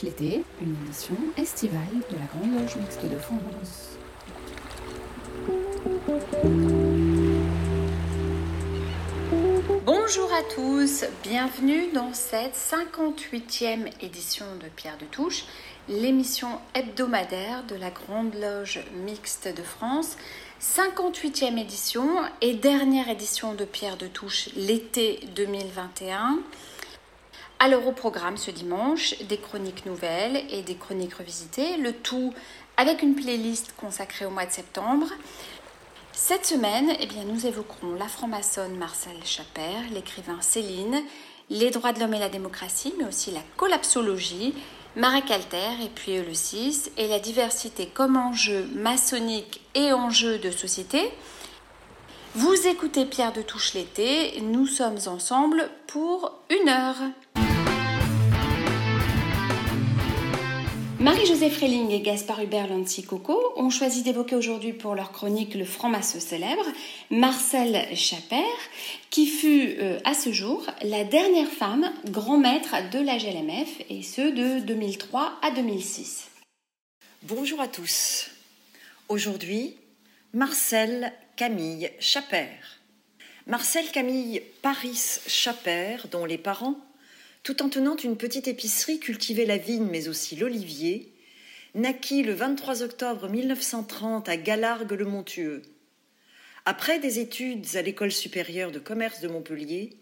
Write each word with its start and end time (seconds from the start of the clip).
l'été, 0.00 0.42
une 0.62 0.74
édition 0.86 1.16
estivale 1.36 1.80
de 2.10 2.16
la 2.16 2.24
Grande 2.24 2.58
Loge 2.58 2.76
Mixte 2.76 3.04
de 3.04 3.18
France. 3.18 3.98
Bonjour 9.84 10.32
à 10.32 10.42
tous, 10.54 11.04
bienvenue 11.22 11.92
dans 11.92 12.14
cette 12.14 12.54
58e 12.54 13.92
édition 14.00 14.46
de 14.62 14.68
Pierre 14.68 14.96
de 14.98 15.04
Touche, 15.04 15.44
l'émission 15.88 16.48
hebdomadaire 16.74 17.64
de 17.64 17.74
la 17.74 17.90
Grande 17.90 18.34
Loge 18.34 18.80
Mixte 19.04 19.48
de 19.54 19.62
France. 19.62 20.16
58e 20.60 21.58
édition 21.58 22.06
et 22.40 22.54
dernière 22.54 23.08
édition 23.10 23.54
de 23.54 23.64
Pierre 23.64 23.96
de 23.96 24.06
Touche 24.06 24.48
l'été 24.56 25.20
2021. 25.34 26.38
Alors 27.64 27.86
au 27.86 27.92
programme 27.92 28.38
ce 28.38 28.50
dimanche, 28.50 29.14
des 29.28 29.36
chroniques 29.36 29.86
nouvelles 29.86 30.42
et 30.50 30.62
des 30.62 30.74
chroniques 30.74 31.14
revisitées, 31.14 31.76
le 31.76 31.92
tout 31.92 32.34
avec 32.76 33.02
une 33.02 33.14
playlist 33.14 33.72
consacrée 33.76 34.26
au 34.26 34.30
mois 34.30 34.46
de 34.46 34.50
septembre. 34.50 35.06
Cette 36.12 36.44
semaine, 36.44 36.92
eh 36.98 37.06
bien, 37.06 37.22
nous 37.22 37.46
évoquerons 37.46 37.94
la 37.94 38.08
franc-maçonne 38.08 38.76
Marcel 38.76 39.14
Chaper, 39.24 39.76
l'écrivain 39.92 40.38
Céline, 40.40 41.04
les 41.50 41.70
droits 41.70 41.92
de 41.92 42.00
l'homme 42.00 42.14
et 42.14 42.18
la 42.18 42.28
démocratie, 42.28 42.94
mais 42.98 43.06
aussi 43.06 43.30
la 43.30 43.44
collapsologie, 43.56 44.54
Marek 44.96 45.30
Alter 45.30 45.84
et 45.84 45.88
puis 45.88 46.20
le 46.20 46.34
6, 46.34 46.90
et 46.96 47.06
la 47.06 47.20
diversité 47.20 47.86
comme 47.86 48.16
enjeu 48.16 48.66
maçonnique 48.74 49.60
et 49.76 49.92
enjeu 49.92 50.38
de 50.38 50.50
société. 50.50 51.12
Vous 52.34 52.66
écoutez 52.66 53.04
Pierre 53.04 53.32
de 53.32 53.42
Touche 53.42 53.74
l'été, 53.74 54.40
nous 54.40 54.66
sommes 54.66 54.98
ensemble 55.06 55.70
pour 55.86 56.40
une 56.50 56.68
heure. 56.68 56.96
Marie-Josée 61.02 61.50
Freling 61.50 61.90
et 61.90 62.00
Gaspard 62.00 62.44
Hubert 62.44 62.68
Lancy-Coco 62.68 63.54
ont 63.56 63.70
choisi 63.70 64.04
d'évoquer 64.04 64.36
aujourd'hui 64.36 64.72
pour 64.72 64.94
leur 64.94 65.10
chronique 65.10 65.56
le 65.56 65.64
franc-maçon 65.64 66.20
célèbre, 66.20 66.64
Marcel 67.10 67.88
Chaper, 67.96 68.44
qui 69.10 69.26
fut 69.26 69.74
euh, 69.80 69.98
à 70.04 70.14
ce 70.14 70.30
jour 70.30 70.64
la 70.82 71.02
dernière 71.02 71.48
femme 71.48 71.92
grand 72.04 72.38
maître 72.38 72.76
de 72.92 73.00
la 73.00 73.18
GLMF, 73.18 73.82
et 73.90 74.04
ce 74.04 74.20
de 74.20 74.64
2003 74.64 75.40
à 75.42 75.50
2006. 75.50 76.28
Bonjour 77.24 77.60
à 77.60 77.66
tous. 77.66 78.30
Aujourd'hui, 79.08 79.74
Marcel 80.32 81.12
Camille 81.34 81.90
Chaper. 81.98 82.46
Marcel 83.48 83.90
Camille 83.90 84.40
Paris 84.62 85.18
Chaper, 85.26 85.96
dont 86.12 86.26
les 86.26 86.38
parents 86.38 86.76
tout 87.42 87.62
en 87.62 87.68
tenant 87.68 87.96
une 87.96 88.16
petite 88.16 88.48
épicerie, 88.48 89.00
cultivait 89.00 89.46
la 89.46 89.56
vigne 89.56 89.88
mais 89.90 90.08
aussi 90.08 90.36
l'olivier, 90.36 91.12
naquit 91.74 92.22
le 92.22 92.34
23 92.34 92.82
octobre 92.82 93.28
1930 93.28 94.28
à 94.28 94.36
Galargues-le-Montueux. 94.36 95.62
Après 96.64 96.98
des 97.00 97.18
études 97.18 97.66
à 97.74 97.82
l'école 97.82 98.12
supérieure 98.12 98.70
de 98.70 98.78
commerce 98.78 99.20
de 99.20 99.28
Montpellier, 99.28 99.96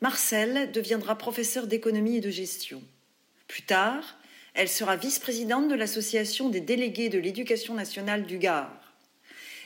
Marcel 0.00 0.72
deviendra 0.72 1.16
professeur 1.16 1.66
d'économie 1.66 2.16
et 2.16 2.20
de 2.20 2.30
gestion. 2.30 2.82
Plus 3.46 3.62
tard, 3.62 4.16
elle 4.54 4.68
sera 4.68 4.96
vice-présidente 4.96 5.68
de 5.68 5.74
l'association 5.74 6.48
des 6.48 6.60
délégués 6.60 7.10
de 7.10 7.18
l'éducation 7.18 7.74
nationale 7.74 8.24
du 8.24 8.38
Gard. 8.38 8.94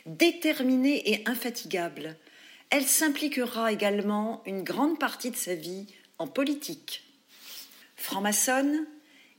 Déterminée 0.05 1.13
et 1.13 1.27
infatigable, 1.27 2.17
elle 2.69 2.85
s'impliquera 2.85 3.73
également 3.73 4.43
une 4.45 4.63
grande 4.63 4.99
partie 4.99 5.31
de 5.31 5.37
sa 5.37 5.55
vie 5.55 5.87
en 6.19 6.27
politique. 6.27 7.04
Franc-maçonne, 8.05 8.85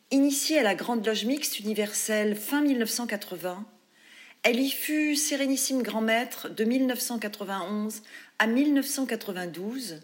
initiée 0.09 0.57
à 0.57 0.63
la 0.63 0.73
Grande 0.73 1.05
Loge 1.05 1.25
Mixte 1.25 1.59
universelle 1.59 2.35
fin 2.35 2.63
1980, 2.63 3.63
elle 4.41 4.59
y 4.59 4.71
fut 4.71 5.15
sérénissime 5.15 5.83
grand 5.83 6.01
maître 6.01 6.49
de 6.49 6.63
1991 6.63 8.01
à 8.39 8.47
1992, 8.47 10.01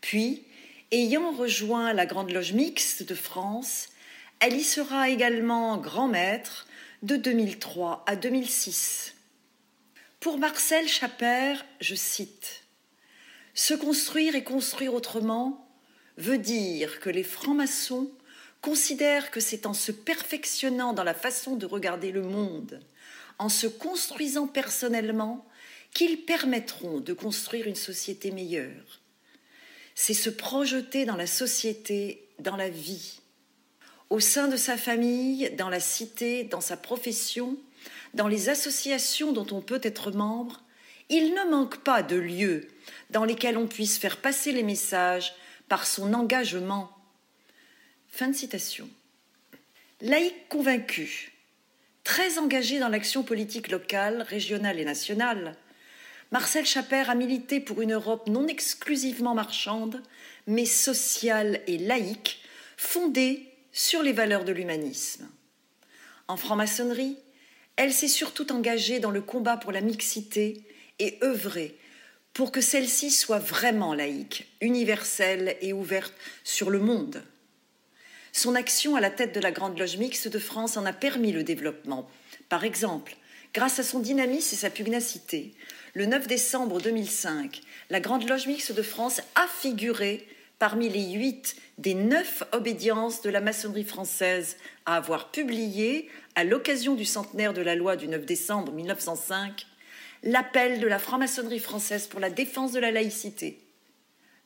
puis, 0.00 0.44
ayant 0.92 1.32
rejoint 1.32 1.92
la 1.94 2.06
Grande 2.06 2.30
Loge 2.30 2.52
Mixte 2.52 3.02
de 3.02 3.16
France, 3.16 3.88
elle 4.38 4.54
y 4.54 4.62
sera 4.62 5.08
également 5.08 5.76
grand 5.76 6.06
maître 6.06 6.68
de 7.02 7.16
2003 7.16 8.04
à 8.06 8.14
2006. 8.14 9.16
Pour 10.20 10.38
Marcel 10.38 10.86
Chaper, 10.86 11.56
je 11.80 11.96
cite 11.96 12.62
Se 13.52 13.74
construire 13.74 14.36
et 14.36 14.44
construire 14.44 14.94
autrement, 14.94 15.65
veut 16.16 16.38
dire 16.38 17.00
que 17.00 17.10
les 17.10 17.22
francs-maçons 17.22 18.10
considèrent 18.60 19.30
que 19.30 19.40
c'est 19.40 19.66
en 19.66 19.74
se 19.74 19.92
perfectionnant 19.92 20.92
dans 20.92 21.04
la 21.04 21.14
façon 21.14 21.56
de 21.56 21.66
regarder 21.66 22.10
le 22.10 22.22
monde, 22.22 22.80
en 23.38 23.48
se 23.48 23.66
construisant 23.66 24.46
personnellement, 24.46 25.46
qu'ils 25.94 26.22
permettront 26.22 27.00
de 27.00 27.12
construire 27.12 27.66
une 27.66 27.74
société 27.74 28.30
meilleure. 28.30 29.00
C'est 29.94 30.14
se 30.14 30.30
projeter 30.30 31.04
dans 31.04 31.16
la 31.16 31.26
société, 31.26 32.28
dans 32.38 32.56
la 32.56 32.68
vie, 32.68 33.20
au 34.10 34.20
sein 34.20 34.48
de 34.48 34.56
sa 34.56 34.76
famille, 34.76 35.50
dans 35.56 35.68
la 35.68 35.80
cité, 35.80 36.44
dans 36.44 36.60
sa 36.60 36.76
profession, 36.76 37.56
dans 38.14 38.28
les 38.28 38.48
associations 38.48 39.32
dont 39.32 39.46
on 39.52 39.60
peut 39.60 39.80
être 39.82 40.10
membre, 40.10 40.62
il 41.08 41.34
ne 41.34 41.50
manque 41.50 41.78
pas 41.78 42.02
de 42.02 42.16
lieux 42.16 42.68
dans 43.10 43.24
lesquels 43.24 43.56
on 43.56 43.66
puisse 43.66 43.98
faire 43.98 44.18
passer 44.18 44.52
les 44.52 44.62
messages 44.62 45.34
par 45.68 45.86
son 45.86 46.14
engagement. 46.14 46.90
Fin 48.08 48.28
de 48.28 48.34
citation. 48.34 48.88
Laïque 50.00 50.48
convaincu, 50.48 51.32
très 52.04 52.38
engagé 52.38 52.78
dans 52.78 52.88
l'action 52.88 53.22
politique 53.22 53.68
locale, 53.68 54.22
régionale 54.22 54.78
et 54.78 54.84
nationale, 54.84 55.56
Marcel 56.32 56.66
Chaper 56.66 57.08
a 57.08 57.14
milité 57.14 57.60
pour 57.60 57.82
une 57.82 57.92
Europe 57.92 58.28
non 58.28 58.48
exclusivement 58.48 59.34
marchande, 59.34 60.02
mais 60.46 60.66
sociale 60.66 61.60
et 61.66 61.78
laïque, 61.78 62.42
fondée 62.76 63.46
sur 63.72 64.02
les 64.02 64.12
valeurs 64.12 64.44
de 64.44 64.52
l'humanisme. 64.52 65.28
En 66.28 66.36
franc-maçonnerie, 66.36 67.16
elle 67.76 67.92
s'est 67.92 68.08
surtout 68.08 68.52
engagée 68.52 68.98
dans 68.98 69.10
le 69.10 69.20
combat 69.20 69.56
pour 69.56 69.70
la 69.70 69.80
mixité 69.80 70.62
et 70.98 71.18
œuvré 71.22 71.78
pour 72.36 72.52
que 72.52 72.60
celle-ci 72.60 73.10
soit 73.10 73.38
vraiment 73.38 73.94
laïque, 73.94 74.46
universelle 74.60 75.56
et 75.62 75.72
ouverte 75.72 76.12
sur 76.44 76.68
le 76.68 76.78
monde. 76.78 77.22
Son 78.34 78.54
action 78.54 78.94
à 78.94 79.00
la 79.00 79.08
tête 79.08 79.34
de 79.34 79.40
la 79.40 79.52
Grande 79.52 79.78
Loge 79.78 79.96
Mixte 79.96 80.28
de 80.28 80.38
France 80.38 80.76
en 80.76 80.84
a 80.84 80.92
permis 80.92 81.32
le 81.32 81.44
développement. 81.44 82.10
Par 82.50 82.64
exemple, 82.64 83.16
grâce 83.54 83.78
à 83.78 83.82
son 83.82 84.00
dynamisme 84.00 84.54
et 84.54 84.58
sa 84.58 84.68
pugnacité, 84.68 85.54
le 85.94 86.04
9 86.04 86.26
décembre 86.26 86.78
2005, 86.78 87.62
la 87.88 88.00
Grande 88.00 88.28
Loge 88.28 88.48
Mixte 88.48 88.72
de 88.72 88.82
France 88.82 89.22
a 89.34 89.46
figuré 89.46 90.28
parmi 90.58 90.90
les 90.90 91.12
huit 91.12 91.56
des 91.78 91.94
neuf 91.94 92.42
obédiences 92.52 93.22
de 93.22 93.30
la 93.30 93.40
maçonnerie 93.40 93.82
française 93.82 94.58
à 94.84 94.96
avoir 94.96 95.30
publié, 95.30 96.10
à 96.34 96.44
l'occasion 96.44 96.96
du 96.96 97.06
centenaire 97.06 97.54
de 97.54 97.62
la 97.62 97.76
loi 97.76 97.96
du 97.96 98.08
9 98.08 98.26
décembre 98.26 98.72
1905, 98.72 99.66
l'appel 100.26 100.80
de 100.80 100.88
la 100.88 100.98
franc-maçonnerie 100.98 101.60
française 101.60 102.08
pour 102.08 102.18
la 102.18 102.30
défense 102.30 102.72
de 102.72 102.80
la 102.80 102.90
laïcité. 102.90 103.60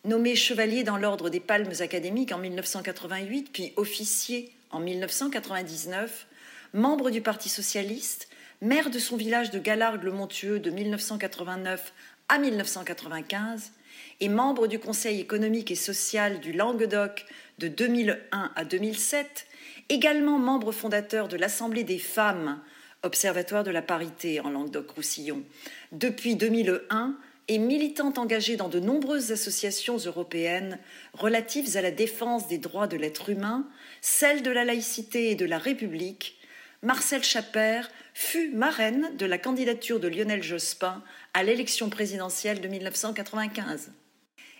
Nommé 0.04 0.36
chevalier 0.36 0.84
dans 0.84 0.98
l'ordre 0.98 1.30
des 1.30 1.40
Palmes 1.40 1.72
académiques 1.80 2.32
en 2.32 2.38
1988, 2.38 3.50
puis 3.50 3.72
officier 3.76 4.52
en 4.70 4.80
1999, 4.80 6.26
membre 6.74 7.10
du 7.10 7.22
Parti 7.22 7.48
socialiste, 7.48 8.28
maire 8.60 8.90
de 8.90 8.98
son 8.98 9.16
village 9.16 9.50
de 9.50 9.58
Galargues-le-Montueux 9.58 10.58
de 10.58 10.70
1989 10.70 11.94
à 12.28 12.38
1995 12.38 13.72
et 14.20 14.28
membre 14.28 14.66
du 14.66 14.78
Conseil 14.78 15.18
économique 15.18 15.70
et 15.70 15.76
social 15.76 16.40
du 16.40 16.52
Languedoc 16.52 17.24
de 17.58 17.68
2001 17.68 18.52
à 18.54 18.64
2007, 18.64 19.46
également 19.88 20.38
membre 20.38 20.72
fondateur 20.72 21.26
de 21.26 21.38
l'Assemblée 21.38 21.84
des 21.84 21.98
femmes 21.98 22.60
Observatoire 23.02 23.64
de 23.64 23.70
la 23.70 23.80
parité 23.80 24.40
en 24.40 24.50
Languedoc-Roussillon, 24.50 25.42
depuis 25.90 26.36
2001 26.36 27.16
et 27.48 27.56
militante 27.56 28.18
engagée 28.18 28.56
dans 28.56 28.68
de 28.68 28.78
nombreuses 28.78 29.32
associations 29.32 29.96
européennes 29.96 30.78
relatives 31.14 31.78
à 31.78 31.82
la 31.82 31.92
défense 31.92 32.46
des 32.46 32.58
droits 32.58 32.86
de 32.86 32.98
l'être 32.98 33.30
humain, 33.30 33.66
celle 34.02 34.42
de 34.42 34.50
la 34.50 34.66
laïcité 34.66 35.30
et 35.30 35.34
de 35.34 35.46
la 35.46 35.56
République, 35.56 36.38
Marcel 36.82 37.24
Chaper 37.24 37.82
fut 38.12 38.50
marraine 38.50 39.16
de 39.16 39.24
la 39.24 39.38
candidature 39.38 39.98
de 39.98 40.08
Lionel 40.08 40.42
Jospin 40.42 41.02
à 41.32 41.42
l'élection 41.42 41.88
présidentielle 41.88 42.60
de 42.60 42.68
1995. 42.68 43.92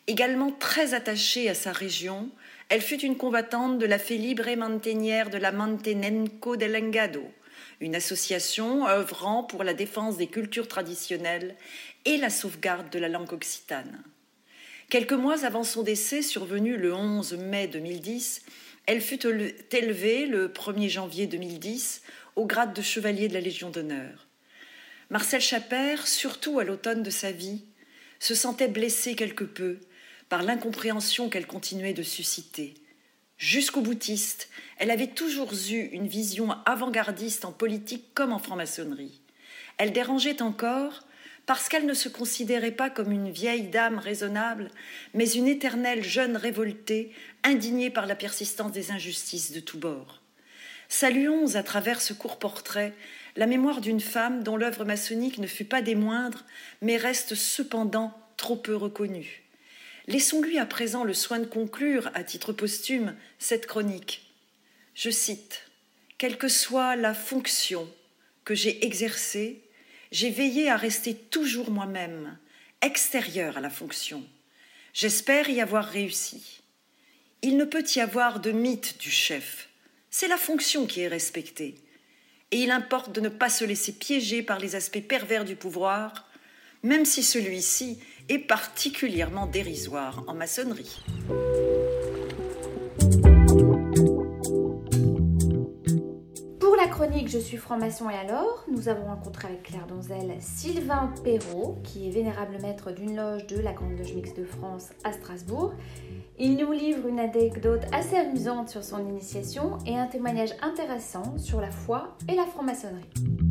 Également 0.07 0.51
très 0.51 0.95
attachée 0.95 1.51
à 1.51 1.55
sa 1.55 1.73
région, 1.73 2.31
elle 2.71 2.81
fut 2.81 3.01
une 3.01 3.19
combattante 3.19 3.79
de 3.79 3.87
la 3.87 3.99
fée 3.99 4.17
libre 4.17 4.49
et 4.49 4.57
mantenière 4.57 5.29
de 5.29 5.39
la 5.39 5.53
Mantenenco 5.53 6.57
del 6.57 6.77
Engado, 6.77 7.31
une 7.81 7.95
association 7.95 8.87
œuvrant 8.87 9.43
pour 9.43 9.65
la 9.65 9.75
défense 9.75 10.17
des 10.17 10.27
cultures 10.27 10.69
traditionnelles 10.69 11.57
et 12.05 12.19
la 12.19 12.31
sauvegarde 12.31 12.91
de 12.91 12.99
la 12.99 13.09
langue 13.09 13.33
occitane. 13.33 14.03
Quelques 14.91 15.13
mois 15.13 15.45
avant 15.45 15.65
son 15.65 15.83
décès, 15.83 16.21
survenu 16.21 16.77
le 16.77 16.95
11 16.95 17.35
mai 17.35 17.69
2010, 17.69 18.43
Elle 18.87 19.01
fut 19.01 19.25
élevée 19.25 20.27
le 20.27 20.49
1er 20.49 20.89
janvier 20.89 21.27
2010 21.27 22.03
au 22.35 22.45
grade 22.45 22.75
de 22.75 22.83
chevalier 22.83 23.29
de 23.29 23.35
la 23.35 23.41
Légion 23.41 23.71
d'honneur. 23.71 24.27
Marcel 25.11 25.41
Chappert, 25.41 26.09
surtout 26.09 26.59
à 26.59 26.65
l'automne 26.65 27.03
de 27.03 27.11
sa 27.11 27.31
vie, 27.31 27.65
se 28.19 28.35
sentait 28.35 28.69
blessée 28.69 29.15
quelque 29.15 29.45
peu 29.45 29.79
par 30.29 30.43
l'incompréhension 30.43 31.29
qu'elle 31.29 31.47
continuait 31.47 31.93
de 31.93 32.03
susciter. 32.03 32.75
Jusqu'au 33.41 33.81
boutiste, 33.81 34.51
elle 34.77 34.91
avait 34.91 35.07
toujours 35.07 35.51
eu 35.71 35.89
une 35.93 36.07
vision 36.07 36.51
avant-gardiste 36.67 37.47
en 37.47 37.53
politique 37.53 38.13
comme 38.13 38.35
en 38.35 38.39
franc-maçonnerie. 38.39 39.19
Elle 39.79 39.93
dérangeait 39.93 40.43
encore 40.43 41.05
parce 41.47 41.71
qu'elle 41.71 41.87
ne 41.87 41.95
se 41.95 42.11
considérait 42.11 42.71
pas 42.71 42.91
comme 42.91 43.11
une 43.11 43.31
vieille 43.31 43.69
dame 43.69 43.99
raisonnable, 43.99 44.71
mais 45.15 45.27
une 45.27 45.49
éternelle 45.49 46.05
jeune 46.05 46.37
révoltée, 46.37 47.13
indignée 47.43 47.89
par 47.89 48.05
la 48.05 48.15
persistance 48.15 48.73
des 48.73 48.91
injustices 48.91 49.53
de 49.53 49.61
tous 49.61 49.79
bords. 49.79 50.21
Saluons 50.91 51.55
à 51.55 51.63
travers 51.63 52.03
ce 52.03 52.13
court 52.13 52.39
portrait 52.39 52.93
la 53.37 53.47
mémoire 53.47 53.81
d'une 53.81 54.01
femme 54.01 54.43
dont 54.43 54.59
l'œuvre 54.59 54.85
maçonnique 54.85 55.39
ne 55.39 55.47
fut 55.47 55.65
pas 55.65 55.81
des 55.81 55.95
moindres, 55.95 56.45
mais 56.83 56.99
reste 56.99 57.35
cependant 57.35 58.13
trop 58.37 58.57
peu 58.57 58.77
reconnue. 58.77 59.40
Laissons-lui 60.11 60.59
à 60.59 60.67
présent 60.67 61.05
le 61.05 61.15
soin 61.15 61.39
de 61.39 61.45
conclure, 61.45 62.11
à 62.15 62.25
titre 62.25 62.53
posthume, 62.53 63.15
cette 63.39 63.67
chronique. 63.67 64.29
Je 64.93 65.09
cite 65.09 65.71
Quelle 66.19 66.37
que 66.37 66.49
soit 66.49 66.97
la 66.97 67.15
fonction 67.15 67.89
que 68.45 68.57
j'ai 68.57 68.85
exercée, 68.85 69.63
j'ai 70.11 70.31
veillé 70.31 70.69
à 70.69 70.77
rester 70.77 71.15
toujours 71.15 71.71
moi-même, 71.71 72.37
extérieur 72.83 73.57
à 73.57 73.61
la 73.61 73.71
fonction. 73.71 74.25
J'espère 74.95 75.49
y 75.49 75.61
avoir 75.61 75.85
réussi. 75.85 76.61
Il 77.43 77.57
ne 77.57 77.65
peut 77.65 77.85
y 77.95 78.01
avoir 78.01 78.41
de 78.41 78.51
mythe 78.51 78.99
du 78.99 79.13
chef. 79.13 79.69
C'est 80.11 80.27
la 80.27 80.37
fonction 80.37 80.87
qui 80.87 81.03
est 81.03 81.09
respectée. 81.09 81.77
Et 82.51 82.57
il 82.57 82.73
importe 82.73 83.13
de 83.13 83.21
ne 83.21 83.29
pas 83.29 83.49
se 83.49 83.65
laisser 83.65 83.93
piéger 83.93 84.43
par 84.43 84.59
les 84.59 84.75
aspects 84.75 85.07
pervers 85.07 85.45
du 85.45 85.55
pouvoir, 85.55 86.29
même 86.83 87.05
si 87.05 87.23
celui-ci 87.23 87.99
est 88.29 88.39
particulièrement 88.39 89.47
dérisoire 89.47 90.25
en 90.27 90.35
maçonnerie. 90.35 91.03
chronique 97.01 97.29
Je 97.29 97.39
suis 97.39 97.57
franc-maçon 97.57 98.11
et 98.11 98.15
alors, 98.15 98.65
nous 98.71 98.91
avons 98.91 99.07
rencontré 99.07 99.49
avec 99.49 99.63
Claire 99.63 99.87
Donzel 99.87 100.35
Sylvain 100.39 101.11
Perrault, 101.25 101.79
qui 101.83 102.07
est 102.07 102.11
vénérable 102.11 102.59
maître 102.61 102.91
d'une 102.93 103.17
loge 103.17 103.47
de 103.47 103.59
la 103.59 103.73
Grande 103.73 103.97
Loge 103.97 104.13
Mixte 104.13 104.37
de 104.37 104.45
France 104.45 104.91
à 105.03 105.13
Strasbourg. 105.13 105.73
Il 106.39 106.59
nous 106.59 106.73
livre 106.73 107.07
une 107.07 107.19
anecdote 107.19 107.85
assez 107.93 108.17
amusante 108.17 108.69
sur 108.69 108.85
son 108.85 109.09
initiation 109.09 109.79
et 109.87 109.97
un 109.97 110.09
témoignage 110.09 110.51
intéressant 110.61 111.39
sur 111.39 111.63
la 111.63 111.71
foi 111.71 112.19
et 112.29 112.35
la 112.35 112.45
franc-maçonnerie. 112.45 113.50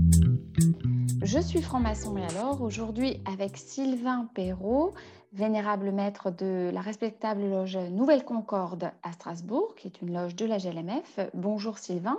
Je 1.32 1.38
suis 1.38 1.62
franc-maçon 1.62 2.18
et 2.18 2.24
alors, 2.24 2.60
aujourd'hui 2.64 3.22
avec 3.24 3.56
Sylvain 3.56 4.28
Perrault, 4.34 4.96
vénérable 5.32 5.92
maître 5.92 6.32
de 6.32 6.72
la 6.74 6.82
respectable 6.82 7.48
loge 7.48 7.78
Nouvelle 7.78 8.26
Concorde 8.26 8.90
à 9.04 9.12
Strasbourg, 9.12 9.76
qui 9.76 9.86
est 9.86 10.02
une 10.02 10.12
loge 10.12 10.36
de 10.36 10.48
la 10.48 10.58
GLMF. 10.58 11.20
Bonjour 11.36 11.78
Sylvain. 11.78 12.18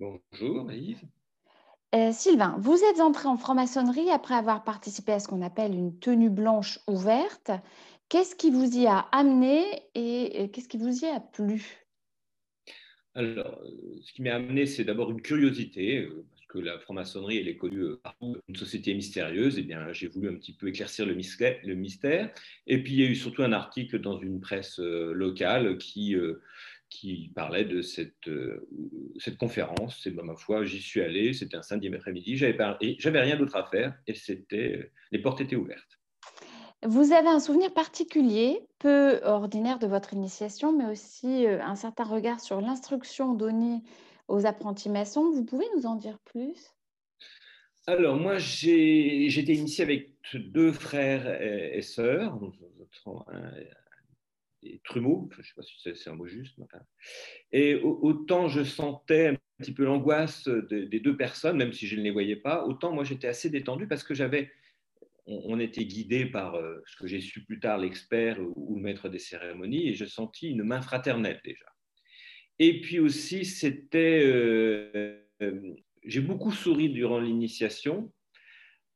Bonjour 0.00 0.72
Yves. 0.72 1.04
Euh, 1.94 2.10
Sylvain, 2.10 2.56
vous 2.58 2.76
êtes 2.90 3.00
entré 3.00 3.28
en 3.28 3.36
franc-maçonnerie 3.36 4.10
après 4.10 4.34
avoir 4.34 4.64
participé 4.64 5.12
à 5.12 5.20
ce 5.20 5.28
qu'on 5.28 5.42
appelle 5.42 5.72
une 5.72 5.96
tenue 5.96 6.30
blanche 6.30 6.80
ouverte. 6.88 7.52
Qu'est-ce 8.08 8.34
qui 8.34 8.50
vous 8.50 8.76
y 8.76 8.88
a 8.88 9.06
amené 9.12 9.62
et 9.94 10.50
qu'est-ce 10.50 10.68
qui 10.68 10.78
vous 10.78 11.04
y 11.04 11.06
a 11.06 11.20
plu? 11.20 11.86
Alors, 13.14 13.62
euh, 13.62 14.00
ce 14.02 14.12
qui 14.12 14.22
m'a 14.22 14.34
amené, 14.34 14.66
c'est 14.66 14.84
d'abord 14.84 15.12
une 15.12 15.22
curiosité, 15.22 15.98
euh, 15.98 16.26
que 16.60 16.64
la 16.64 16.78
franc-maçonnerie, 16.78 17.38
elle 17.38 17.48
est 17.48 17.56
connue 17.56 17.96
partout, 18.02 18.36
une 18.48 18.56
société 18.56 18.94
mystérieuse. 18.94 19.58
Et 19.58 19.60
eh 19.60 19.64
bien, 19.64 19.92
j'ai 19.92 20.08
voulu 20.08 20.28
un 20.28 20.34
petit 20.34 20.54
peu 20.54 20.68
éclaircir 20.68 21.06
le 21.06 21.14
mystère. 21.14 22.30
Et 22.66 22.82
puis, 22.82 22.94
il 22.94 23.00
y 23.00 23.04
a 23.04 23.08
eu 23.08 23.14
surtout 23.14 23.42
un 23.42 23.52
article 23.52 24.00
dans 24.00 24.18
une 24.18 24.40
presse 24.40 24.78
locale 24.78 25.78
qui 25.78 26.16
qui 26.88 27.30
parlait 27.34 27.64
de 27.64 27.82
cette, 27.82 28.28
euh, 28.28 28.66
conférence. 29.38 30.00
C'est 30.02 30.14
ma 30.14 30.36
foi, 30.36 30.64
j'y 30.64 30.80
suis 30.80 31.00
allé, 31.00 31.32
c'était 31.32 31.56
un 31.56 31.62
samedi 31.62 31.92
après-midi, 31.92 32.36
j'avais 32.36 33.20
rien 33.20 33.36
d'autre 33.36 33.56
à 33.56 33.64
faire 33.64 33.94
et 34.06 34.14
c'était, 34.14 34.76
euh, 34.76 34.90
les 35.12 35.18
portes 35.18 35.40
étaient 35.40 35.56
ouvertes. 35.56 35.98
Vous 36.84 37.12
avez 37.12 37.28
un 37.28 37.40
souvenir 37.40 37.72
particulier, 37.72 38.60
peu 38.78 39.20
ordinaire 39.24 39.78
de 39.78 39.86
votre 39.86 40.12
initiation, 40.12 40.76
mais 40.76 40.86
aussi 40.86 41.46
euh, 41.46 41.60
un 41.62 41.74
certain 41.74 42.04
regard 42.04 42.40
sur 42.40 42.60
l'instruction 42.60 43.34
donnée 43.34 43.82
aux 44.28 44.46
apprentis 44.46 44.88
maçons. 44.88 45.30
Vous 45.30 45.44
pouvez 45.44 45.66
nous 45.76 45.86
en 45.86 45.96
dire 45.96 46.18
plus? 46.20 46.74
Alors, 47.86 48.16
moi, 48.16 48.38
été 48.38 49.52
initié 49.52 49.84
avec 49.84 50.10
deux 50.34 50.72
frères 50.72 51.40
et, 51.40 51.82
sœurs, 51.82 52.38
trumeaux, 54.84 55.28
je 55.32 55.38
ne 55.38 55.42
sais 55.44 55.52
pas 55.54 55.62
si 55.62 55.94
c'est 55.94 56.10
un 56.10 56.14
mot 56.14 56.26
juste. 56.26 56.58
Et 57.52 57.76
autant 57.76 58.48
je 58.48 58.64
sentais 58.64 59.28
un 59.28 59.36
petit 59.58 59.72
peu 59.72 59.84
l'angoisse 59.84 60.48
des 60.48 61.00
deux 61.00 61.16
personnes, 61.16 61.56
même 61.56 61.72
si 61.72 61.86
je 61.86 61.96
ne 61.96 62.02
les 62.02 62.10
voyais 62.10 62.36
pas, 62.36 62.64
autant 62.64 62.92
moi 62.92 63.04
j'étais 63.04 63.28
assez 63.28 63.50
détendu 63.50 63.86
parce 63.86 64.02
que 64.02 64.14
j'avais, 64.14 64.50
on, 65.26 65.60
était 65.60 65.84
guidé 65.84 66.26
par 66.26 66.56
euh, 66.56 66.82
ce 66.86 66.96
que 66.96 67.06
j'ai 67.06 67.20
su 67.20 67.44
plus 67.44 67.60
tard, 67.60 67.78
l'expert 67.78 68.38
ou 68.40 68.76
le 68.76 68.82
maître 68.82 69.08
des 69.08 69.18
cérémonies, 69.18 69.88
et 69.88 69.94
je 69.94 70.04
sentis 70.04 70.48
une 70.48 70.62
main 70.62 70.80
fraternelle 70.80 71.40
déjà. 71.44 71.66
Et 72.58 72.80
puis 72.80 72.98
aussi, 72.98 73.44
c'était, 73.44 74.22
euh, 74.24 75.20
euh, 75.42 75.74
j'ai 76.04 76.20
beaucoup 76.20 76.52
souri 76.52 76.88
durant 76.90 77.20
l'initiation, 77.20 78.12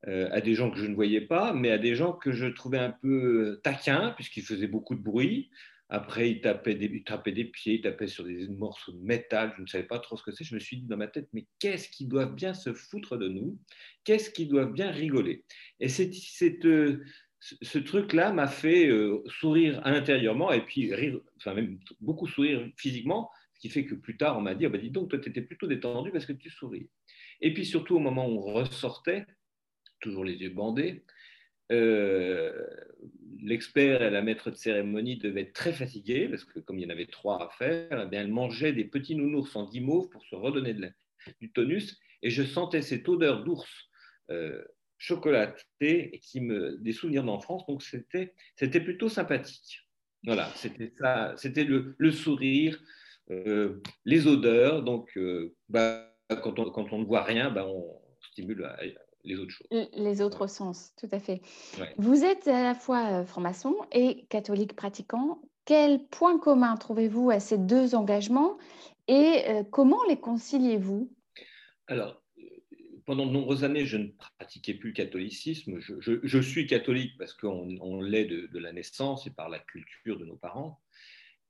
à 0.07 0.41
des 0.41 0.55
gens 0.55 0.71
que 0.71 0.79
je 0.79 0.87
ne 0.87 0.95
voyais 0.95 1.21
pas, 1.21 1.53
mais 1.53 1.71
à 1.71 1.77
des 1.77 1.95
gens 1.95 2.15
que 2.15 2.33
je 2.33 2.47
trouvais 2.47 2.79
un 2.79 2.91
peu 3.03 3.61
taquins, 3.63 4.15
puisqu'ils 4.17 4.45
faisaient 4.45 4.67
beaucoup 4.67 4.95
de 4.95 5.03
bruit. 5.03 5.51
Après, 5.91 6.31
ils 6.31 6.41
tapaient, 6.41 6.77
des, 6.77 6.89
des 6.89 7.45
pieds, 7.45 7.75
ils 7.75 7.81
tapaient 7.81 8.07
sur 8.07 8.25
des 8.25 8.49
morceaux 8.49 8.93
de 8.93 9.03
métal, 9.05 9.53
je 9.57 9.63
ne 9.63 9.67
savais 9.67 9.85
pas 9.85 9.99
trop 9.99 10.17
ce 10.17 10.23
que 10.23 10.31
c'est. 10.31 10.45
Je 10.45 10.55
me 10.55 10.61
suis 10.61 10.79
dit 10.79 10.87
dans 10.87 10.97
ma 10.97 11.09
tête, 11.09 11.29
mais 11.33 11.47
qu'est-ce 11.59 11.89
qu'ils 11.89 12.09
doivent 12.09 12.35
bien 12.35 12.55
se 12.55 12.73
foutre 12.73 13.19
de 13.19 13.29
nous? 13.29 13.59
Qu'est-ce 14.05 14.31
qu'ils 14.31 14.49
doivent 14.49 14.73
bien 14.73 14.91
rigoler? 14.91 15.45
Et 15.81 15.89
c'est, 15.89 16.11
ce 17.41 17.79
truc-là 17.79 18.33
m'a 18.33 18.47
fait 18.47 18.87
euh, 18.87 19.23
sourire 19.27 19.81
intérieurement 19.85 20.53
et 20.53 20.65
puis 20.65 20.95
rire, 20.95 21.19
enfin 21.37 21.55
même 21.55 21.79
beaucoup 22.01 22.29
sourire 22.29 22.67
physiquement, 22.77 23.31
qui 23.61 23.69
fait 23.69 23.85
que 23.85 23.95
plus 23.95 24.17
tard, 24.17 24.39
on 24.39 24.41
m'a 24.41 24.55
dit, 24.55 24.67
oh, 24.67 24.71
bah, 24.71 24.79
dis 24.79 24.91
donc, 24.91 25.11
toi, 25.11 25.19
tu 25.19 25.29
étais 25.29 25.43
plutôt 25.43 25.67
détendu 25.67 26.11
parce 26.11 26.27
que 26.27 26.33
tu 26.33 26.51
souris. 26.51 26.89
Et 27.41 27.55
puis 27.55 27.65
surtout, 27.65 27.97
au 27.97 27.99
moment 27.99 28.27
où 28.27 28.39
on 28.39 28.55
ressortait, 28.55 29.27
toujours 30.01 30.25
les 30.25 30.35
yeux 30.35 30.51
bandés, 30.51 31.05
euh, 31.71 32.67
l'expert 33.43 34.03
et 34.03 34.11
la 34.11 34.23
maître 34.23 34.51
de 34.51 34.57
cérémonie 34.57 35.19
devaient 35.19 35.43
être 35.43 35.53
très 35.53 35.73
fatigués 35.73 36.29
parce 36.29 36.45
que 36.45 36.59
comme 36.59 36.79
il 36.79 36.83
y 36.83 36.87
en 36.87 36.91
avait 36.91 37.07
trois 37.07 37.45
à 37.45 37.51
faire, 37.51 38.09
eh 38.13 38.17
elle 38.17 38.29
mangeait 38.29 38.73
des 38.73 38.85
petits 38.85 39.15
nounours 39.15 39.55
en 39.55 39.69
guimauve 39.69 40.09
pour 40.09 40.25
se 40.25 40.35
redonner 40.35 40.75
du 41.41 41.53
tonus 41.53 42.01
et 42.23 42.31
je 42.31 42.43
sentais 42.43 42.83
cette 42.83 43.09
odeur 43.09 43.45
d'ours 43.45 43.89
euh, 44.31 44.63
chocolaté 44.99 46.21
qui 46.23 46.41
me 46.41 46.77
des 46.79 46.93
souvenirs 46.93 47.25
d'enfance 47.25 47.65
donc 47.67 47.83
c'était 47.83 48.35
c'était 48.57 48.81
plutôt 48.81 49.09
sympathique. 49.09 49.87
Voilà, 50.25 50.51
c'était 50.55 50.93
ça, 51.01 51.35
c'était 51.37 51.65
le, 51.65 52.13
sourire, 52.13 52.79
euh, 53.31 53.81
les 54.05 54.27
odeurs. 54.27 54.83
Donc, 54.83 55.19
bah, 55.69 56.07
quand, 56.43 56.59
on, 56.59 56.71
quand 56.71 56.93
on 56.93 56.99
ne 56.99 57.05
voit 57.05 57.23
rien, 57.23 57.51
bah, 57.51 57.67
on 57.67 58.01
stimule 58.21 58.69
les 59.25 59.39
autres 59.39 59.51
choses. 59.51 59.89
Les 59.95 60.23
autres 60.23 60.47
sens, 60.47 60.95
tout 60.97 61.09
à 61.13 61.19
fait. 61.19 61.41
Vous 61.99 62.25
êtes 62.25 62.49
à 62.49 62.63
la 62.63 62.75
fois 62.75 63.21
euh, 63.21 63.25
franc-maçon 63.25 63.77
et 63.93 64.25
catholique 64.29 64.75
pratiquant. 64.75 65.41
Quel 65.65 66.07
point 66.07 66.39
commun 66.39 66.77
trouvez-vous 66.77 67.31
à 67.31 67.41
ces 67.41 67.59
deux 67.59 67.95
engagements 67.95 68.59
et 69.09 69.43
euh, 69.49 69.63
comment 69.71 70.03
les 70.09 70.19
conciliez-vous? 70.19 71.13
Alors, 71.87 72.23
euh, 72.39 72.43
pendant 73.05 73.27
de 73.27 73.33
nombreuses 73.33 73.65
années, 73.65 73.85
je 73.85 73.99
ne 73.99 74.09
pratiquais 74.39 74.75
plus 74.75 74.91
le 74.91 74.95
catholicisme. 74.95 75.79
Je, 75.79 76.41
suis 76.41 76.67
catholique 76.67 77.13
parce 77.19 77.35
qu'on 77.35 78.01
l'est 78.01 78.25
de, 78.25 78.47
de, 78.47 78.59
la 78.59 78.73
naissance 78.73 79.27
et 79.27 79.31
par 79.31 79.49
la 79.49 79.59
culture 79.59 80.19
de 80.19 80.25
nos 80.25 80.37
parents. 80.37 80.81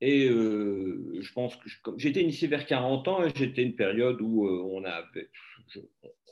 Et 0.01 0.29
euh, 0.29 1.19
je 1.21 1.33
pense 1.33 1.57
que 1.57 1.69
j'étais 1.99 2.23
initié 2.23 2.49
vers 2.49 2.65
40 2.65 3.09
ans 3.09 3.25
et 3.25 3.31
j'étais 3.35 3.63
une 3.63 3.77
période 3.77 4.21
où 4.21 4.47
euh, 4.47 4.63
on, 4.63 4.85
a, 4.85 5.05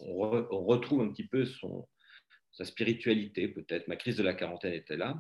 on, 0.01 0.65
retrouve 0.65 1.03
un 1.03 1.09
petit 1.09 1.27
peu 1.27 1.45
sa 2.53 2.65
spiritualité, 2.65 3.49
peut-être. 3.49 3.87
Ma 3.89 3.97
crise 3.97 4.17
de 4.17 4.23
la 4.23 4.33
quarantaine 4.33 4.73
était 4.73 4.97
là. 4.97 5.17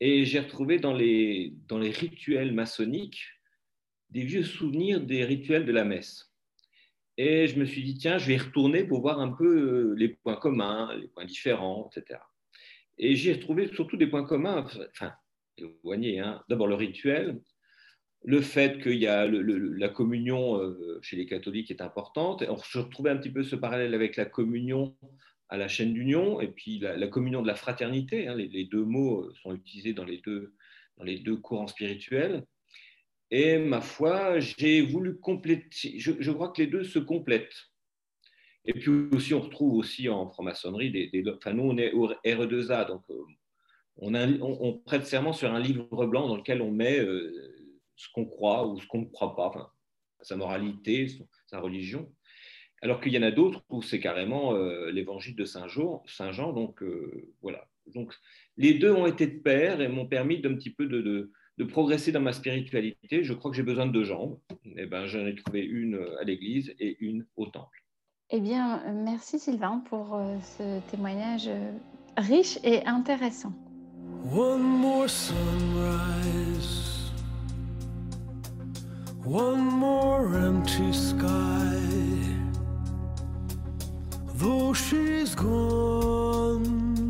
Et 0.00 0.24
j'ai 0.24 0.40
retrouvé 0.40 0.78
dans 0.78 0.94
les, 0.94 1.52
dans 1.68 1.78
les 1.78 1.90
rituels 1.90 2.52
maçonniques 2.52 3.22
des 4.10 4.22
vieux 4.22 4.44
souvenirs 4.44 5.00
des 5.00 5.24
rituels 5.24 5.66
de 5.66 5.72
la 5.72 5.84
messe. 5.84 6.32
Et 7.16 7.46
je 7.46 7.58
me 7.58 7.64
suis 7.64 7.82
dit, 7.82 7.96
tiens, 7.96 8.18
je 8.18 8.26
vais 8.26 8.34
y 8.34 8.38
retourner 8.38 8.84
pour 8.84 9.00
voir 9.00 9.20
un 9.20 9.30
peu 9.30 9.46
euh, 9.46 9.94
les 9.96 10.08
points 10.08 10.36
communs, 10.36 10.94
les 10.96 11.08
points 11.08 11.24
différents, 11.24 11.90
etc. 11.90 12.20
Et 12.98 13.14
j'ai 13.14 13.34
retrouvé 13.34 13.68
surtout 13.68 13.96
des 13.96 14.06
points 14.06 14.24
communs, 14.24 14.66
enfin, 14.90 15.12
éloignés. 15.56 16.20
Hein. 16.20 16.42
D'abord 16.48 16.66
le 16.66 16.74
rituel, 16.74 17.40
le 18.24 18.40
fait 18.40 18.82
qu'il 18.82 18.96
y 18.96 19.06
a 19.06 19.26
la 19.26 19.88
communion 19.90 20.58
euh, 20.58 20.98
chez 21.02 21.16
les 21.16 21.26
catholiques 21.26 21.70
est 21.70 21.82
importante. 21.82 22.42
je 22.68 22.78
retrouvais 22.78 23.10
un 23.10 23.18
petit 23.18 23.30
peu 23.30 23.42
ce 23.42 23.54
parallèle 23.54 23.94
avec 23.94 24.16
la 24.16 24.24
communion 24.24 24.96
à 25.50 25.58
la 25.58 25.68
chaîne 25.68 25.92
d'union 25.92 26.40
et 26.40 26.48
puis 26.48 26.78
la, 26.78 27.06
communion 27.06 27.42
de 27.42 27.46
la 27.46 27.54
fraternité. 27.54 28.26
Hein. 28.26 28.34
les, 28.34 28.64
deux 28.64 28.84
mots 28.84 29.30
sont 29.42 29.54
utilisés 29.54 29.92
dans 29.92 30.04
les 30.04 30.18
deux, 30.18 30.54
dans 30.96 31.04
les 31.04 31.18
deux 31.18 31.36
courants 31.36 31.66
spirituels. 31.66 32.44
Et 33.30 33.58
ma 33.58 33.82
foi, 33.82 34.38
j'ai 34.40 34.80
voulu 34.80 35.16
compléter, 35.16 35.98
je, 35.98 36.30
crois 36.30 36.48
que 36.50 36.62
les 36.62 36.68
deux 36.68 36.84
se 36.84 36.98
complètent. 36.98 37.68
Et 38.64 38.72
puis 38.72 38.90
aussi, 39.12 39.34
on 39.34 39.40
retrouve 39.40 39.74
aussi 39.74 40.08
en 40.08 40.30
franc-maçonnerie, 40.30 40.90
des, 40.90 41.24
enfin 41.36 41.52
nous 41.52 41.64
on 41.64 41.76
est 41.76 41.92
au 41.92 42.08
RE2A, 42.08 42.86
donc 42.86 43.02
euh, 43.10 43.22
on, 43.98 44.14
on, 44.14 44.72
prête 44.78 45.04
serment 45.04 45.34
sur 45.34 45.52
un 45.52 45.60
livre 45.60 46.06
blanc 46.06 46.28
dans 46.28 46.36
lequel 46.36 46.62
on 46.62 46.70
met 46.70 46.98
euh, 46.98 47.54
ce 47.96 48.08
qu'on 48.12 48.24
croit 48.24 48.66
ou 48.66 48.80
ce 48.80 48.86
qu'on 48.86 49.00
ne 49.02 49.06
croit 49.06 49.36
pas, 49.36 49.74
sa 50.22 50.36
moralité, 50.36 51.08
sa 51.46 51.60
religion. 51.60 52.10
Alors 52.82 53.00
qu'il 53.00 53.12
y 53.12 53.18
en 53.18 53.22
a 53.22 53.30
d'autres 53.30 53.64
où 53.70 53.82
c'est 53.82 54.00
carrément 54.00 54.54
euh, 54.54 54.90
l'évangile 54.90 55.36
de 55.36 55.44
Saint 55.44 55.68
Jean. 55.68 56.02
Saint 56.06 56.32
Jean 56.32 56.52
donc 56.52 56.82
euh, 56.82 57.32
voilà. 57.40 57.66
Donc 57.94 58.14
les 58.56 58.74
deux 58.74 58.92
ont 58.92 59.06
été 59.06 59.26
de 59.26 59.38
pair 59.38 59.80
et 59.80 59.88
m'ont 59.88 60.06
permis 60.06 60.40
d'un 60.40 60.54
petit 60.54 60.70
peu 60.70 60.86
de, 60.86 61.30
de, 61.58 61.64
progresser 61.64 62.12
dans 62.12 62.20
ma 62.20 62.32
spiritualité. 62.32 63.24
Je 63.24 63.32
crois 63.32 63.50
que 63.50 63.56
j'ai 63.56 63.62
besoin 63.62 63.86
de 63.86 63.92
deux 63.92 64.04
jambes. 64.04 64.38
Et 64.66 64.82
eh 64.82 64.86
ben, 64.86 65.06
j'en 65.06 65.26
ai 65.26 65.34
trouvé 65.34 65.60
une 65.60 66.06
à 66.20 66.24
l'église 66.24 66.74
et 66.78 66.96
une 67.00 67.26
au 67.36 67.46
temple. 67.46 67.84
Eh 68.30 68.40
bien, 68.40 68.82
merci 68.92 69.38
Sylvain 69.38 69.82
pour 69.88 70.14
euh, 70.14 70.36
ce 70.40 70.80
témoignage 70.90 71.48
riche 72.16 72.58
et 72.64 72.84
intéressant. 72.86 73.52
One 74.30 74.62
more 74.62 75.08
sunrise. 75.08 76.93
One 79.24 79.64
more 79.64 80.36
empty 80.36 80.92
sky. 80.92 81.80
Though 84.34 84.74
she's 84.74 85.34
gone, 85.34 87.03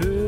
Et 0.00 0.27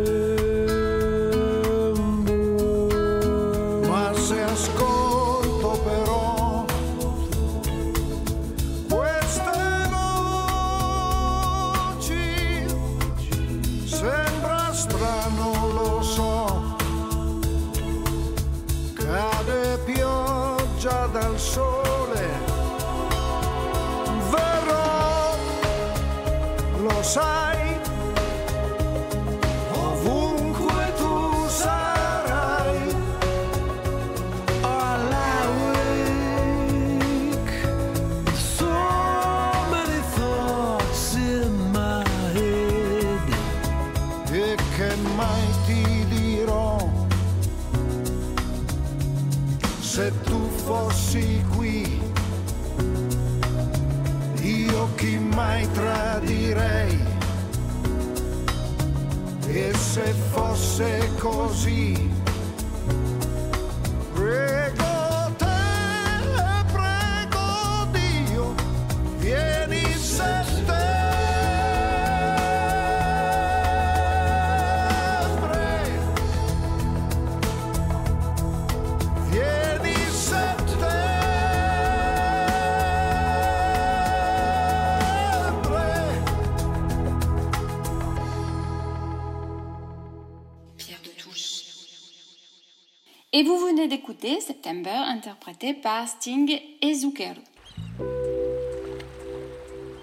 September 94.28 94.90
interprété 94.90 95.72
par 95.72 96.06
Sting 96.06 96.60
et 96.82 96.94
Zucker. 96.94 97.34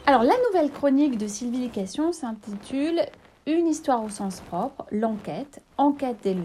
Alors 0.08 0.24
la 0.24 0.34
nouvelle 0.48 0.72
chronique 0.72 1.18
de 1.18 1.28
Sylvification 1.28 2.12
s'intitule 2.12 3.02
Une 3.46 3.68
histoire 3.68 4.04
au 4.04 4.10
sens 4.10 4.42
propre, 4.42 4.86
l'enquête, 4.92 5.62
enquête 5.78 6.18
des. 6.24 6.36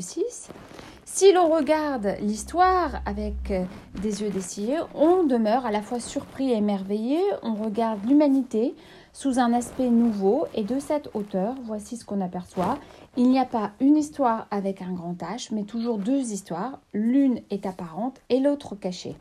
Si 1.05 1.33
l'on 1.33 1.49
regarde 1.49 2.17
l'histoire 2.21 3.00
avec 3.07 3.52
des 4.02 4.23
yeux 4.23 4.31
dessillés, 4.31 4.79
on 4.95 5.25
demeure 5.25 5.64
à 5.64 5.71
la 5.71 5.81
fois 5.81 6.00
surpris 6.00 6.52
et 6.52 6.57
émerveillé, 6.57 7.21
on 7.43 7.55
regarde 7.55 8.05
l'humanité 8.07 8.75
sous 9.12 9.38
un 9.38 9.52
aspect 9.52 9.90
nouveau 9.90 10.47
et 10.54 10.64
de 10.64 10.78
cette 10.78 11.11
hauteur, 11.14 11.54
voici 11.64 11.97
ce 11.97 12.04
qu'on 12.04 12.21
aperçoit. 12.21 12.78
Il 13.16 13.28
n'y 13.28 13.38
a 13.38 13.45
pas 13.45 13.73
une 13.78 13.97
histoire 13.97 14.47
avec 14.50 14.81
un 14.81 14.92
grand 14.92 15.14
H, 15.14 15.49
mais 15.52 15.64
toujours 15.64 15.99
deux 15.99 16.33
histoires. 16.33 16.81
L'une 16.95 17.42
est 17.50 17.66
apparente 17.66 18.21
et 18.31 18.40
l'autre 18.40 18.75
cachée. 18.75 19.16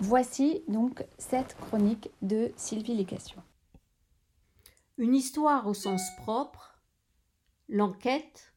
Voici 0.00 0.62
donc 0.68 1.04
cette 1.16 1.56
chronique 1.56 2.10
de 2.20 2.52
Sylvie 2.56 2.94
Lécation. 2.94 3.42
Une 4.98 5.14
histoire 5.14 5.66
au 5.66 5.74
sens 5.74 6.02
propre, 6.18 6.78
l'enquête, 7.68 8.52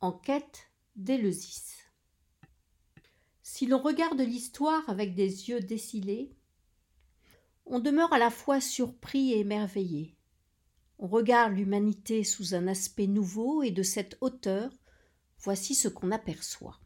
enquête 0.00 0.70
d'Éleusis. 0.96 1.74
Si 3.42 3.66
l'on 3.66 3.78
regarde 3.78 4.20
l'histoire 4.20 4.82
avec 4.88 5.14
des 5.14 5.48
yeux 5.48 5.60
décilés, 5.60 6.35
on 7.66 7.80
demeure 7.80 8.12
à 8.12 8.18
la 8.18 8.30
fois 8.30 8.60
surpris 8.60 9.32
et 9.32 9.40
émerveillé. 9.40 10.16
On 10.98 11.08
regarde 11.08 11.52
l'humanité 11.52 12.24
sous 12.24 12.54
un 12.54 12.68
aspect 12.68 13.08
nouveau 13.08 13.62
et 13.62 13.72
de 13.72 13.82
cette 13.82 14.16
hauteur, 14.20 14.70
voici 15.40 15.74
ce 15.74 15.88
qu'on 15.88 16.12
aperçoit. 16.12 16.80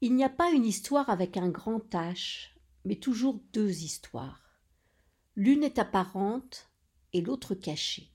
Il 0.00 0.14
n'y 0.14 0.24
a 0.24 0.28
pas 0.28 0.50
une 0.50 0.66
histoire 0.66 1.08
avec 1.08 1.36
un 1.36 1.48
grand 1.48 1.78
H, 1.94 2.48
mais 2.84 2.96
toujours 2.96 3.40
deux 3.52 3.82
histoires. 3.82 4.42
L'une 5.36 5.64
est 5.64 5.78
apparente 5.78 6.70
et 7.12 7.22
l'autre 7.22 7.54
cachée. 7.54 8.10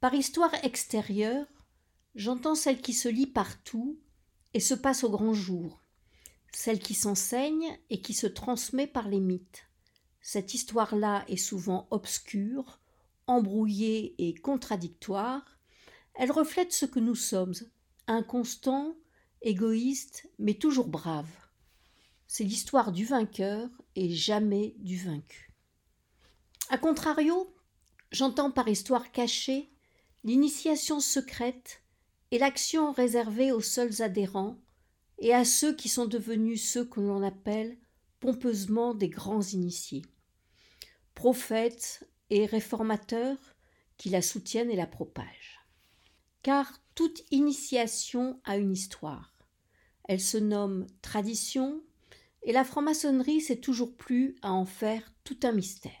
Par 0.00 0.14
histoire 0.14 0.52
extérieure, 0.62 1.46
j'entends 2.14 2.54
celle 2.54 2.80
qui 2.80 2.92
se 2.92 3.08
lit 3.08 3.26
partout 3.26 3.98
et 4.52 4.60
se 4.60 4.74
passe 4.74 5.04
au 5.04 5.10
grand 5.10 5.32
jour, 5.32 5.79
celle 6.52 6.80
qui 6.80 6.94
s'enseigne 6.94 7.78
et 7.90 8.00
qui 8.00 8.14
se 8.14 8.26
transmet 8.26 8.86
par 8.86 9.08
les 9.08 9.20
mythes. 9.20 9.66
Cette 10.20 10.54
histoire-là 10.54 11.24
est 11.28 11.36
souvent 11.36 11.86
obscure, 11.90 12.80
embrouillée 13.26 14.14
et 14.18 14.34
contradictoire. 14.34 15.58
Elle 16.14 16.32
reflète 16.32 16.72
ce 16.72 16.86
que 16.86 17.00
nous 17.00 17.14
sommes, 17.14 17.54
inconstants, 18.06 18.94
égoïstes, 19.42 20.28
mais 20.38 20.54
toujours 20.54 20.88
braves. 20.88 21.26
C'est 22.26 22.44
l'histoire 22.44 22.92
du 22.92 23.04
vainqueur 23.04 23.68
et 23.96 24.10
jamais 24.10 24.74
du 24.78 24.96
vaincu. 24.98 25.52
A 26.68 26.78
contrario, 26.78 27.52
j'entends 28.12 28.50
par 28.50 28.68
histoire 28.68 29.10
cachée 29.10 29.70
l'initiation 30.22 31.00
secrète 31.00 31.82
et 32.30 32.38
l'action 32.38 32.92
réservée 32.92 33.52
aux 33.52 33.60
seuls 33.60 34.02
adhérents 34.02 34.58
et 35.20 35.34
à 35.34 35.44
ceux 35.44 35.74
qui 35.74 35.88
sont 35.88 36.06
devenus 36.06 36.62
ceux 36.62 36.84
que 36.84 37.00
l'on 37.00 37.22
appelle 37.22 37.78
pompeusement 38.18 38.94
des 38.94 39.08
grands 39.08 39.42
initiés, 39.42 40.02
prophètes 41.14 42.08
et 42.30 42.46
réformateurs 42.46 43.38
qui 43.96 44.08
la 44.08 44.22
soutiennent 44.22 44.70
et 44.70 44.76
la 44.76 44.86
propagent. 44.86 45.60
Car 46.42 46.80
toute 46.94 47.22
initiation 47.30 48.40
a 48.44 48.56
une 48.56 48.72
histoire. 48.72 49.34
Elle 50.04 50.20
se 50.20 50.38
nomme 50.38 50.86
tradition, 51.02 51.82
et 52.42 52.52
la 52.52 52.64
franc-maçonnerie 52.64 53.42
s'est 53.42 53.60
toujours 53.60 53.94
plu 53.96 54.36
à 54.42 54.52
en 54.52 54.64
faire 54.64 55.12
tout 55.24 55.38
un 55.42 55.52
mystère. 55.52 55.92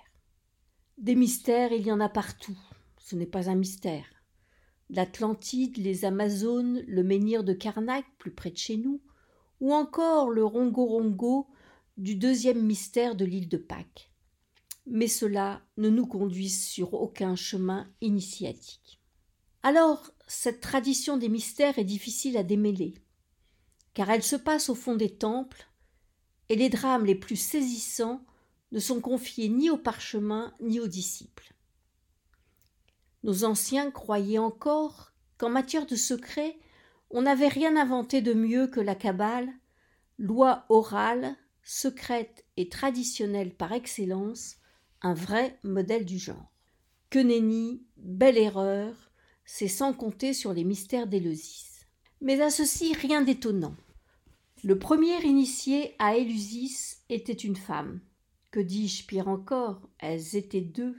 Des 0.96 1.14
mystères, 1.14 1.72
il 1.72 1.86
y 1.86 1.92
en 1.92 2.00
a 2.00 2.08
partout. 2.08 2.58
Ce 2.98 3.16
n'est 3.16 3.26
pas 3.26 3.50
un 3.50 3.54
mystère. 3.54 4.06
L'Atlantide, 4.88 5.76
les 5.76 6.04
Amazones, 6.04 6.82
le 6.86 7.02
menhir 7.02 7.44
de 7.44 7.52
Karnak, 7.52 8.04
plus 8.18 8.32
près 8.32 8.50
de 8.50 8.56
chez 8.56 8.76
nous, 8.76 9.00
ou 9.60 9.74
encore 9.74 10.30
le 10.30 10.44
Rongo-Rongo 10.44 11.48
du 11.96 12.14
deuxième 12.14 12.62
mystère 12.62 13.14
de 13.14 13.24
l'île 13.24 13.48
de 13.48 13.58
Pâques. 13.58 14.10
Mais 14.86 15.08
cela 15.08 15.60
ne 15.76 15.90
nous 15.90 16.06
conduit 16.06 16.48
sur 16.48 16.94
aucun 16.94 17.36
chemin 17.36 17.92
initiatique. 18.00 19.00
Alors, 19.62 20.10
cette 20.26 20.60
tradition 20.60 21.18
des 21.18 21.28
mystères 21.28 21.78
est 21.78 21.84
difficile 21.84 22.38
à 22.38 22.42
démêler, 22.42 22.94
car 23.92 24.10
elle 24.10 24.22
se 24.22 24.36
passe 24.36 24.70
au 24.70 24.74
fond 24.74 24.96
des 24.96 25.14
temples, 25.14 25.68
et 26.48 26.56
les 26.56 26.70
drames 26.70 27.04
les 27.04 27.14
plus 27.14 27.36
saisissants 27.36 28.24
ne 28.72 28.78
sont 28.78 29.00
confiés 29.00 29.48
ni 29.48 29.68
aux 29.68 29.78
parchemins 29.78 30.54
ni 30.60 30.80
aux 30.80 30.88
disciples. 30.88 31.54
Nos 33.22 33.44
anciens 33.44 33.90
croyaient 33.90 34.38
encore 34.38 35.12
qu'en 35.36 35.50
matière 35.50 35.86
de 35.86 35.96
secret, 35.96 36.58
on 37.10 37.22
n'avait 37.22 37.48
rien 37.48 37.76
inventé 37.76 38.22
de 38.22 38.32
mieux 38.32 38.66
que 38.66 38.80
la 38.80 38.94
Kabbale, 38.94 39.52
loi 40.20 40.66
orale, 40.68 41.34
secrète 41.62 42.44
et 42.58 42.68
traditionnelle 42.68 43.54
par 43.54 43.72
excellence, 43.72 44.56
un 45.00 45.14
vrai 45.14 45.58
modèle 45.64 46.04
du 46.04 46.18
genre. 46.18 46.52
Que 47.08 47.18
nenni, 47.18 47.82
belle 47.96 48.36
erreur, 48.36 48.94
c'est 49.46 49.66
sans 49.66 49.94
compter 49.94 50.34
sur 50.34 50.52
les 50.52 50.62
mystères 50.62 51.06
d'Éleusis. 51.06 51.86
Mais 52.20 52.42
à 52.42 52.50
ceci 52.50 52.92
rien 52.92 53.22
d'étonnant. 53.22 53.74
Le 54.62 54.78
premier 54.78 55.24
initié 55.24 55.94
à 55.98 56.16
Éleusis 56.16 56.98
était 57.08 57.32
une 57.32 57.56
femme. 57.56 58.00
Que 58.50 58.60
dis-je 58.60 59.06
pire 59.06 59.26
encore, 59.26 59.88
elles 59.98 60.36
étaient 60.36 60.60
deux. 60.60 60.96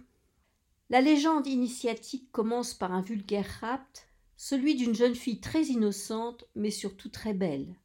La 0.89 0.99
légende 0.99 1.45
initiatique 1.45 2.31
commence 2.31 2.73
par 2.73 2.91
un 2.91 3.01
vulgaire 3.01 3.59
rapt 3.61 4.07
celui 4.35 4.73
d'une 4.73 4.95
jeune 4.95 5.13
fille 5.13 5.39
très 5.39 5.65
innocente, 5.65 6.45
mais 6.55 6.71
surtout 6.71 7.09
très 7.09 7.35
belle, 7.35 7.75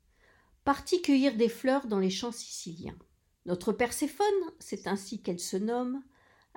partie 0.67 1.01
cueillir 1.01 1.37
des 1.37 1.49
fleurs 1.49 1.87
dans 1.87 2.01
les 2.01 2.11
champs 2.11 2.33
siciliens. 2.33 2.99
Notre 3.47 3.73
Perséphone, 3.73 4.27
c'est 4.59 4.89
ainsi 4.89 5.23
qu'elle 5.23 5.39
se 5.39 5.57
nomme, 5.57 6.03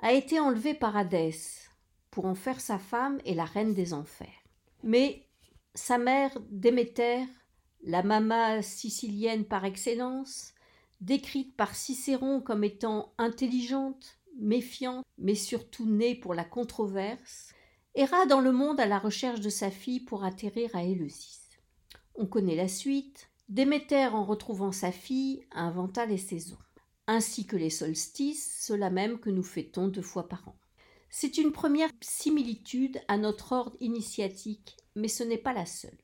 a 0.00 0.12
été 0.12 0.40
enlevée 0.40 0.74
par 0.74 0.96
Hadès 0.96 1.38
pour 2.10 2.26
en 2.26 2.34
faire 2.34 2.60
sa 2.60 2.80
femme 2.80 3.20
et 3.24 3.34
la 3.34 3.44
reine 3.44 3.72
des 3.72 3.94
enfers. 3.94 4.42
Mais 4.82 5.28
sa 5.76 5.96
mère, 5.96 6.36
Déméter, 6.50 7.24
la 7.84 8.02
mama 8.02 8.62
sicilienne 8.62 9.44
par 9.44 9.64
excellence, 9.64 10.54
décrite 11.00 11.54
par 11.56 11.76
Cicéron 11.76 12.40
comme 12.40 12.64
étant 12.64 13.14
intelligente, 13.16 14.18
méfiante, 14.40 15.04
mais 15.18 15.36
surtout 15.36 15.86
née 15.86 16.16
pour 16.16 16.34
la 16.34 16.44
controverse, 16.44 17.54
erra 17.94 18.26
dans 18.26 18.40
le 18.40 18.50
monde 18.50 18.80
à 18.80 18.86
la 18.86 18.98
recherche 18.98 19.40
de 19.40 19.50
sa 19.50 19.70
fille 19.70 20.00
pour 20.00 20.24
atterrir 20.24 20.74
à 20.74 20.82
Éleusis. 20.82 21.42
On 22.16 22.26
connaît 22.26 22.56
la 22.56 22.66
suite. 22.66 23.29
Déméter, 23.50 24.06
en 24.06 24.24
retrouvant 24.24 24.70
sa 24.70 24.92
fille, 24.92 25.44
inventa 25.50 26.06
les 26.06 26.18
saisons, 26.18 26.58
ainsi 27.08 27.46
que 27.46 27.56
les 27.56 27.68
solstices, 27.68 28.64
cela 28.64 28.90
même 28.90 29.18
que 29.18 29.28
nous 29.28 29.42
fêtons 29.42 29.88
deux 29.88 30.02
fois 30.02 30.28
par 30.28 30.46
an. 30.46 30.56
C'est 31.10 31.36
une 31.36 31.50
première 31.50 31.90
similitude 32.00 33.00
à 33.08 33.18
notre 33.18 33.50
ordre 33.50 33.76
initiatique, 33.80 34.76
mais 34.94 35.08
ce 35.08 35.24
n'est 35.24 35.36
pas 35.36 35.52
la 35.52 35.66
seule. 35.66 35.98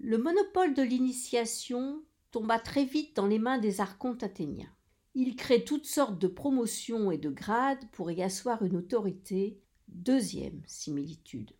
Le 0.00 0.18
monopole 0.18 0.74
de 0.74 0.82
l'initiation 0.82 2.02
tomba 2.32 2.58
très 2.58 2.84
vite 2.84 3.14
dans 3.14 3.28
les 3.28 3.38
mains 3.38 3.58
des 3.58 3.80
archontes 3.80 4.24
athéniens. 4.24 4.74
Ils 5.14 5.36
créent 5.36 5.62
toutes 5.62 5.86
sortes 5.86 6.18
de 6.18 6.26
promotions 6.26 7.12
et 7.12 7.18
de 7.18 7.30
grades 7.30 7.88
pour 7.92 8.10
y 8.10 8.20
asseoir 8.20 8.64
une 8.64 8.76
autorité 8.76 9.60
Deuxième 9.86 10.62
similitude. 10.66 11.52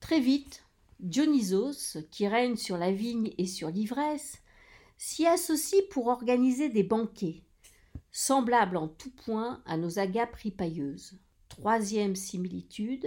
Très 0.00 0.18
vite, 0.18 0.64
Dionysos, 1.02 1.98
qui 2.10 2.26
règne 2.26 2.56
sur 2.56 2.78
la 2.78 2.92
vigne 2.92 3.32
et 3.36 3.46
sur 3.46 3.70
l'ivresse, 3.70 4.38
s'y 4.96 5.26
associe 5.26 5.82
pour 5.90 6.06
organiser 6.06 6.68
des 6.68 6.84
banquets, 6.84 7.42
semblables 8.12 8.76
en 8.76 8.88
tout 8.88 9.10
point 9.10 9.62
à 9.66 9.76
nos 9.76 9.98
agapes 9.98 10.36
ripailleuses. 10.36 11.18
Troisième 11.48 12.14
similitude. 12.16 13.06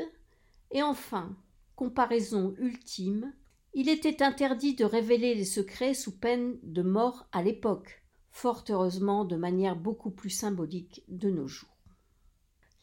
Et 0.72 0.84
enfin, 0.84 1.36
comparaison 1.76 2.54
ultime, 2.60 3.34
il 3.74 3.90
était 3.90 4.22
interdit 4.22 4.76
de 4.76 4.86
révéler 4.86 5.36
les 5.36 5.46
secrets 5.46 5.94
sous 5.94 6.18
peine 6.18 6.58
de 6.64 6.82
mort 6.82 7.28
à 7.32 7.44
l'époque, 7.44 8.04
fort 8.30 8.64
heureusement 8.70 9.26
de 9.26 9.36
manière 9.36 9.76
beaucoup 9.76 10.12
plus 10.12 10.30
symbolique 10.30 11.04
de 11.08 11.30
nos 11.30 11.48
jours. 11.48 11.70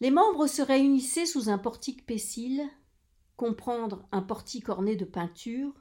Les 0.01 0.11
membres 0.11 0.47
se 0.47 0.63
réunissaient 0.63 1.27
sous 1.27 1.49
un 1.49 1.59
portique 1.59 2.07
pessile. 2.07 2.63
Comprendre 3.37 4.09
un 4.13 4.23
portique 4.23 4.69
orné 4.69 4.97
de 4.97 5.05
peinture, 5.05 5.73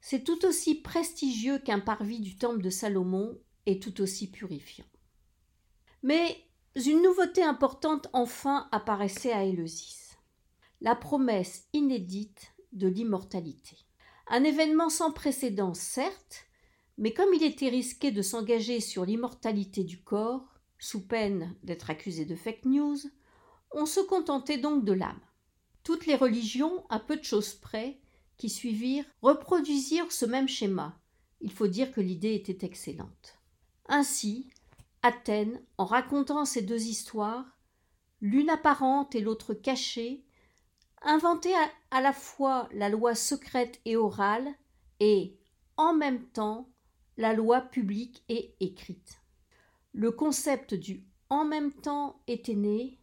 c'est 0.00 0.24
tout 0.24 0.44
aussi 0.44 0.74
prestigieux 0.74 1.58
qu'un 1.58 1.80
parvis 1.80 2.20
du 2.20 2.36
temple 2.36 2.62
de 2.62 2.70
Salomon 2.70 3.38
et 3.66 3.78
tout 3.78 4.00
aussi 4.00 4.30
purifiant. 4.30 4.86
Mais 6.02 6.36
une 6.74 7.02
nouveauté 7.02 7.42
importante 7.42 8.08
enfin 8.12 8.68
apparaissait 8.72 9.32
à 9.32 9.44
Éleusis 9.44 10.02
la 10.82 10.96
promesse 10.96 11.68
inédite 11.72 12.52
de 12.72 12.88
l'immortalité. 12.88 13.76
Un 14.28 14.42
événement 14.42 14.88
sans 14.88 15.12
précédent, 15.12 15.74
certes, 15.74 16.46
mais 16.98 17.14
comme 17.14 17.32
il 17.34 17.44
était 17.44 17.68
risqué 17.68 18.10
de 18.10 18.20
s'engager 18.20 18.80
sur 18.80 19.04
l'immortalité 19.04 19.84
du 19.84 20.02
corps, 20.02 20.60
sous 20.78 21.06
peine 21.06 21.54
d'être 21.62 21.90
accusé 21.90 22.24
de 22.24 22.34
fake 22.34 22.64
news, 22.64 22.98
on 23.70 23.86
se 23.86 24.00
contentait 24.00 24.58
donc 24.58 24.84
de 24.84 24.92
l'âme. 24.92 25.20
Toutes 25.84 26.06
les 26.06 26.16
religions, 26.16 26.84
à 26.88 27.00
peu 27.00 27.16
de 27.16 27.24
choses 27.24 27.54
près, 27.54 28.00
qui 28.36 28.48
suivirent, 28.48 29.04
reproduisirent 29.20 30.12
ce 30.12 30.26
même 30.26 30.48
schéma. 30.48 30.98
Il 31.40 31.52
faut 31.52 31.66
dire 31.66 31.92
que 31.92 32.00
l'idée 32.00 32.34
était 32.34 32.66
excellente. 32.66 33.38
Ainsi, 33.86 34.50
Athènes, 35.02 35.60
en 35.78 35.84
racontant 35.84 36.44
ces 36.44 36.62
deux 36.62 36.84
histoires, 36.84 37.58
l'une 38.20 38.50
apparente 38.50 39.14
et 39.14 39.20
l'autre 39.20 39.54
cachée, 39.54 40.24
inventait 41.02 41.54
à, 41.90 42.00
la 42.00 42.12
fois 42.12 42.68
la 42.72 42.88
loi 42.88 43.14
secrète 43.14 43.80
et 43.84 43.96
orale 43.96 44.48
et, 45.00 45.36
en 45.76 45.94
même 45.94 46.24
temps, 46.28 46.68
la 47.16 47.32
loi 47.32 47.60
publique 47.60 48.22
et 48.28 48.54
écrite. 48.60 49.20
Le 49.92 50.12
concept 50.12 50.74
du 50.74 51.04
en 51.28 51.44
même 51.44 51.72
temps 51.72 52.22
était 52.26 52.54
né, 52.54 52.98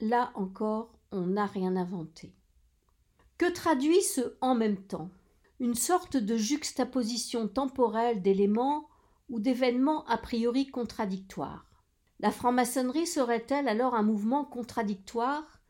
Là 0.00 0.32
encore, 0.34 0.93
on 1.14 1.26
n'a 1.26 1.46
rien 1.46 1.76
inventé. 1.76 2.34
Que 3.38 3.50
traduit 3.50 4.02
ce 4.02 4.36
en 4.40 4.54
même 4.54 4.82
temps 4.82 5.10
Une 5.60 5.74
sorte 5.74 6.16
de 6.16 6.36
juxtaposition 6.36 7.48
temporelle 7.48 8.20
d'éléments 8.20 8.88
ou 9.28 9.40
d'événements 9.40 10.04
a 10.06 10.18
priori 10.18 10.66
contradictoires. 10.66 11.70
La 12.20 12.30
franc-maçonnerie 12.30 13.06
serait-elle 13.06 13.68
alors 13.68 13.94
un 13.94 14.02
mouvement 14.02 14.44
contradictoire? 14.44 15.60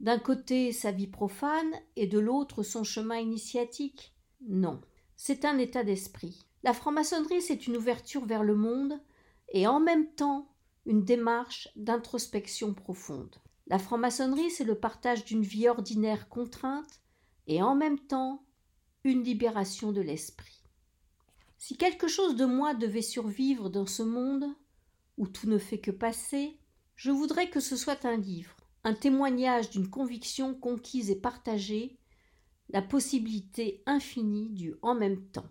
D'un 0.00 0.18
côté 0.18 0.72
sa 0.72 0.90
vie 0.90 1.06
profane 1.06 1.72
et 1.96 2.06
de 2.06 2.18
l'autre 2.18 2.62
son 2.62 2.84
chemin 2.84 3.18
initiatique? 3.18 4.14
Non, 4.46 4.80
c'est 5.16 5.44
un 5.44 5.58
état 5.58 5.84
d'esprit. 5.84 6.46
La 6.62 6.72
franc-maçonnerie 6.72 7.42
c'est 7.42 7.66
une 7.66 7.76
ouverture 7.76 8.24
vers 8.24 8.42
le 8.42 8.54
monde 8.54 9.00
et 9.50 9.66
en 9.66 9.80
même 9.80 10.06
temps 10.14 10.48
une 10.86 11.04
démarche 11.04 11.68
d'introspection 11.76 12.74
profonde. 12.74 13.36
La 13.66 13.78
franc-maçonnerie 13.78 14.50
c'est 14.50 14.64
le 14.64 14.74
partage 14.74 15.24
d'une 15.24 15.42
vie 15.42 15.68
ordinaire 15.68 16.28
contrainte 16.28 17.00
et 17.46 17.62
en 17.62 17.74
même 17.74 17.98
temps 17.98 18.44
une 19.04 19.22
libération 19.22 19.92
de 19.92 20.00
l'esprit. 20.00 20.64
Si 21.58 21.76
quelque 21.76 22.08
chose 22.08 22.36
de 22.36 22.44
moi 22.44 22.74
devait 22.74 23.02
survivre 23.02 23.70
dans 23.70 23.86
ce 23.86 24.02
monde, 24.02 24.46
où 25.16 25.26
tout 25.26 25.48
ne 25.48 25.58
fait 25.58 25.78
que 25.78 25.90
passer, 25.90 26.58
je 26.96 27.10
voudrais 27.10 27.48
que 27.48 27.60
ce 27.60 27.76
soit 27.76 28.04
un 28.04 28.16
livre, 28.16 28.56
un 28.84 28.94
témoignage 28.94 29.70
d'une 29.70 29.88
conviction 29.88 30.54
conquise 30.54 31.10
et 31.10 31.16
partagée, 31.16 31.98
la 32.70 32.82
possibilité 32.82 33.82
infinie 33.86 34.50
du 34.50 34.74
en 34.82 34.94
même 34.94 35.24
temps. 35.28 35.48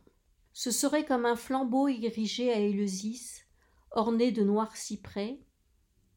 Ce 0.53 0.71
serait 0.71 1.05
comme 1.05 1.25
un 1.25 1.35
flambeau 1.35 1.87
érigé 1.87 2.51
à 2.51 2.59
Éleusis, 2.59 3.43
orné 3.91 4.31
de 4.31 4.43
noirs 4.43 4.75
cyprès. 4.77 5.39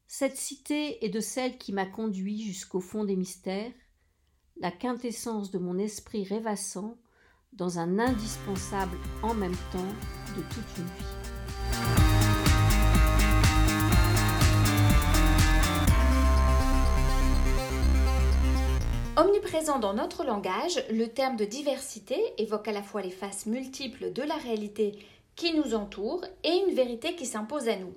Cette 0.08 0.36
cité 0.36 1.04
est 1.04 1.08
de 1.08 1.18
celle 1.18 1.58
qui 1.58 1.72
m'a 1.72 1.84
conduit 1.84 2.40
jusqu'au 2.40 2.80
fond 2.80 3.04
des 3.04 3.16
mystères, 3.16 3.72
la 4.56 4.70
quintessence 4.70 5.50
de 5.50 5.58
mon 5.58 5.78
esprit 5.78 6.22
rêvassant 6.22 6.96
dans 7.52 7.80
un 7.80 7.98
indispensable 7.98 8.96
en 9.24 9.34
même 9.34 9.56
temps 9.72 9.92
de 10.36 10.42
toute 10.42 10.78
une 10.78 10.84
vie. 10.84 11.26
Omniprésent 19.16 19.80
dans 19.80 19.94
notre 19.94 20.24
langage, 20.24 20.84
le 20.90 21.06
terme 21.06 21.36
de 21.36 21.44
diversité 21.44 22.20
évoque 22.38 22.68
à 22.68 22.72
la 22.72 22.82
fois 22.82 23.02
les 23.02 23.10
faces 23.10 23.46
multiples 23.46 24.12
de 24.12 24.22
la 24.22 24.36
réalité 24.36 24.98
qui 25.36 25.54
nous 25.54 25.74
entoure 25.74 26.24
et 26.42 26.64
une 26.66 26.74
vérité 26.74 27.14
qui 27.14 27.26
s'impose 27.26 27.68
à 27.68 27.76
nous. 27.76 27.92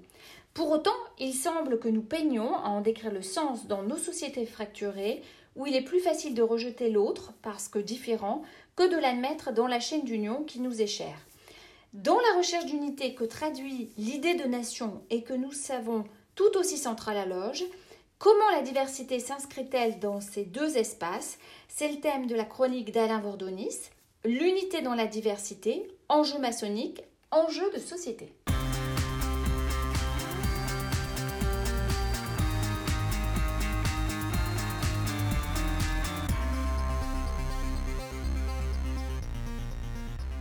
Pour 0.53 0.69
autant, 0.71 0.95
il 1.19 1.33
semble 1.33 1.79
que 1.79 1.87
nous 1.87 2.01
peignons 2.01 2.53
à 2.55 2.69
en 2.69 2.81
décrire 2.81 3.11
le 3.11 3.21
sens 3.21 3.67
dans 3.67 3.81
nos 3.83 3.97
sociétés 3.97 4.45
fracturées, 4.45 5.23
où 5.55 5.65
il 5.65 5.75
est 5.75 5.81
plus 5.81 5.99
facile 5.99 6.35
de 6.35 6.41
rejeter 6.41 6.89
l'autre 6.89 7.33
parce 7.41 7.67
que 7.67 7.79
différent 7.79 8.43
que 8.75 8.89
de 8.89 8.97
l'admettre 8.97 9.51
dans 9.51 9.67
la 9.67 9.79
chaîne 9.79 10.03
d'union 10.03 10.43
qui 10.43 10.59
nous 10.59 10.81
est 10.81 10.87
chère. 10.87 11.25
Dans 11.93 12.19
la 12.19 12.37
recherche 12.37 12.65
d'unité 12.65 13.15
que 13.15 13.23
traduit 13.23 13.89
l'idée 13.97 14.35
de 14.35 14.45
nation 14.45 15.01
et 15.09 15.23
que 15.23 15.33
nous 15.33 15.51
savons 15.51 16.03
tout 16.35 16.55
aussi 16.55 16.77
centrale 16.77 17.17
à 17.17 17.25
Loge, 17.25 17.65
Comment 18.19 18.49
la 18.51 18.61
diversité 18.61 19.17
s'inscrit-elle 19.21 19.97
dans 19.99 20.19
ces 20.19 20.43
deux 20.43 20.75
espaces? 20.75 21.39
C'est 21.69 21.87
le 21.87 22.01
thème 22.01 22.27
de 22.27 22.35
la 22.35 22.43
chronique 22.43 22.91
d'Alain 22.91 23.21
Vordonis, 23.21 23.79
l'unité 24.25 24.81
dans 24.81 24.93
la 24.93 25.07
diversité, 25.07 25.87
enjeu 26.09 26.37
maçonnique, 26.37 27.01
enjeu 27.31 27.71
de 27.71 27.77
société. 27.77 28.33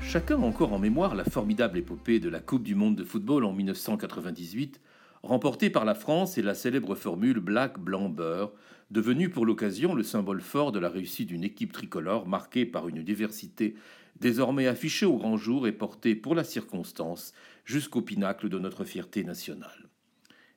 Chacun 0.00 0.36
a 0.36 0.46
encore 0.46 0.72
en 0.72 0.78
mémoire 0.78 1.14
la 1.14 1.24
formidable 1.24 1.76
épopée 1.76 2.20
de 2.20 2.30
la 2.30 2.40
Coupe 2.40 2.62
du 2.62 2.74
monde 2.74 2.96
de 2.96 3.04
football 3.04 3.44
en 3.44 3.52
1998 3.52 4.80
remporté 5.22 5.70
par 5.70 5.84
la 5.84 5.94
France 5.94 6.38
et 6.38 6.42
la 6.42 6.54
célèbre 6.54 6.94
formule 6.94 7.40
Black 7.40 7.78
Blanc 7.78 8.08
Beurre, 8.08 8.52
devenue 8.90 9.28
pour 9.28 9.44
l'occasion 9.44 9.94
le 9.94 10.02
symbole 10.02 10.40
fort 10.40 10.72
de 10.72 10.78
la 10.78 10.88
réussite 10.88 11.28
d'une 11.28 11.44
équipe 11.44 11.72
tricolore 11.72 12.26
marquée 12.26 12.64
par 12.64 12.88
une 12.88 13.02
diversité 13.02 13.74
désormais 14.20 14.66
affichée 14.66 15.06
au 15.06 15.16
grand 15.16 15.36
jour 15.36 15.66
et 15.66 15.72
portée 15.72 16.14
pour 16.14 16.34
la 16.34 16.44
circonstance 16.44 17.32
jusqu'au 17.64 18.02
pinacle 18.02 18.48
de 18.48 18.58
notre 18.58 18.84
fierté 18.84 19.24
nationale. 19.24 19.88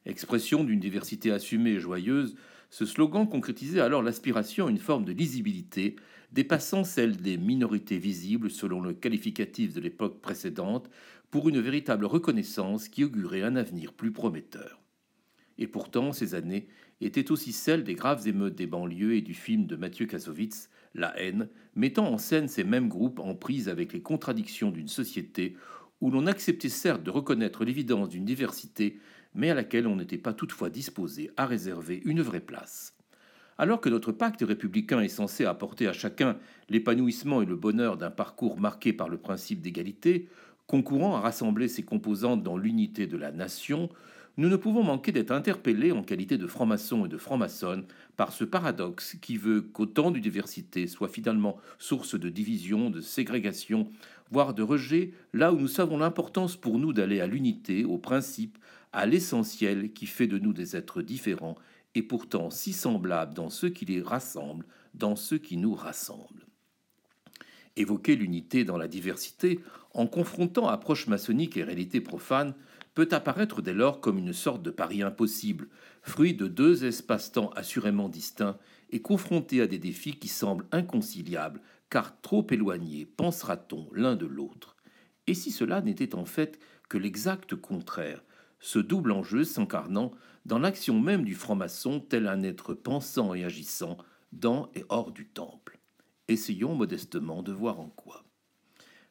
Expression 0.05 0.63
d'une 0.63 0.79
diversité 0.79 1.31
assumée 1.31 1.71
et 1.71 1.79
joyeuse, 1.79 2.35
ce 2.69 2.85
slogan 2.85 3.27
concrétisait 3.27 3.81
alors 3.81 4.01
l'aspiration 4.01 4.67
à 4.67 4.71
une 4.71 4.77
forme 4.77 5.05
de 5.05 5.11
lisibilité 5.11 5.95
dépassant 6.31 6.83
celle 6.83 7.17
des 7.17 7.37
minorités 7.37 7.97
visibles 7.97 8.49
selon 8.49 8.81
le 8.81 8.93
qualificatif 8.93 9.73
de 9.73 9.81
l'époque 9.81 10.21
précédente, 10.21 10.89
pour 11.29 11.47
une 11.47 11.59
véritable 11.59 12.05
reconnaissance 12.05 12.89
qui 12.89 13.03
augurait 13.03 13.43
un 13.43 13.55
avenir 13.55 13.93
plus 13.93 14.11
prometteur. 14.11 14.81
Et 15.57 15.67
pourtant, 15.67 16.11
ces 16.11 16.35
années 16.35 16.67
étaient 16.99 17.31
aussi 17.31 17.53
celles 17.53 17.83
des 17.83 17.95
graves 17.95 18.27
émeutes 18.27 18.55
des 18.55 18.67
banlieues 18.67 19.15
et 19.15 19.21
du 19.21 19.33
film 19.33 19.65
de 19.65 19.75
Mathieu 19.75 20.05
Kassovitz, 20.05 20.69
La 20.93 21.17
haine, 21.19 21.47
mettant 21.75 22.11
en 22.11 22.17
scène 22.17 22.47
ces 22.47 22.63
mêmes 22.63 22.89
groupes 22.89 23.19
en 23.19 23.35
prise 23.35 23.69
avec 23.69 23.93
les 23.93 24.01
contradictions 24.01 24.71
d'une 24.71 24.89
société 24.89 25.55
où 26.01 26.09
l'on 26.09 26.27
acceptait 26.27 26.69
certes 26.69 27.03
de 27.03 27.11
reconnaître 27.11 27.63
l'évidence 27.63 28.09
d'une 28.09 28.25
diversité, 28.25 28.99
mais 29.33 29.49
à 29.49 29.53
laquelle 29.53 29.87
on 29.87 29.95
n'était 29.95 30.17
pas 30.17 30.33
toutefois 30.33 30.69
disposé 30.69 31.31
à 31.37 31.45
réserver 31.45 32.01
une 32.05 32.21
vraie 32.21 32.41
place. 32.41 32.97
Alors 33.57 33.79
que 33.79 33.89
notre 33.89 34.11
pacte 34.11 34.41
républicain 34.41 35.01
est 35.01 35.07
censé 35.07 35.45
apporter 35.45 35.87
à 35.87 35.93
chacun 35.93 36.37
l'épanouissement 36.69 37.41
et 37.41 37.45
le 37.45 37.55
bonheur 37.55 37.95
d'un 37.97 38.09
parcours 38.09 38.59
marqué 38.59 38.91
par 38.91 39.07
le 39.07 39.17
principe 39.17 39.61
d'égalité, 39.61 40.27
concourant 40.65 41.15
à 41.15 41.19
rassembler 41.19 41.67
ses 41.67 41.83
composantes 41.83 42.43
dans 42.43 42.57
l'unité 42.57 43.05
de 43.05 43.17
la 43.17 43.31
nation, 43.31 43.89
nous 44.37 44.47
ne 44.47 44.55
pouvons 44.55 44.83
manquer 44.83 45.11
d'être 45.11 45.31
interpellés 45.31 45.91
en 45.91 46.03
qualité 46.03 46.37
de 46.37 46.47
francs-maçons 46.47 47.05
et 47.05 47.09
de 47.09 47.17
francs-maçonnes 47.17 47.85
par 48.15 48.31
ce 48.31 48.43
paradoxe 48.43 49.17
qui 49.21 49.37
veut 49.37 49.61
qu'autant 49.61 50.11
de 50.11 50.19
diversité 50.19 50.87
soit 50.87 51.09
finalement 51.09 51.57
source 51.79 52.17
de 52.17 52.29
division, 52.29 52.89
de 52.89 53.01
ségrégation, 53.01 53.89
voire 54.31 54.53
de 54.53 54.63
rejet, 54.63 55.11
là 55.33 55.51
où 55.51 55.57
nous 55.57 55.67
savons 55.67 55.97
l'importance 55.97 56.55
pour 56.55 56.79
nous 56.79 56.93
d'aller 56.93 57.19
à 57.19 57.27
l'unité, 57.27 57.83
au 57.83 57.97
principe, 57.97 58.57
à 58.93 59.05
l'essentiel 59.05 59.91
qui 59.91 60.05
fait 60.05 60.27
de 60.27 60.39
nous 60.39 60.53
des 60.53 60.75
êtres 60.75 61.01
différents 61.01 61.55
et 61.95 62.03
pourtant 62.03 62.49
si 62.49 62.71
semblables 62.71 63.33
dans 63.33 63.49
ceux 63.49 63.69
qui 63.69 63.85
les 63.85 64.01
rassemblent, 64.01 64.65
dans 64.93 65.17
ceux 65.17 65.37
qui 65.37 65.57
nous 65.57 65.73
rassemblent. 65.73 66.45
Évoquer 67.75 68.15
l'unité 68.15 68.63
dans 68.63 68.77
la 68.77 68.87
diversité 68.87 69.59
en 69.93 70.07
confrontant 70.07 70.67
approche 70.67 71.07
maçonnique 71.07 71.57
et 71.57 71.63
réalité 71.63 71.99
profane 71.99 72.53
peut 72.93 73.09
apparaître 73.11 73.61
dès 73.61 73.73
lors 73.73 74.01
comme 74.01 74.17
une 74.17 74.33
sorte 74.33 74.61
de 74.61 74.71
pari 74.71 75.01
impossible, 75.01 75.69
fruit 76.01 76.33
de 76.33 76.47
deux 76.47 76.85
espaces-temps 76.85 77.49
assurément 77.55 78.09
distincts 78.09 78.57
et 78.89 79.01
confrontés 79.01 79.61
à 79.61 79.67
des 79.67 79.79
défis 79.79 80.17
qui 80.17 80.27
semblent 80.27 80.67
inconciliables, 80.71 81.61
car 81.89 82.19
trop 82.21 82.45
éloignés, 82.49 83.05
pensera-t-on, 83.05 83.89
l'un 83.93 84.15
de 84.15 84.25
l'autre. 84.25 84.75
Et 85.27 85.33
si 85.33 85.51
cela 85.51 85.81
n'était 85.81 86.15
en 86.15 86.25
fait 86.25 86.59
que 86.89 86.97
l'exact 86.97 87.55
contraire, 87.55 88.23
ce 88.59 88.79
double 88.79 89.11
enjeu 89.11 89.43
s'incarnant 89.43 90.11
dans 90.45 90.59
l'action 90.59 90.99
même 90.99 91.23
du 91.23 91.35
franc-maçon 91.35 91.99
tel 91.99 92.27
un 92.27 92.43
être 92.43 92.73
pensant 92.73 93.33
et 93.33 93.43
agissant 93.43 93.97
dans 94.31 94.69
et 94.75 94.83
hors 94.89 95.11
du 95.11 95.27
temple. 95.27 95.79
Essayons 96.27 96.75
modestement 96.75 97.43
de 97.43 97.51
voir 97.51 97.79
en 97.79 97.89
quoi. 97.89 98.23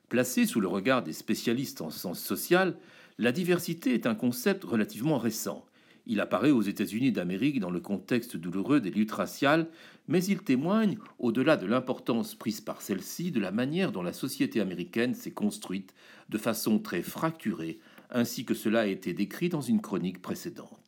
Placé 0.09 0.45
sous 0.45 0.61
le 0.61 0.69
regard 0.69 1.03
des 1.03 1.13
spécialistes 1.13 1.81
en 1.81 1.91
sens 1.91 2.19
social, 2.21 2.77
la 3.21 3.33
diversité 3.33 3.93
est 3.93 4.07
un 4.07 4.15
concept 4.15 4.65
relativement 4.65 5.19
récent. 5.19 5.67
Il 6.07 6.21
apparaît 6.21 6.53
aux 6.53 6.63
États-Unis 6.63 7.13
d'Amérique 7.13 7.61
dans 7.61 7.71
le 7.71 7.79
contexte 7.79 8.39
douloureux 8.39 8.81
des 8.81 8.91
luttes 8.91 9.13
raciales, 9.13 9.69
mais 10.09 10.25
il 10.25 10.39
témoigne, 10.39 10.97
au-delà 11.19 11.59
de 11.59 11.67
l'importance 11.67 12.35
prise 12.35 12.63
par 12.63 12.81
celle-ci, 12.81 13.31
de 13.31 13.39
la 13.39 13.53
manière 13.53 13.93
dont 13.93 14.03
la 14.03 14.15
société 14.15 14.59
américaine 14.59 15.15
s'est 15.15 15.33
construite 15.33 15.93
de 16.31 16.39
façon 16.39 16.79
très 16.79 17.03
fracturée, 17.03 17.79
ainsi 18.09 18.47
que 18.47 18.55
cela 18.55 18.81
a 18.81 18.87
été 18.87 19.13
décrit 19.13 19.51
dans 19.51 19.61
une 19.61 19.83
chronique 19.83 20.23
précédente. 20.23 20.80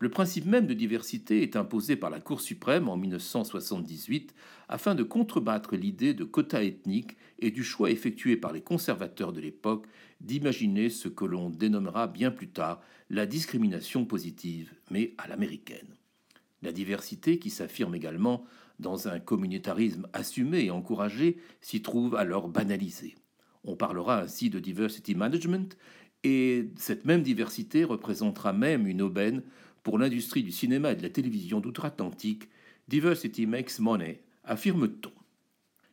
Le 0.00 0.08
principe 0.08 0.46
même 0.46 0.68
de 0.68 0.74
diversité 0.74 1.42
est 1.42 1.56
imposé 1.56 1.96
par 1.96 2.08
la 2.08 2.20
Cour 2.20 2.40
suprême 2.40 2.88
en 2.88 2.96
1978 2.96 4.32
afin 4.68 4.94
de 4.94 5.02
contrebattre 5.02 5.74
l'idée 5.74 6.14
de 6.14 6.22
quotas 6.22 6.62
ethniques 6.62 7.16
et 7.40 7.50
du 7.50 7.64
choix 7.64 7.90
effectué 7.90 8.36
par 8.36 8.52
les 8.52 8.60
conservateurs 8.60 9.32
de 9.32 9.40
l'époque 9.40 9.86
d'imaginer 10.20 10.88
ce 10.88 11.08
que 11.08 11.24
l'on 11.24 11.50
dénommera 11.50 12.06
bien 12.06 12.30
plus 12.30 12.48
tard 12.48 12.80
la 13.10 13.26
discrimination 13.26 14.04
positive, 14.04 14.72
mais 14.90 15.14
à 15.18 15.26
l'américaine. 15.26 15.96
La 16.62 16.70
diversité, 16.70 17.40
qui 17.40 17.50
s'affirme 17.50 17.96
également 17.96 18.44
dans 18.78 19.08
un 19.08 19.18
communautarisme 19.18 20.06
assumé 20.12 20.66
et 20.66 20.70
encouragé, 20.70 21.38
s'y 21.60 21.82
trouve 21.82 22.14
alors 22.14 22.48
banalisée. 22.48 23.16
On 23.64 23.74
parlera 23.74 24.22
ainsi 24.22 24.48
de 24.48 24.60
diversity 24.60 25.16
management, 25.16 25.76
et 26.24 26.70
cette 26.76 27.04
même 27.04 27.22
diversité 27.22 27.84
représentera 27.84 28.52
même 28.52 28.86
une 28.86 29.02
aubaine 29.02 29.42
pour 29.82 29.98
l'industrie 29.98 30.42
du 30.42 30.52
cinéma 30.52 30.92
et 30.92 30.96
de 30.96 31.02
la 31.02 31.10
télévision 31.10 31.60
d'outre-Atlantique, 31.60 32.48
Diversity 32.88 33.46
makes 33.46 33.78
money, 33.78 34.20
affirme-t-on. 34.44 35.12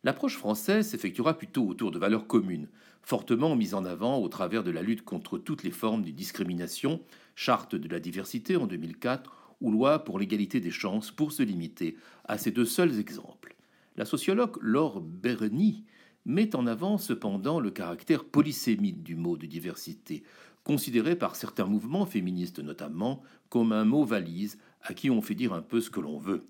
L'approche 0.03 0.37
française 0.37 0.87
s'effectuera 0.87 1.37
plutôt 1.37 1.67
autour 1.67 1.91
de 1.91 1.99
valeurs 1.99 2.27
communes, 2.27 2.67
fortement 3.01 3.55
mises 3.55 3.73
en 3.73 3.85
avant 3.85 4.17
au 4.19 4.27
travers 4.29 4.63
de 4.63 4.71
la 4.71 4.81
lutte 4.81 5.03
contre 5.03 5.37
toutes 5.37 5.63
les 5.63 5.71
formes 5.71 6.03
de 6.03 6.11
discrimination, 6.11 7.01
charte 7.35 7.75
de 7.75 7.89
la 7.89 7.99
diversité 7.99 8.55
en 8.55 8.67
2004 8.67 9.55
ou 9.61 9.71
loi 9.71 10.03
pour 10.03 10.19
l'égalité 10.19 10.59
des 10.59 10.71
chances 10.71 11.11
pour 11.11 11.31
se 11.31 11.43
limiter 11.43 11.97
à 12.25 12.37
ces 12.37 12.51
deux 12.51 12.65
seuls 12.65 12.99
exemples. 12.99 13.55
La 13.95 14.05
sociologue 14.05 14.57
Laure 14.61 15.01
Berny 15.01 15.85
met 16.25 16.55
en 16.55 16.67
avant 16.67 16.97
cependant 16.97 17.59
le 17.59 17.71
caractère 17.71 18.25
polysémite 18.25 19.03
du 19.03 19.15
mot 19.15 19.37
de 19.37 19.45
diversité, 19.45 20.23
considéré 20.65 21.15
par 21.15 21.37
certains 21.37 21.67
mouvements 21.67 22.05
féministes 22.05 22.59
notamment 22.59 23.23
comme 23.49 23.71
un 23.71 23.85
mot 23.85 24.03
valise 24.03 24.57
à 24.81 24.93
qui 24.93 25.09
on 25.09 25.21
fait 25.21 25.35
dire 25.35 25.53
un 25.53 25.61
peu 25.61 25.79
ce 25.79 25.89
que 25.89 26.01
l'on 26.01 26.17
veut. 26.17 26.43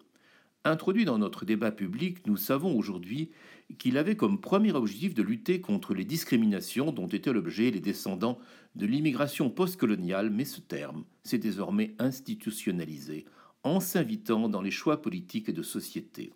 Introduit 0.63 1.05
dans 1.05 1.19
notre 1.19 1.45
débat 1.45 1.71
public, 1.71 2.25
nous 2.25 2.37
savons 2.37 2.75
aujourd'hui 2.75 3.29
qu'il 3.77 3.99
avait 3.99 4.15
comme 4.15 4.41
premier 4.41 4.71
objectif 4.71 5.13
de 5.13 5.21
lutter 5.21 5.61
contre 5.61 5.93
les 5.93 6.05
discriminations 6.05 6.91
dont 6.91 7.07
étaient 7.07 7.33
l'objet 7.33 7.69
les 7.69 7.81
descendants 7.81 8.39
de 8.75 8.87
l'immigration 8.87 9.51
postcoloniale, 9.51 10.31
mais 10.31 10.45
ce 10.45 10.61
terme 10.61 11.03
s'est 11.23 11.37
désormais 11.37 11.93
institutionnalisé 11.99 13.25
en 13.63 13.79
s'invitant 13.79 14.49
dans 14.49 14.61
les 14.61 14.71
choix 14.71 15.01
politiques 15.01 15.49
et 15.49 15.53
de 15.53 15.61
société. 15.61 16.33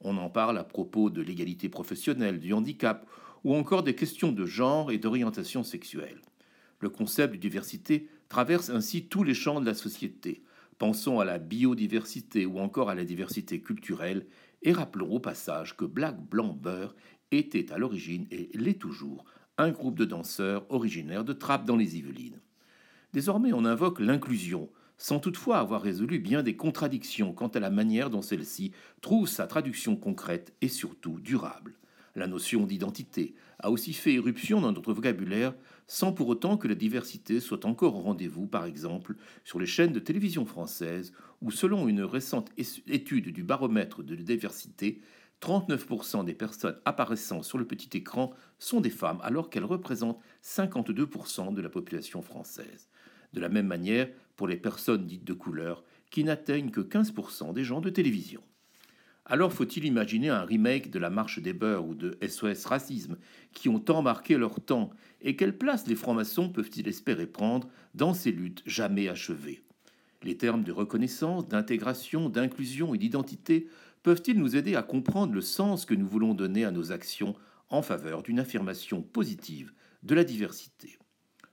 On 0.00 0.16
en 0.18 0.28
parle 0.28 0.58
à 0.58 0.64
propos 0.64 1.10
de 1.10 1.22
l'égalité 1.22 1.68
professionnelle, 1.68 2.40
du 2.40 2.52
handicap 2.52 3.06
ou 3.44 3.54
encore 3.54 3.82
des 3.82 3.94
questions 3.94 4.32
de 4.32 4.44
genre 4.46 4.90
et 4.90 4.98
d'orientation 4.98 5.62
sexuelle. 5.62 6.20
Le 6.82 6.90
concept 6.90 7.32
de 7.32 7.38
diversité 7.38 8.08
traverse 8.28 8.68
ainsi 8.68 9.06
tous 9.06 9.24
les 9.24 9.34
champs 9.34 9.60
de 9.60 9.66
la 9.66 9.74
société, 9.74 10.42
Pensons 10.82 11.20
à 11.20 11.24
la 11.24 11.38
biodiversité 11.38 12.44
ou 12.44 12.58
encore 12.58 12.90
à 12.90 12.96
la 12.96 13.04
diversité 13.04 13.60
culturelle 13.60 14.26
et 14.62 14.72
rappelons 14.72 15.12
au 15.12 15.20
passage 15.20 15.76
que 15.76 15.84
Black 15.84 16.20
Blanc 16.20 16.58
Beurre 16.60 16.96
était 17.30 17.72
à 17.72 17.78
l'origine 17.78 18.26
et 18.32 18.50
l'est 18.54 18.80
toujours 18.80 19.24
un 19.58 19.70
groupe 19.70 19.96
de 19.96 20.04
danseurs 20.04 20.66
originaires 20.70 21.24
de 21.24 21.34
Trappes 21.34 21.66
dans 21.66 21.76
les 21.76 21.98
Yvelines. 21.98 22.40
Désormais, 23.12 23.52
on 23.52 23.64
invoque 23.64 24.00
l'inclusion, 24.00 24.70
sans 24.96 25.20
toutefois 25.20 25.58
avoir 25.58 25.82
résolu 25.82 26.18
bien 26.18 26.42
des 26.42 26.56
contradictions 26.56 27.32
quant 27.32 27.46
à 27.46 27.60
la 27.60 27.70
manière 27.70 28.10
dont 28.10 28.20
celle-ci 28.20 28.72
trouve 29.02 29.28
sa 29.28 29.46
traduction 29.46 29.94
concrète 29.94 30.52
et 30.62 30.68
surtout 30.68 31.20
durable. 31.20 31.74
La 32.14 32.26
notion 32.26 32.66
d'identité 32.66 33.34
a 33.58 33.70
aussi 33.70 33.94
fait 33.94 34.14
éruption 34.14 34.60
dans 34.60 34.72
notre 34.72 34.92
vocabulaire 34.92 35.54
sans 35.86 36.12
pour 36.12 36.28
autant 36.28 36.56
que 36.56 36.68
la 36.68 36.74
diversité 36.74 37.40
soit 37.40 37.64
encore 37.64 37.96
au 37.96 38.00
rendez-vous, 38.00 38.46
par 38.46 38.66
exemple, 38.66 39.16
sur 39.44 39.58
les 39.58 39.66
chaînes 39.66 39.92
de 39.92 39.98
télévision 39.98 40.44
françaises, 40.44 41.12
où 41.40 41.50
selon 41.50 41.88
une 41.88 42.02
récente 42.02 42.50
étude 42.86 43.32
du 43.32 43.42
baromètre 43.42 44.02
de 44.02 44.14
diversité, 44.14 45.00
39% 45.40 46.24
des 46.24 46.34
personnes 46.34 46.78
apparaissant 46.84 47.42
sur 47.42 47.58
le 47.58 47.66
petit 47.66 47.96
écran 47.96 48.32
sont 48.58 48.80
des 48.80 48.90
femmes, 48.90 49.20
alors 49.22 49.50
qu'elles 49.50 49.64
représentent 49.64 50.20
52% 50.44 51.52
de 51.52 51.60
la 51.60 51.68
population 51.68 52.22
française. 52.22 52.88
De 53.32 53.40
la 53.40 53.48
même 53.48 53.66
manière 53.66 54.08
pour 54.36 54.46
les 54.46 54.56
personnes 54.56 55.06
dites 55.06 55.24
de 55.24 55.32
couleur, 55.32 55.82
qui 56.10 56.24
n'atteignent 56.24 56.70
que 56.70 56.80
15% 56.80 57.54
des 57.54 57.64
gens 57.64 57.80
de 57.80 57.90
télévision. 57.90 58.42
Alors 59.24 59.52
faut-il 59.52 59.84
imaginer 59.84 60.30
un 60.30 60.42
remake 60.42 60.90
de 60.90 60.98
La 60.98 61.08
Marche 61.08 61.38
des 61.38 61.52
Beurs 61.52 61.86
ou 61.86 61.94
de 61.94 62.18
SOS 62.26 62.66
Racisme, 62.66 63.16
qui 63.52 63.68
ont 63.68 63.78
tant 63.78 64.02
marqué 64.02 64.36
leur 64.36 64.60
temps, 64.60 64.90
et 65.20 65.36
quelle 65.36 65.56
place 65.56 65.86
les 65.86 65.94
francs-maçons 65.94 66.48
peuvent-ils 66.48 66.88
espérer 66.88 67.26
prendre 67.26 67.68
dans 67.94 68.14
ces 68.14 68.32
luttes 68.32 68.62
jamais 68.66 69.08
achevées? 69.08 69.62
Les 70.24 70.36
termes 70.36 70.64
de 70.64 70.72
reconnaissance, 70.72 71.48
d'intégration, 71.48 72.28
d'inclusion 72.28 72.94
et 72.94 72.98
d'identité 72.98 73.68
peuvent-ils 74.02 74.38
nous 74.38 74.56
aider 74.56 74.74
à 74.74 74.82
comprendre 74.82 75.32
le 75.32 75.40
sens 75.40 75.84
que 75.84 75.94
nous 75.94 76.06
voulons 76.06 76.34
donner 76.34 76.64
à 76.64 76.72
nos 76.72 76.90
actions 76.90 77.34
en 77.70 77.82
faveur 77.82 78.22
d'une 78.22 78.40
affirmation 78.40 79.02
positive 79.02 79.72
de 80.02 80.16
la 80.16 80.24
diversité? 80.24 80.98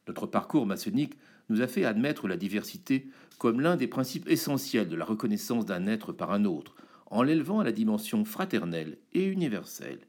Notre 0.08 0.26
parcours 0.26 0.66
maçonnique 0.66 1.14
nous 1.50 1.62
a 1.62 1.68
fait 1.68 1.86
admettre 1.86 2.28
la 2.28 2.38
diversité 2.38 3.08
comme 3.38 3.62
l'un 3.62 3.76
des 3.76 3.88
principes 3.88 4.28
essentiels 4.28 4.90
de 4.90 4.96
la 4.96 5.06
reconnaissance 5.06 5.66
d'un 5.66 5.86
être 5.86 6.12
par 6.12 6.32
un 6.32 6.46
autre, 6.46 6.76
en 7.10 7.24
l'élevant 7.24 7.60
à 7.60 7.64
la 7.64 7.72
dimension 7.72 8.26
fraternelle 8.26 8.98
et 9.14 9.26
universelle. 9.26 10.00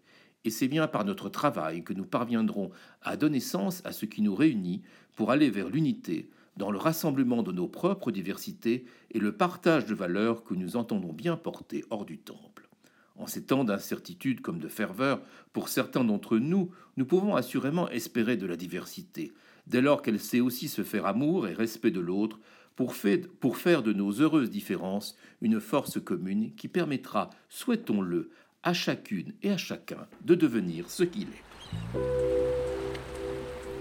Et 0.44 0.50
c'est 0.50 0.68
bien 0.68 0.86
par 0.86 1.04
notre 1.04 1.28
travail 1.28 1.82
que 1.82 1.92
nous 1.92 2.06
parviendrons 2.06 2.70
à 3.02 3.16
donner 3.16 3.40
sens 3.40 3.82
à 3.84 3.92
ce 3.92 4.06
qui 4.06 4.22
nous 4.22 4.34
réunit 4.34 4.82
pour 5.14 5.30
aller 5.30 5.50
vers 5.50 5.68
l'unité, 5.68 6.30
dans 6.56 6.70
le 6.70 6.78
rassemblement 6.78 7.42
de 7.42 7.52
nos 7.52 7.68
propres 7.68 8.10
diversités 8.10 8.84
et 9.10 9.18
le 9.18 9.32
partage 9.32 9.86
de 9.86 9.94
valeurs 9.94 10.44
que 10.44 10.54
nous 10.54 10.76
entendons 10.76 11.12
bien 11.12 11.36
porter 11.36 11.84
hors 11.90 12.04
du 12.04 12.18
temple. 12.18 12.68
En 13.16 13.26
ces 13.26 13.44
temps 13.44 13.64
d'incertitude 13.64 14.40
comme 14.40 14.58
de 14.58 14.68
ferveur, 14.68 15.20
pour 15.52 15.68
certains 15.68 16.04
d'entre 16.04 16.38
nous, 16.38 16.70
nous 16.96 17.04
pouvons 17.04 17.36
assurément 17.36 17.88
espérer 17.90 18.38
de 18.38 18.46
la 18.46 18.56
diversité, 18.56 19.32
dès 19.66 19.82
lors 19.82 20.00
qu'elle 20.00 20.20
sait 20.20 20.40
aussi 20.40 20.68
se 20.68 20.82
faire 20.82 21.06
amour 21.06 21.46
et 21.46 21.52
respect 21.52 21.90
de 21.90 22.00
l'autre, 22.00 22.40
pour, 22.76 22.94
faire 22.94 23.82
de 23.82 23.92
nos 23.92 24.10
heureuses 24.12 24.50
différences 24.50 25.16
une 25.42 25.60
force 25.60 26.00
commune 26.00 26.54
qui 26.54 26.68
permettra, 26.68 27.30
souhaitons-le, 27.48 28.30
à 28.62 28.72
chacune 28.72 29.32
et 29.42 29.50
à 29.50 29.56
chacun 29.56 30.06
de 30.24 30.34
devenir 30.34 30.90
ce 30.90 31.02
qu'il 31.02 31.28
est. 31.28 31.98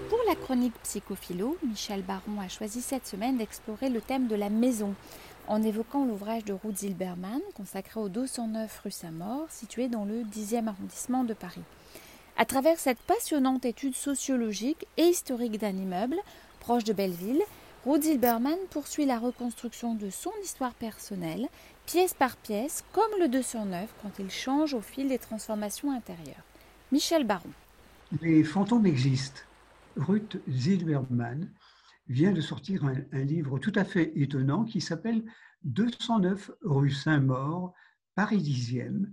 Pour 0.08 0.18
la 0.28 0.34
chronique 0.34 0.74
Psychophilo, 0.82 1.56
Michel 1.66 2.02
Baron 2.02 2.40
a 2.40 2.48
choisi 2.48 2.80
cette 2.80 3.06
semaine 3.06 3.36
d'explorer 3.36 3.90
le 3.90 4.00
thème 4.00 4.26
de 4.26 4.36
la 4.36 4.48
maison 4.48 4.94
en 5.48 5.62
évoquant 5.62 6.04
l'ouvrage 6.04 6.44
de 6.44 6.52
Ruth 6.52 6.78
Zilberman 6.78 7.40
consacré 7.54 8.00
au 8.00 8.08
209 8.08 8.80
rue 8.84 8.90
Saint-Maur, 8.90 9.46
situé 9.50 9.88
dans 9.88 10.04
le 10.04 10.22
10e 10.22 10.68
arrondissement 10.68 11.24
de 11.24 11.34
Paris. 11.34 11.62
À 12.36 12.44
travers 12.44 12.78
cette 12.78 13.00
passionnante 13.00 13.64
étude 13.64 13.94
sociologique 13.94 14.86
et 14.96 15.04
historique 15.04 15.58
d'un 15.58 15.76
immeuble 15.76 16.16
proche 16.60 16.84
de 16.84 16.92
Belleville, 16.92 17.42
Ruth 17.86 18.02
Zilberman 18.02 18.58
poursuit 18.70 19.06
la 19.06 19.18
reconstruction 19.18 19.94
de 19.94 20.10
son 20.10 20.32
histoire 20.42 20.74
personnelle, 20.74 21.48
pièce 21.86 22.12
par 22.12 22.36
pièce, 22.36 22.84
comme 22.92 23.10
le 23.18 23.28
209 23.28 23.94
quand 24.02 24.18
il 24.18 24.30
change 24.30 24.74
au 24.74 24.82
fil 24.82 25.08
des 25.08 25.18
transformations 25.18 25.90
intérieures. 25.90 26.44
Michel 26.92 27.26
Baron. 27.26 27.48
Les 28.20 28.44
fantômes 28.44 28.84
existent. 28.84 29.40
Ruth 29.96 30.36
Zilberman 30.46 31.50
vient 32.08 32.32
de 32.32 32.42
sortir 32.42 32.84
un, 32.84 33.24
livre 33.24 33.58
tout 33.58 33.72
à 33.74 33.84
fait 33.84 34.12
étonnant 34.14 34.64
qui 34.64 34.82
s'appelle 34.82 35.24
209 35.64 36.50
rue 36.62 36.90
Saint-Maur, 36.90 37.72
Paris 38.14 38.42
10e, 38.42 39.06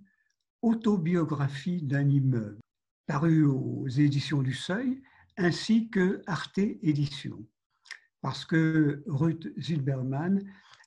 autobiographie 0.62 1.82
d'un 1.84 2.10
immeuble, 2.10 2.60
paru 3.06 3.46
aux 3.46 3.88
éditions 3.88 4.42
du 4.42 4.54
Seuil 4.54 5.02
ainsi 5.38 5.88
que 5.90 6.22
Arte 6.28 6.58
Éditions 6.58 7.46
parce 8.28 8.44
que 8.44 9.06
Ruth 9.08 9.48
Zilberman 9.58 10.44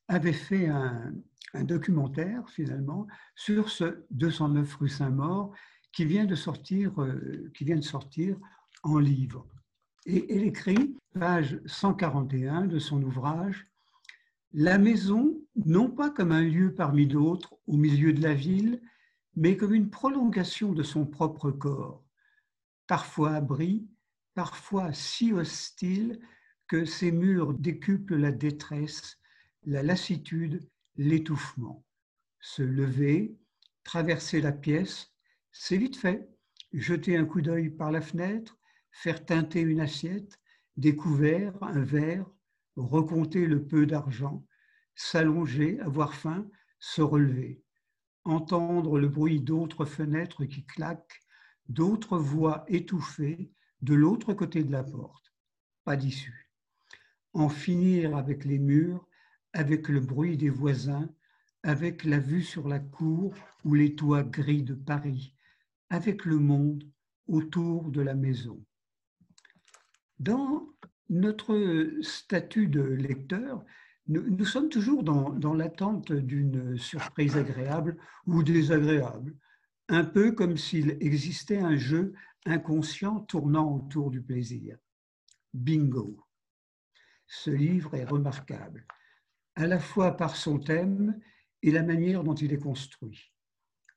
avait 0.09 0.35
fait 0.35 0.67
un, 0.67 1.11
documentaire 1.63 2.47
finalement 2.51 3.07
sur 3.35 3.71
ce 3.71 4.05
209 4.11 4.75
rue 4.75 4.91
Saint-Maur 4.91 5.55
qui 5.91 6.05
vient 6.05 6.27
de 6.27 6.35
sortir, 6.35 7.01
euh, 7.01 7.51
qui 7.55 7.65
vient 7.65 7.79
de 7.79 7.81
sortir 7.81 8.37
en 8.83 8.99
livre. 8.99 9.47
Et 10.05 10.37
elle 10.37 10.45
écrit, 10.45 10.99
page 11.19 11.59
141 11.65 12.67
de 12.67 12.79
son 12.79 13.03
ouvrage, 13.03 13.67
La 14.53 14.77
maison, 14.77 15.35
non 15.65 15.89
pas 15.89 16.11
comme 16.11 16.33
un 16.33 16.43
lieu 16.43 16.75
parmi 16.75 17.07
d'autres 17.07 17.55
au 17.67 17.79
milieu 17.79 18.13
de 18.13 18.21
la 18.21 18.35
ville, 18.35 18.83
mais 19.35 19.57
comme 19.57 19.73
une 19.73 19.89
prolongation 19.89 20.75
de 20.75 20.83
son 20.83 21.07
propre 21.07 21.51
corps, 21.51 22.05
parfois 22.87 23.31
abri, 23.31 23.89
parfois 24.35 24.93
si 24.93 25.33
hostile 25.33 26.21
que 26.71 26.85
ces 26.85 27.11
murs 27.11 27.53
décuplent 27.53 28.15
la 28.15 28.31
détresse, 28.31 29.19
la 29.67 29.83
lassitude, 29.83 30.65
l'étouffement. 30.95 31.85
Se 32.39 32.63
lever, 32.63 33.37
traverser 33.83 34.41
la 34.41 34.53
pièce, 34.53 35.13
c'est 35.51 35.77
vite 35.77 35.97
fait. 35.97 36.31
Jeter 36.73 37.17
un 37.17 37.25
coup 37.25 37.41
d'œil 37.41 37.71
par 37.71 37.91
la 37.91 38.01
fenêtre, 38.01 38.57
faire 38.93 39.27
teinter 39.27 39.63
une 39.63 39.81
assiette, 39.81 40.39
découvert 40.77 41.61
un 41.61 41.81
verre, 41.81 42.31
recompter 42.77 43.47
le 43.47 43.67
peu 43.67 43.85
d'argent, 43.85 44.47
s'allonger, 44.95 45.81
avoir 45.81 46.15
faim, 46.15 46.49
se 46.79 47.03
relever, 47.03 47.65
entendre 48.23 48.97
le 48.97 49.09
bruit 49.09 49.41
d'autres 49.41 49.87
fenêtres 49.87 50.45
qui 50.45 50.65
claquent, 50.67 51.21
d'autres 51.69 52.17
voix 52.17 52.65
étouffées 52.69 53.51
de 53.83 53.95
l'autre 53.95 54.35
côté 54.35 54.63
de 54.63 54.71
la 54.71 54.85
porte. 54.85 55.33
Pas 55.83 55.97
d'issue 55.97 56.50
en 57.33 57.49
finir 57.49 58.17
avec 58.17 58.45
les 58.45 58.59
murs, 58.59 59.07
avec 59.53 59.89
le 59.89 60.01
bruit 60.01 60.37
des 60.37 60.51
voisins, 60.51 61.09
avec 61.63 62.05
la 62.05 62.19
vue 62.19 62.43
sur 62.43 62.69
la 62.69 62.79
cour 62.79 63.35
ou 63.65 63.75
les 63.75 63.95
toits 63.95 64.23
gris 64.23 64.63
de 64.63 64.75
Paris, 64.75 65.35
avec 65.91 66.25
le 66.25 66.39
monde 66.39 66.85
autour 67.29 67.91
de 67.91 68.01
la 68.01 68.15
maison. 68.15 68.65
Dans 70.19 70.69
notre 71.09 71.91
statut 72.03 72.69
de 72.69 72.83
lecteur, 72.83 73.65
nous, 74.07 74.45
sommes 74.45 74.69
toujours 74.69 75.05
dans, 75.05 75.55
l'attente 75.55 76.13
d'une 76.13 76.77
surprise 76.77 77.37
agréable 77.37 77.97
ou 78.27 78.43
désagréable, 78.43 79.37
un 79.89 80.05
peu 80.05 80.33
comme 80.33 80.57
s'il 80.57 80.97
existait 81.01 81.59
un 81.59 81.77
jeu 81.77 82.13
inconscient 82.45 83.21
tournant 83.21 83.77
autour 83.77 84.11
du 84.11 84.21
plaisir. 84.21 84.77
Bingo. 85.55 86.19
Ce 87.33 87.49
livre 87.49 87.95
est 87.95 88.05
remarquable, 88.05 88.85
à 89.55 89.69
la 89.69 89.79
fois 89.79 90.17
par 90.17 90.35
son 90.35 90.59
thème 90.59 91.17
et 91.63 91.71
la 91.71 91.85
manière 91.85 92.25
dont 92.25 92.35
il 92.35 92.53
est 92.53 92.59
construit. 92.59 93.33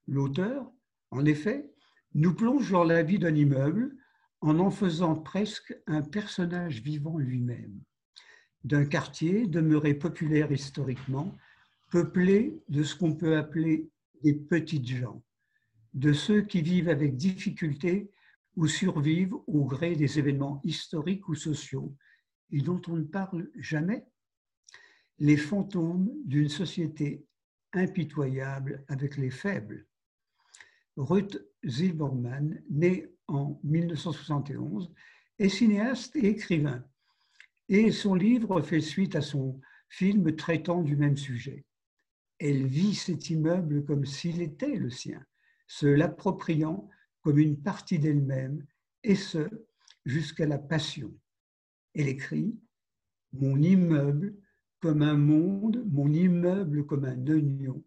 L'auteur, 0.06 0.72
en 1.10 1.26
effet, 1.26 1.74
nous 2.14 2.36
plonge 2.36 2.70
dans 2.70 2.84
la 2.84 3.02
vie 3.02 3.18
d'un 3.18 3.34
immeuble 3.34 3.98
en 4.42 4.60
en 4.60 4.70
faisant 4.70 5.16
presque 5.16 5.76
un 5.88 6.04
personnage 6.04 6.84
vivant 6.84 7.18
lui-même, 7.18 7.82
d'un 8.66 8.86
quartier 8.86 9.48
demeuré 9.48 9.96
populaire 9.96 10.52
historiquement, 10.52 11.36
peuplé 11.90 12.62
de 12.70 12.84
ce 12.84 12.96
qu'on 12.96 13.16
peut 13.16 13.36
appeler 13.36 13.90
des 14.22 14.36
petites 14.36 14.88
gens, 14.88 15.24
de 15.96 16.14
ceux 16.14 16.44
qui 16.44 16.62
vivent 16.62 16.90
avec 16.90 17.18
difficulté 17.18 18.12
ou 18.56 18.68
survivent 18.68 19.36
au 19.48 19.66
gré 19.66 19.96
des 19.96 20.20
événements 20.20 20.62
historiques 20.64 21.28
ou 21.28 21.34
sociaux 21.34 21.96
et 22.54 22.62
dont 22.62 22.82
on 22.88 22.96
ne 22.96 23.04
parle 23.04 23.50
jamais, 23.56 24.06
les 25.20 25.38
fantômes 25.38 26.10
d'une 26.24 26.50
société 26.50 27.26
impitoyable 27.74 28.86
avec 28.88 29.18
les 29.18 29.32
faibles. 29.32 29.88
Ruth 30.96 31.44
Zilberman, 31.66 32.62
née 32.70 33.12
en 33.28 33.60
1971, 33.64 34.94
est 35.40 35.50
cinéaste 35.50 36.16
et 36.16 36.28
écrivain, 36.28 36.86
et 37.70 37.92
son 37.92 38.14
livre 38.14 38.62
fait 38.62 38.82
suite 38.82 39.16
à 39.16 39.22
son 39.22 39.60
film 39.90 40.36
traitant 40.36 40.84
du 40.84 40.96
même 40.96 41.18
sujet. 41.18 41.66
Elle 42.38 42.68
vit 42.68 42.94
cet 42.94 43.30
immeuble 43.32 43.84
comme 43.84 44.06
s'il 44.06 44.42
était 44.42 44.76
le 44.76 44.92
sien, 44.92 45.26
se 45.66 45.88
l'appropriant 45.88 46.88
comme 47.22 47.40
une 47.40 47.60
partie 47.60 47.98
d'elle-même, 47.98 48.64
et 49.04 49.16
ce, 49.16 49.50
jusqu'à 50.06 50.46
la 50.46 50.60
passion. 50.60 51.14
Elle 51.94 52.08
écrit 52.08 52.60
Mon 53.34 53.62
immeuble 53.62 54.36
comme 54.80 55.02
un 55.02 55.18
monde, 55.18 55.84
mon 55.90 56.12
immeuble 56.12 56.86
comme 56.86 57.06
un 57.06 57.28
oignon, 57.28 57.84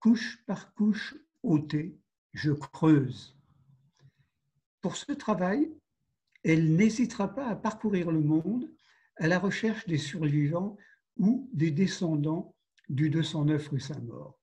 couche 0.00 0.42
par 0.46 0.74
couche 0.74 1.14
ôté, 1.42 1.96
je 2.32 2.50
creuse. 2.50 3.38
Pour 4.80 4.96
ce 4.96 5.12
travail, 5.12 5.72
elle 6.42 6.74
n'hésitera 6.74 7.32
pas 7.32 7.46
à 7.46 7.56
parcourir 7.56 8.10
le 8.10 8.20
monde 8.20 8.72
à 9.16 9.28
la 9.28 9.38
recherche 9.38 9.86
des 9.86 9.98
survivants 9.98 10.76
ou 11.16 11.48
des 11.52 11.70
descendants 11.70 12.56
du 12.88 13.10
209 13.10 13.68
rue 13.68 13.80
Saint-Maur. 13.80 14.40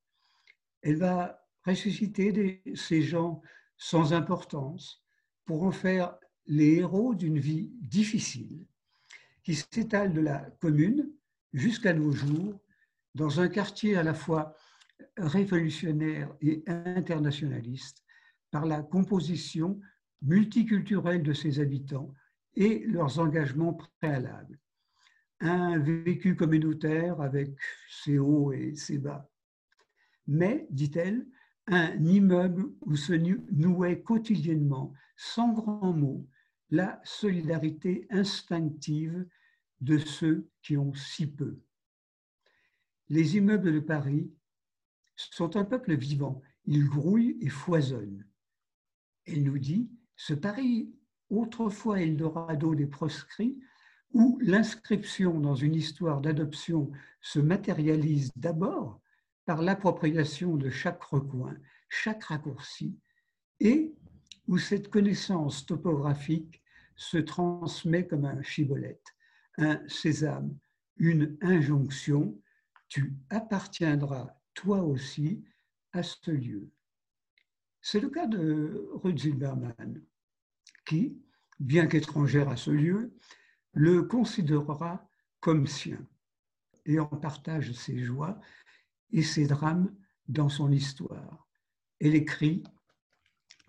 Elle 0.82 0.98
va 0.98 1.46
ressusciter 1.66 2.62
ces 2.76 3.02
gens 3.02 3.42
sans 3.78 4.14
importance 4.14 5.04
pour 5.46 5.64
en 5.64 5.72
faire 5.72 6.18
les 6.46 6.76
héros 6.76 7.16
d'une 7.16 7.40
vie 7.40 7.72
difficile 7.82 8.66
qui 9.50 9.56
s'étale 9.56 10.14
de 10.14 10.22
la 10.22 10.42
commune 10.60 11.10
jusqu'à 11.54 11.92
nos 11.92 12.12
jours 12.12 12.62
dans 13.16 13.40
un 13.40 13.48
quartier 13.48 13.98
à 13.98 14.04
la 14.04 14.14
fois 14.14 14.56
révolutionnaire 15.18 16.32
et 16.40 16.62
internationaliste 16.68 18.04
par 18.52 18.68
la 18.68 18.84
composition 18.84 19.80
multiculturelle 20.22 21.24
de 21.24 21.34
ses 21.34 21.60
habitants 21.60 22.14
et 22.56 22.86
leurs 22.86 23.18
engagements 23.18 23.74
préalables. 24.00 24.60
Un 25.40 25.80
vécu 25.80 26.36
communautaire 26.36 27.20
avec 27.20 27.50
ses 27.90 28.20
hauts 28.20 28.52
et 28.52 28.76
ses 28.76 29.00
bas. 29.00 29.32
Mais, 30.28 30.68
dit-elle, 30.70 31.26
un 31.66 31.96
immeuble 32.06 32.68
où 32.82 32.96
se 32.96 33.14
nouait 33.14 34.04
quotidiennement, 34.04 34.94
sans 35.16 35.54
grands 35.54 35.94
mots, 35.94 36.28
la 36.70 37.02
solidarité 37.04 38.06
instinctive 38.12 39.26
de 39.82 39.98
ceux 39.98 40.50
qui 40.62 40.78
ont 40.78 40.94
si 40.94 41.28
peu. 41.28 41.60
Les 43.10 43.38
immeubles 43.38 43.74
de 43.74 43.80
Paris 43.80 44.32
sont 45.16 45.56
un 45.58 45.66
peuple 45.66 45.96
vivant, 45.96 46.42
ils 46.66 46.86
grouillent 46.86 47.38
et 47.42 47.50
foisonnent. 47.50 48.26
Elle 49.26 49.44
nous 49.44 49.60
dit, 49.60 49.90
ce 50.16 50.34
Paris, 50.34 50.92
autrefois 51.30 52.02
Eldorado 52.02 52.76
des 52.76 52.88
proscrits, 52.88 53.60
où 54.12 54.40
l'inscription 54.42 55.40
dans 55.40 55.56
une 55.56 55.76
histoire 55.76 56.22
d'adoption 56.22 56.92
se 57.22 57.40
matérialise 57.40 58.32
d'abord 58.36 59.02
par 59.46 59.62
l'appropriation 59.62 60.56
de 60.56 60.70
chaque 60.70 61.04
recoin, 61.04 61.56
chaque 61.90 62.24
raccourci, 62.26 62.98
et 63.60 63.94
où 64.48 64.58
cette 64.58 64.90
connaissance 64.90 65.66
topographique 65.66 66.62
se 66.96 67.18
transmet 67.18 68.08
comme 68.08 68.26
un 68.26 68.42
chibolette, 68.42 69.16
un 69.60 69.82
sésame, 69.88 70.58
une 70.98 71.38
injonction, 71.42 72.40
tu 72.88 73.14
appartiendras 73.30 74.36
toi 74.54 74.82
aussi 74.82 75.44
à 75.94 76.04
ce 76.04 76.32
lieu. 76.32 76.70
C'est 77.82 78.00
le 78.00 78.10
cas 78.10 78.28
de 78.28 78.90
Ruth 78.94 79.20
Zilberman, 79.20 80.02
qui, 80.86 81.18
bien 81.60 81.88
qu'étrangère 81.88 82.50
à 82.50 82.58
ce 82.58 82.72
lieu, 82.72 83.14
le 83.74 84.04
considérera 84.04 85.08
comme 85.40 85.68
sien 85.68 86.06
et 86.86 87.00
en 87.00 87.06
partage 87.06 87.72
ses 87.74 88.00
joies 88.04 88.40
et 89.12 89.22
ses 89.22 89.48
drames 89.48 89.94
dans 90.28 90.50
son 90.50 90.72
histoire. 90.72 91.48
Elle 92.00 92.16
écrit 92.16 92.64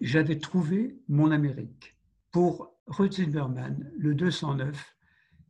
J'avais 0.01 0.39
trouvé 0.39 0.99
mon 1.09 1.31
Amérique. 1.31 1.97
Pour 2.31 2.77
Ruth 2.87 3.15
Zilberman, 3.15 3.93
le 3.97 4.15
209 4.15 4.97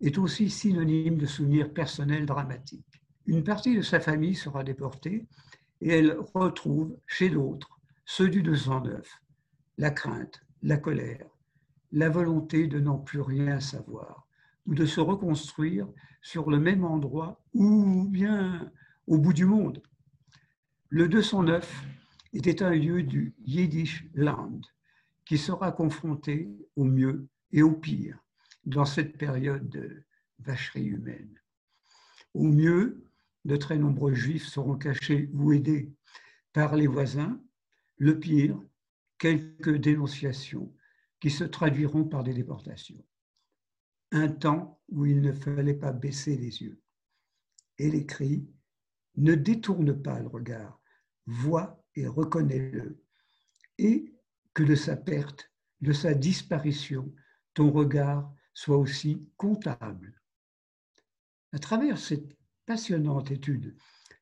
est 0.00 0.18
aussi 0.18 0.50
synonyme 0.50 1.18
de 1.18 1.26
souvenirs 1.26 1.72
personnels 1.72 2.26
dramatiques. 2.26 3.02
Une 3.26 3.44
partie 3.44 3.76
de 3.76 3.82
sa 3.82 4.00
famille 4.00 4.34
sera 4.34 4.64
déportée 4.64 5.26
et 5.80 5.90
elle 5.90 6.18
retrouve 6.34 6.96
chez 7.06 7.30
d'autres 7.30 7.80
ceux 8.04 8.28
du 8.28 8.42
209, 8.42 9.22
la 9.78 9.90
crainte, 9.90 10.44
la 10.62 10.78
colère, 10.78 11.28
la 11.92 12.08
volonté 12.08 12.66
de 12.66 12.80
n'en 12.80 12.98
plus 12.98 13.20
rien 13.20 13.60
savoir 13.60 14.26
ou 14.66 14.74
de 14.74 14.84
se 14.84 15.00
reconstruire 15.00 15.86
sur 16.22 16.50
le 16.50 16.58
même 16.58 16.84
endroit 16.84 17.40
ou 17.54 18.04
bien 18.08 18.70
au 19.06 19.18
bout 19.18 19.32
du 19.32 19.44
monde. 19.44 19.82
Le 20.88 21.08
209 21.08 21.84
était 22.32 22.62
un 22.62 22.70
lieu 22.70 23.02
du 23.02 23.34
Yiddish 23.44 24.06
Land 24.14 24.60
qui 25.24 25.38
sera 25.38 25.70
confronté 25.72 26.50
au 26.74 26.84
mieux 26.84 27.28
et 27.52 27.62
au 27.62 27.72
pire 27.72 28.18
dans 28.64 28.84
cette 28.84 29.16
période 29.16 29.68
de 29.68 30.02
vacherie 30.38 30.86
humaine. 30.86 31.34
Au 32.34 32.44
mieux, 32.44 33.04
de 33.44 33.56
très 33.56 33.78
nombreux 33.78 34.14
juifs 34.14 34.46
seront 34.46 34.76
cachés 34.76 35.30
ou 35.32 35.52
aidés 35.52 35.92
par 36.52 36.76
les 36.76 36.86
voisins. 36.86 37.40
Le 37.96 38.18
pire, 38.18 38.60
quelques 39.18 39.76
dénonciations 39.76 40.74
qui 41.20 41.30
se 41.30 41.44
traduiront 41.44 42.04
par 42.04 42.22
des 42.22 42.34
déportations. 42.34 43.04
Un 44.12 44.28
temps 44.28 44.80
où 44.88 45.06
il 45.06 45.20
ne 45.20 45.32
fallait 45.32 45.74
pas 45.74 45.92
baisser 45.92 46.36
les 46.36 46.62
yeux. 46.62 46.80
Et 47.78 47.90
les 47.90 48.06
cris, 48.06 48.46
ne 49.16 49.34
détourne 49.34 50.00
pas 50.02 50.18
le 50.18 50.28
regard, 50.28 50.80
vois 51.26 51.82
et 51.94 52.06
reconnais-le. 52.06 53.02
Et 53.78 54.14
que 54.54 54.62
de 54.62 54.74
sa 54.74 54.96
perte, 54.96 55.50
de 55.80 55.92
sa 55.92 56.14
disparition, 56.14 57.12
ton 57.54 57.70
regard 57.70 58.32
soit 58.54 58.76
aussi 58.76 59.28
comptable. 59.36 60.20
À 61.52 61.58
travers 61.58 61.98
cette 61.98 62.36
passionnante 62.66 63.30
étude 63.30 63.76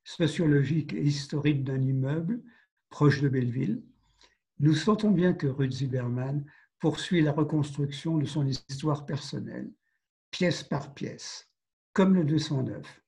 sociologique 0.05 0.95
et 0.95 1.03
historique 1.03 1.65
d'un 1.65 1.81
immeuble 1.81 2.43
proche 2.89 3.21
de 3.21 3.29
Belleville, 3.29 3.83
nous 4.61 4.75
sentons 4.75 5.11
bien 5.11 5.35
que 5.35 5.47
Ruth 5.47 5.73
Zimmermann 5.73 6.45
poursuit 6.79 7.23
la 7.23 7.33
reconstruction 7.33 8.19
de 8.19 8.25
son 8.25 8.47
histoire 8.47 9.05
personnelle, 9.05 9.71
pièce 10.31 10.63
par 10.63 10.95
pièce, 10.95 11.51
comme 11.93 12.15
le 12.15 12.25
209, 12.25 13.03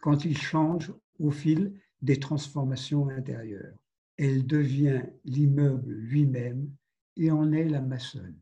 quand 0.00 0.24
il 0.24 0.38
change 0.38 0.92
au 1.18 1.30
fil 1.30 1.78
des 2.02 2.18
transformations 2.18 3.08
intérieures. 3.08 3.76
Elle 4.16 4.46
devient 4.46 5.02
l'immeuble 5.24 5.92
lui-même 5.92 6.70
et 7.16 7.30
en 7.30 7.52
est 7.52 7.68
la 7.68 7.80
maçonne. 7.80 8.40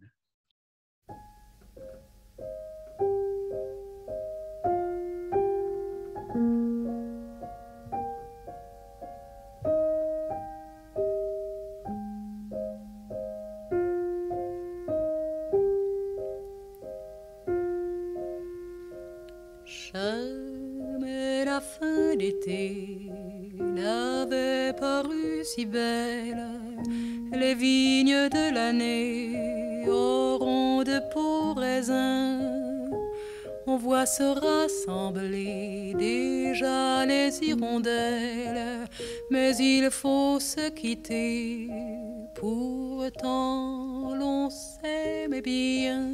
Si 25.45 25.67
belles, 25.67 26.49
les 27.33 27.55
vignes 27.55 28.29
de 28.31 28.55
l'année 28.55 29.87
auront 29.89 30.83
de 30.83 31.01
pour 31.13 31.57
raisin. 31.59 32.41
On 33.67 33.77
voit 33.77 34.07
se 34.07 34.23
rassembler 34.23 35.95
déjà 35.99 37.05
les 37.07 37.31
hirondelles, 37.43 38.87
mais 39.31 39.57
il 39.57 39.91
faut 39.91 40.41
se 40.41 40.71
quitter. 40.71 41.69
Pourtant, 42.35 44.15
l'on 44.15 44.49
s'aime 44.51 45.41
bien. 45.41 46.11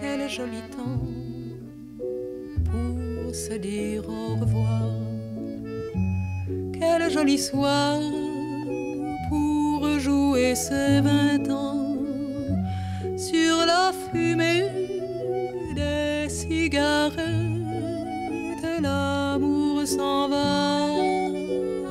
Quel 0.00 0.28
joli 0.28 0.62
dire 3.58 4.02
au 4.08 4.34
revoir. 4.36 4.90
Quel 6.72 7.10
joli 7.10 7.38
soir 7.38 8.00
pour 9.28 9.98
jouer 9.98 10.54
ces 10.54 11.00
vingt 11.00 11.48
ans 11.50 11.96
sur 13.16 13.56
la 13.66 13.92
fumée 13.92 14.64
des 15.74 16.28
cigarettes. 16.28 17.22
L'amour 18.82 19.86
s'en 19.86 20.28
va, 20.28 20.88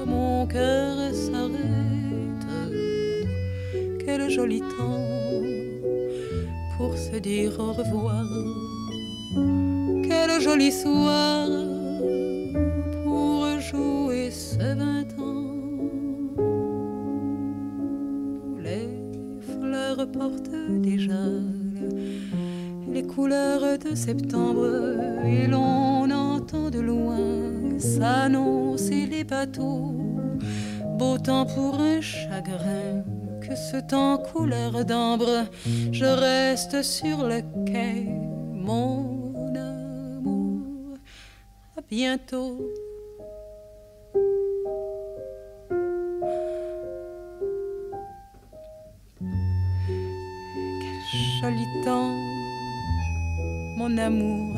mon 0.06 0.46
cœur 0.48 1.14
s'arrête. 1.14 2.52
Quel 4.06 4.30
joli 4.30 4.60
temps 4.60 5.08
pour 6.78 6.98
se 6.98 7.18
dire 7.18 7.60
au 7.60 7.72
revoir. 7.72 8.26
Quel 10.26 10.40
joli 10.40 10.72
soir 10.72 11.50
pour 13.04 13.60
jouer 13.60 14.32
ce 14.32 14.58
vingt 14.58 15.12
ans. 15.20 15.52
Les 18.58 18.88
fleurs 19.42 20.08
portent 20.14 20.80
déjà 20.82 21.26
les 22.90 23.04
couleurs 23.04 23.78
de 23.78 23.96
septembre 23.96 24.96
et 25.26 25.46
l'on 25.46 26.10
entend 26.10 26.70
de 26.70 26.80
loin 26.80 27.78
s'annoncer 27.78 29.06
les 29.08 29.26
bateaux. 29.26 29.94
Beau 30.98 31.18
temps 31.18 31.46
pour 31.46 31.82
un 31.82 32.00
chagrin 32.00 33.04
que 33.42 33.56
ce 33.56 33.78
temps 33.78 34.18
couleur 34.18 34.86
d'ambre, 34.86 35.46
je 35.92 36.06
reste 36.06 36.82
sur 36.82 37.28
le 37.28 37.42
quai, 37.66 37.93
bientôt. 41.94 42.58
Quel 50.82 51.00
joli 51.40 51.68
mon 53.78 53.96
amour, 54.10 54.56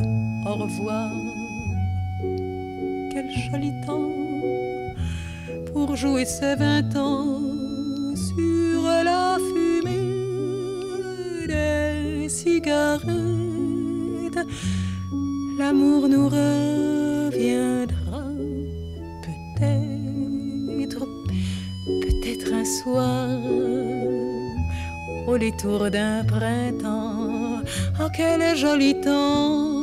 au 0.49 0.53
revoir. 0.63 1.11
Quel 3.11 3.27
joli 3.45 3.71
pour 5.73 5.93
jouer 5.97 6.23
ces 6.23 6.55
vingt 6.55 6.95
ans 6.95 7.41
sur 8.29 8.81
la 9.09 9.37
fumée 9.47 10.07
des 11.47 12.29
cigarettes. 12.29 13.11
L'amour 15.59 16.07
nous 16.07 16.29
reviendra 17.45 18.23
peut-être, 19.21 21.05
peut-être 22.01 22.53
un 22.53 22.65
soir 22.65 23.29
au 25.27 25.37
détour 25.37 25.89
d'un 25.91 26.23
printemps. 26.23 27.61
Oh, 27.99 28.07
quel 28.15 28.55
joli 28.57 28.99
temps, 29.01 29.74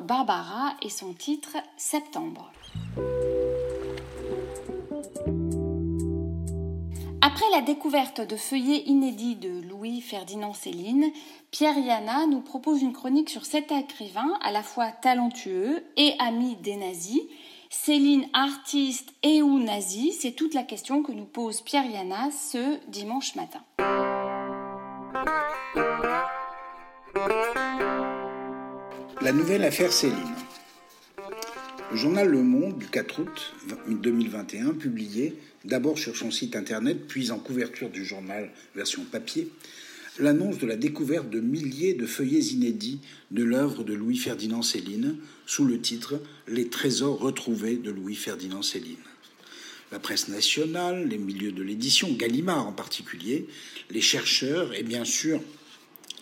Barbara 0.00 0.74
et 0.82 0.90
son 0.90 1.12
titre 1.12 1.56
Septembre. 1.76 2.52
Après 7.22 7.44
la 7.52 7.60
découverte 7.60 8.20
de 8.20 8.36
feuillets 8.36 8.82
inédits 8.86 9.36
de 9.36 9.62
Louis-Ferdinand 9.68 10.54
Céline, 10.54 11.10
Pierre 11.50 11.78
Yana 11.78 12.26
nous 12.26 12.40
propose 12.40 12.82
une 12.82 12.92
chronique 12.92 13.30
sur 13.30 13.44
cet 13.44 13.72
écrivain 13.72 14.38
à 14.42 14.50
la 14.50 14.62
fois 14.62 14.90
talentueux 14.90 15.84
et 15.96 16.14
ami 16.18 16.56
des 16.56 16.76
nazis. 16.76 17.20
Céline, 17.68 18.26
artiste 18.32 19.12
et 19.22 19.42
ou 19.42 19.58
nazi, 19.58 20.12
c'est 20.12 20.32
toute 20.32 20.54
la 20.54 20.64
question 20.64 21.02
que 21.02 21.12
nous 21.12 21.24
pose 21.24 21.60
Pierre 21.60 21.86
Yana 21.86 22.30
ce 22.30 22.78
dimanche 22.88 23.36
matin. 23.36 23.60
La 29.22 29.32
nouvelle 29.32 29.64
affaire 29.64 29.92
Céline. 29.92 30.16
Le 31.90 31.96
journal 31.96 32.26
Le 32.26 32.42
Monde 32.42 32.78
du 32.78 32.86
4 32.86 33.20
août 33.20 33.52
2021 33.86 34.72
publiait, 34.72 35.34
d'abord 35.66 35.98
sur 35.98 36.16
son 36.16 36.30
site 36.30 36.56
internet, 36.56 37.06
puis 37.06 37.30
en 37.30 37.38
couverture 37.38 37.90
du 37.90 38.02
journal 38.02 38.50
version 38.74 39.04
papier, 39.04 39.48
l'annonce 40.18 40.56
de 40.56 40.66
la 40.66 40.76
découverte 40.76 41.28
de 41.28 41.40
milliers 41.40 41.92
de 41.92 42.06
feuillets 42.06 42.54
inédits 42.54 43.00
de 43.30 43.42
l'œuvre 43.42 43.84
de 43.84 43.92
Louis-Ferdinand 43.92 44.62
Céline, 44.62 45.16
sous 45.44 45.66
le 45.66 45.78
titre 45.82 46.18
Les 46.48 46.68
trésors 46.68 47.18
retrouvés 47.18 47.76
de 47.76 47.90
Louis-Ferdinand 47.90 48.62
Céline. 48.62 48.96
La 49.92 49.98
presse 49.98 50.28
nationale, 50.28 51.08
les 51.08 51.18
milieux 51.18 51.52
de 51.52 51.62
l'édition, 51.62 52.10
Gallimard 52.12 52.66
en 52.66 52.72
particulier, 52.72 53.46
les 53.90 54.00
chercheurs 54.00 54.72
et 54.72 54.82
bien 54.82 55.04
sûr 55.04 55.42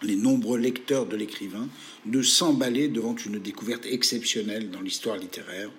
les 0.03 0.17
nombreux 0.17 0.59
lecteurs 0.59 1.07
de 1.07 1.17
l'écrivain 1.17 1.69
de 2.07 2.23
s'emballer 2.23 2.89
devant 2.89 3.17
une 3.17 3.39
découverte 3.39 3.87
exceptionnelle 3.87 4.71
dans 4.71 4.81
l'histoire 4.81 5.17
littéraire, 5.17 5.71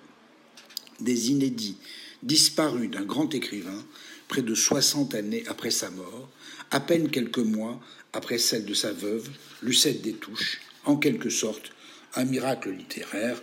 des 1.00 1.30
inédits 1.30 1.78
disparus 2.22 2.90
d'un 2.90 3.04
grand 3.04 3.34
écrivain 3.34 3.84
près 4.28 4.42
de 4.42 4.54
60 4.54 5.14
années 5.14 5.44
après 5.48 5.70
sa 5.70 5.90
mort, 5.90 6.28
à 6.70 6.80
peine 6.80 7.10
quelques 7.10 7.38
mois 7.38 7.80
après 8.12 8.38
celle 8.38 8.64
de 8.64 8.74
sa 8.74 8.92
veuve, 8.92 9.28
Lucette 9.62 10.02
Détouche, 10.02 10.60
en 10.84 10.96
quelque 10.96 11.30
sorte 11.30 11.72
un 12.14 12.24
miracle 12.24 12.70
littéraire, 12.70 13.42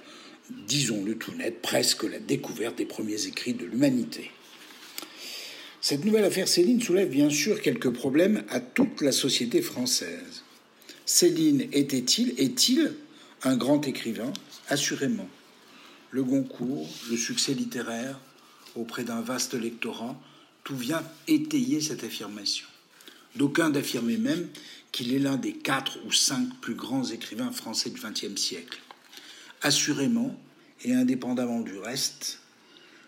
disons-le 0.49 1.17
tout 1.17 1.33
net, 1.33 1.61
presque 1.61 2.03
la 2.03 2.19
découverte 2.19 2.77
des 2.77 2.85
premiers 2.85 3.25
écrits 3.27 3.53
de 3.53 3.65
l'humanité. 3.65 4.31
Cette 5.81 6.05
nouvelle 6.05 6.25
affaire 6.25 6.47
Céline 6.47 6.81
soulève 6.81 7.09
bien 7.09 7.29
sûr 7.29 7.61
quelques 7.61 7.91
problèmes 7.91 8.43
à 8.49 8.59
toute 8.59 9.01
la 9.01 9.11
société 9.11 9.61
française. 9.61 10.43
Céline 11.07 11.69
était-il, 11.71 12.33
est-il 12.37 12.93
un 13.43 13.55
grand 13.55 13.87
écrivain? 13.87 14.33
Assurément. 14.67 15.29
Le 16.11 16.21
Goncourt, 16.21 16.89
le 17.09 17.15
succès 17.15 17.53
littéraire 17.53 18.19
auprès 18.75 19.05
d'un 19.05 19.21
vaste 19.21 19.53
lectorat, 19.53 20.19
tout 20.65 20.75
vient 20.75 21.01
étayer 21.29 21.79
cette 21.79 22.03
affirmation. 22.03 22.67
D'aucuns 23.37 23.69
d'affirmer 23.69 24.17
même 24.17 24.49
qu'il 24.91 25.13
est 25.13 25.19
l'un 25.19 25.37
des 25.37 25.53
quatre 25.53 25.97
ou 26.05 26.11
cinq 26.11 26.49
plus 26.59 26.75
grands 26.75 27.05
écrivains 27.05 27.53
français 27.53 27.89
du 27.89 28.01
XXe 28.01 28.39
siècle. 28.39 28.79
Assurément, 29.61 30.37
et 30.83 30.93
indépendamment 30.93 31.61
du 31.61 31.77
reste, 31.77 32.41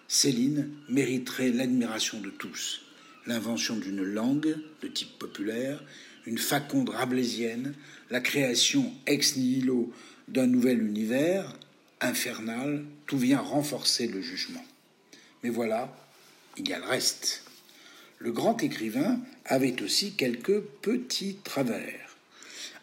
Céline 0.07 0.69
mériterait 0.87 1.51
l'admiration 1.51 2.21
de 2.21 2.29
tous. 2.29 2.79
L'invention 3.27 3.75
d'une 3.75 4.03
langue 4.03 4.55
de 4.81 4.87
type 4.87 5.19
populaire, 5.19 5.83
une 6.29 6.37
faconde 6.37 6.89
rabelaisienne, 6.89 7.73
la 8.11 8.19
création 8.19 8.93
ex 9.07 9.35
nihilo 9.35 9.91
d'un 10.27 10.45
nouvel 10.45 10.83
univers 10.83 11.57
infernal, 12.01 12.85
tout 13.07 13.17
vient 13.17 13.39
renforcer 13.39 14.05
le 14.05 14.21
jugement. 14.21 14.63
Mais 15.41 15.49
voilà, 15.49 15.91
il 16.55 16.69
y 16.69 16.73
a 16.73 16.77
le 16.77 16.85
reste. 16.85 17.41
Le 18.19 18.31
grand 18.31 18.61
écrivain 18.61 19.19
avait 19.43 19.81
aussi 19.81 20.13
quelques 20.13 20.61
petits 20.61 21.37
travers. 21.43 22.15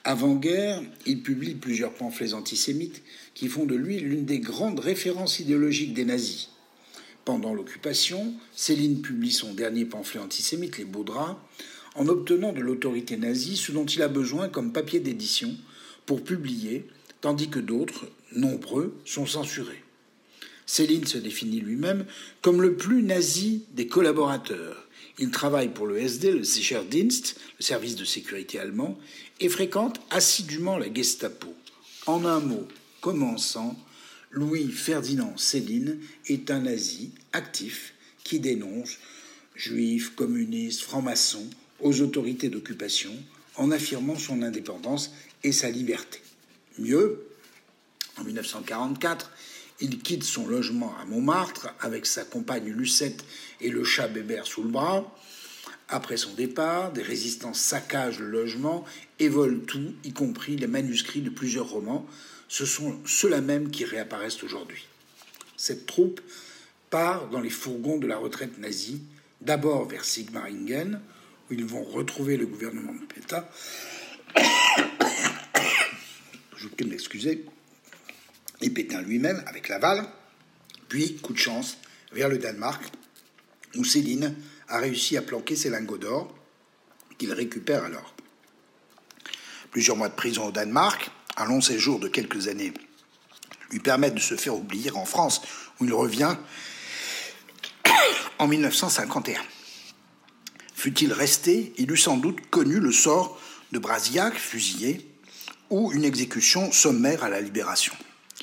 Avant-guerre, 0.03 0.82
il 1.07 1.22
publie 1.22 1.55
plusieurs 1.55 1.94
pamphlets 1.94 2.34
antisémites 2.34 3.03
qui 3.34 3.47
font 3.47 3.64
de 3.64 3.76
lui 3.76 4.01
l'une 4.01 4.24
des 4.24 4.40
grandes 4.40 4.80
références 4.80 5.38
idéologiques 5.38 5.94
des 5.94 6.05
nazis. 6.05 6.51
Pendant 7.24 7.55
l'occupation, 7.55 8.34
Céline 8.57 9.03
publie 9.03 9.32
son 9.32 9.55
dernier 9.55 9.84
pamphlet 9.84 10.20
antisémite, 10.20 10.78
Les 10.78 10.84
Beaux 10.84 11.05
en 11.97 12.09
obtenant 12.09 12.53
de 12.53 12.61
l'autorité 12.61 13.16
nazie 13.16 13.57
ce 13.57 13.72
dont 13.72 13.86
il 13.86 14.03
a 14.03 14.09
besoin 14.09 14.49
comme 14.49 14.72
papier 14.72 15.01
d'édition 15.01 15.55
pour 16.05 16.22
publier, 16.22 16.86
tandis 17.20 17.49
que 17.49 17.59
d'autres, 17.59 18.07
nombreux, 18.32 18.94
sont 19.05 19.26
censurés. 19.26 19.82
Céline 20.66 21.07
se 21.07 21.18
définit 21.18 21.61
lui-même 21.61 22.07
comme 22.42 22.61
le 22.61 22.76
plus 22.76 23.03
nazi 23.03 23.64
des 23.72 23.86
collaborateurs. 23.86 24.88
Il 25.18 25.30
travaille 25.30 25.70
pour 25.70 25.86
le 25.86 25.99
SD, 25.99 26.32
le 26.32 26.44
Sicherdienst, 26.44 27.38
le 27.59 27.64
service 27.64 27.97
de 27.97 28.05
sécurité 28.05 28.59
allemand, 28.59 28.99
et 29.40 29.49
fréquente 29.49 30.01
assidûment 30.11 30.76
la 30.76 30.92
Gestapo. 30.92 31.55
En 32.07 32.24
un 32.24 32.40
mot, 32.40 32.66
commençant, 33.01 33.76
Louis 34.30 34.70
Ferdinand 34.70 35.36
Céline 35.36 35.99
est 36.26 36.51
un 36.51 36.61
nazi 36.61 37.12
actif 37.32 37.94
qui 38.24 38.40
dénonce 38.40 38.99
juifs, 39.55 40.14
communistes, 40.14 40.82
francs-maçons 40.82 41.49
aux 41.81 42.01
autorités 42.01 42.49
d'occupation 42.49 43.12
en 43.57 43.70
affirmant 43.70 44.18
son 44.18 44.43
indépendance 44.43 45.12
et 45.45 45.53
sa 45.53 45.70
liberté. 45.70 46.20
Mieux, 46.79 47.27
en 48.18 48.24
1944, 48.24 49.31
il 49.81 49.99
quitte 49.99 50.24
son 50.24 50.47
logement 50.47 50.95
à 50.99 51.05
Montmartre 51.05 51.68
avec 51.81 52.07
sa 52.07 52.24
compagne 52.24 52.70
Lucette 52.70 53.24
et 53.61 53.70
le 53.70 53.85
chat 53.85 54.09
Bébert 54.09 54.47
sous 54.47 54.62
le 54.62 54.70
bras. 54.70 55.14
Après 55.89 56.16
son 56.16 56.33
départ, 56.35 56.93
des 56.93 57.03
résistants 57.03 57.55
saccagent 57.55 58.18
le 58.18 58.29
logement 58.29 58.85
et 59.18 59.29
volent 59.29 59.61
tout, 59.66 59.95
y 60.03 60.12
compris 60.12 60.57
les 60.57 60.66
manuscrits 60.66 61.20
de 61.20 61.31
plusieurs 61.31 61.68
romans. 61.68 62.07
Ce 62.49 62.64
sont 62.64 62.97
ceux-là 63.05 63.41
même 63.41 63.70
qui 63.70 63.85
réapparaissent 63.85 64.43
aujourd'hui. 64.43 64.87
Cette 65.57 65.87
troupe 65.87 66.20
part 66.91 67.29
dans 67.29 67.41
les 67.41 67.51
fourgons 67.51 67.99
de 67.99 68.07
la 68.07 68.16
retraite 68.16 68.59
nazie, 68.59 69.03
d'abord 69.41 69.87
vers 69.87 70.05
Sigmaringen, 70.05 71.01
où 71.49 71.55
ils 71.55 71.64
vont 71.64 71.82
retrouver 71.84 72.36
le 72.36 72.47
gouvernement 72.47 72.92
de 72.92 73.05
Pétain. 73.07 73.44
Je 76.57 76.68
vous 76.68 76.88
m'excuser 76.88 77.44
et 78.61 78.70
Pétain 78.70 79.03
lui-même 79.03 79.42
avec 79.47 79.68
Laval, 79.68 80.07
puis, 80.88 81.16
coup 81.16 81.32
de 81.32 81.38
chance, 81.38 81.78
vers 82.12 82.28
le 82.28 82.38
Danemark, 82.38 82.82
où 83.76 83.84
Céline 83.84 84.34
a 84.68 84.78
réussi 84.78 85.16
à 85.16 85.22
planquer 85.22 85.57
ses 85.57 85.70
lingots 85.70 85.99
d'or, 85.99 86.34
qu'il 87.18 87.32
récupère 87.32 87.84
alors. 87.84 88.14
Plusieurs 89.70 89.97
mois 89.97 90.09
de 90.09 90.14
prison 90.14 90.47
au 90.47 90.53
Danemark, 90.53 91.11
un 91.36 91.47
long 91.47 91.61
séjour 91.61 91.99
de 92.01 92.09
quelques 92.09 92.49
années, 92.49 92.72
lui 93.70 93.80
permettent 93.80 94.14
de 94.14 94.20
se 94.20 94.36
faire 94.36 94.55
oublier 94.55 94.90
en 94.92 95.05
France, 95.05 95.42
où 95.80 95.84
il 95.84 95.92
revient 95.92 96.36
en 98.38 98.47
1951. 98.47 99.40
Fut-il 100.87 101.12
resté, 101.12 101.72
il 101.78 101.91
eût 101.91 101.97
sans 101.97 102.16
doute 102.16 102.49
connu 102.49 102.78
le 102.78 102.93
sort 102.93 103.41
de 103.72 103.80
Brasillac, 103.80 104.34
fusillé, 104.34 105.11
ou 105.68 105.91
une 105.93 106.05
exécution 106.05 106.70
sommaire 106.70 107.24
à 107.24 107.28
la 107.28 107.41
libération. 107.41 107.93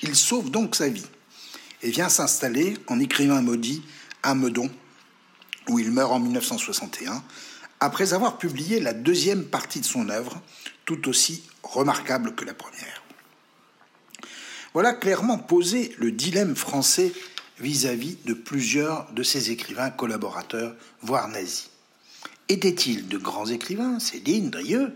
Il 0.02 0.14
sauve 0.14 0.52
donc 0.52 0.76
sa 0.76 0.90
vie 0.90 1.06
et 1.84 1.90
vient 1.90 2.10
s'installer 2.10 2.76
en 2.88 3.00
écrivain 3.00 3.42
maudit 3.42 3.82
à 4.24 4.36
Meudon, 4.36 4.70
où 5.70 5.80
il 5.80 5.90
meurt 5.90 6.12
en 6.12 6.20
1961, 6.20 7.24
après 7.80 8.12
avoir 8.12 8.38
publié 8.38 8.82
la 8.82 8.92
deuxième 8.92 9.46
partie 9.46 9.80
de 9.80 9.86
son 9.86 10.10
œuvre, 10.10 10.42
tout 10.84 11.08
aussi 11.08 11.44
remarquable 11.64 12.36
que 12.36 12.44
la 12.44 12.54
première. 12.54 13.04
Voilà 14.74 14.92
clairement 14.92 15.38
posé 15.38 15.96
le 15.98 16.12
dilemme 16.12 16.58
français 16.58 17.14
vis-à-vis 17.60 18.18
de 18.26 18.34
plusieurs 18.34 19.10
de 19.14 19.24
ses 19.24 19.50
écrivains 19.50 19.92
collaborateurs, 19.92 20.76
voire 21.02 21.30
nazis. 21.30 21.70
Étaient-ils 22.50 23.08
de 23.08 23.18
grands 23.18 23.48
écrivains, 23.48 24.00
Céline, 24.00 24.50
Drieux, 24.50 24.94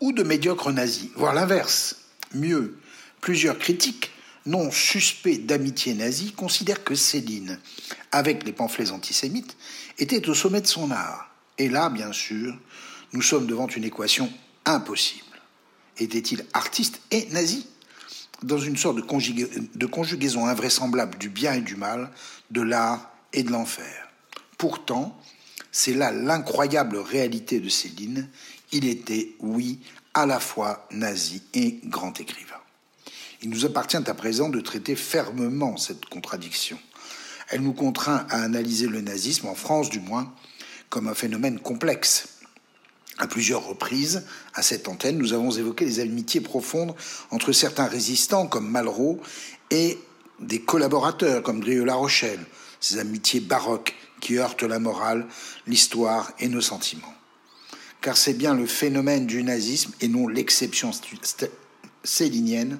ou 0.00 0.12
de 0.12 0.22
médiocres 0.22 0.72
nazis, 0.72 1.10
voire 1.16 1.34
l'inverse 1.34 1.96
Mieux, 2.34 2.78
plusieurs 3.20 3.58
critiques 3.58 4.10
non 4.46 4.70
suspect 4.70 5.36
d'amitié 5.36 5.94
nazie, 5.94 6.32
considère 6.32 6.82
que 6.82 6.94
Céline, 6.94 7.58
avec 8.12 8.44
les 8.44 8.52
pamphlets 8.52 8.90
antisémites, 8.90 9.56
était 9.98 10.28
au 10.28 10.34
sommet 10.34 10.62
de 10.62 10.66
son 10.66 10.90
art. 10.90 11.30
Et 11.58 11.68
là, 11.68 11.90
bien 11.90 12.12
sûr, 12.12 12.56
nous 13.12 13.22
sommes 13.22 13.46
devant 13.46 13.66
une 13.66 13.84
équation 13.84 14.32
impossible. 14.64 15.24
Était-il 15.98 16.46
artiste 16.54 17.00
et 17.10 17.26
nazi 17.32 17.66
Dans 18.42 18.58
une 18.58 18.76
sorte 18.76 18.96
de 18.96 19.86
conjugaison 19.86 20.46
invraisemblable 20.46 21.18
du 21.18 21.28
bien 21.28 21.52
et 21.52 21.60
du 21.60 21.76
mal, 21.76 22.10
de 22.50 22.62
l'art 22.62 23.10
et 23.32 23.42
de 23.42 23.50
l'enfer. 23.50 24.08
Pourtant, 24.56 25.20
c'est 25.72 25.94
là 25.94 26.10
l'incroyable 26.10 26.96
réalité 26.96 27.60
de 27.60 27.68
Céline. 27.68 28.28
Il 28.72 28.86
était, 28.86 29.34
oui, 29.40 29.80
à 30.14 30.26
la 30.26 30.40
fois 30.40 30.86
nazi 30.90 31.42
et 31.54 31.78
grand 31.84 32.18
écrivain. 32.20 32.56
Il 33.42 33.50
nous 33.50 33.64
appartient 33.64 33.96
à 33.96 34.14
présent 34.14 34.48
de 34.48 34.60
traiter 34.60 34.96
fermement 34.96 35.76
cette 35.76 36.06
contradiction. 36.06 36.78
Elle 37.50 37.62
nous 37.62 37.72
contraint 37.72 38.26
à 38.30 38.42
analyser 38.42 38.88
le 38.88 39.00
nazisme, 39.00 39.46
en 39.46 39.54
France 39.54 39.90
du 39.90 40.00
moins, 40.00 40.32
comme 40.90 41.08
un 41.08 41.14
phénomène 41.14 41.60
complexe. 41.60 42.28
À 43.18 43.26
plusieurs 43.26 43.66
reprises, 43.66 44.24
à 44.54 44.62
cette 44.62 44.88
antenne, 44.88 45.18
nous 45.18 45.32
avons 45.32 45.50
évoqué 45.50 45.84
les 45.84 46.00
amitiés 46.00 46.40
profondes 46.40 46.94
entre 47.30 47.52
certains 47.52 47.86
résistants 47.86 48.46
comme 48.46 48.68
Malraux 48.68 49.20
et 49.70 49.98
des 50.40 50.60
collaborateurs 50.60 51.42
comme 51.42 51.60
Drieux-La 51.60 51.94
Rochelle, 51.94 52.44
ces 52.80 52.98
amitiés 52.98 53.40
baroques 53.40 53.94
qui 54.20 54.38
heurtent 54.38 54.62
la 54.62 54.78
morale, 54.78 55.26
l'histoire 55.66 56.32
et 56.38 56.48
nos 56.48 56.60
sentiments. 56.60 57.14
Car 58.00 58.16
c'est 58.16 58.34
bien 58.34 58.54
le 58.54 58.66
phénomène 58.66 59.26
du 59.26 59.42
nazisme 59.42 59.92
et 60.00 60.08
non 60.08 60.28
l'exception 60.28 60.90
célinienne 62.04 62.78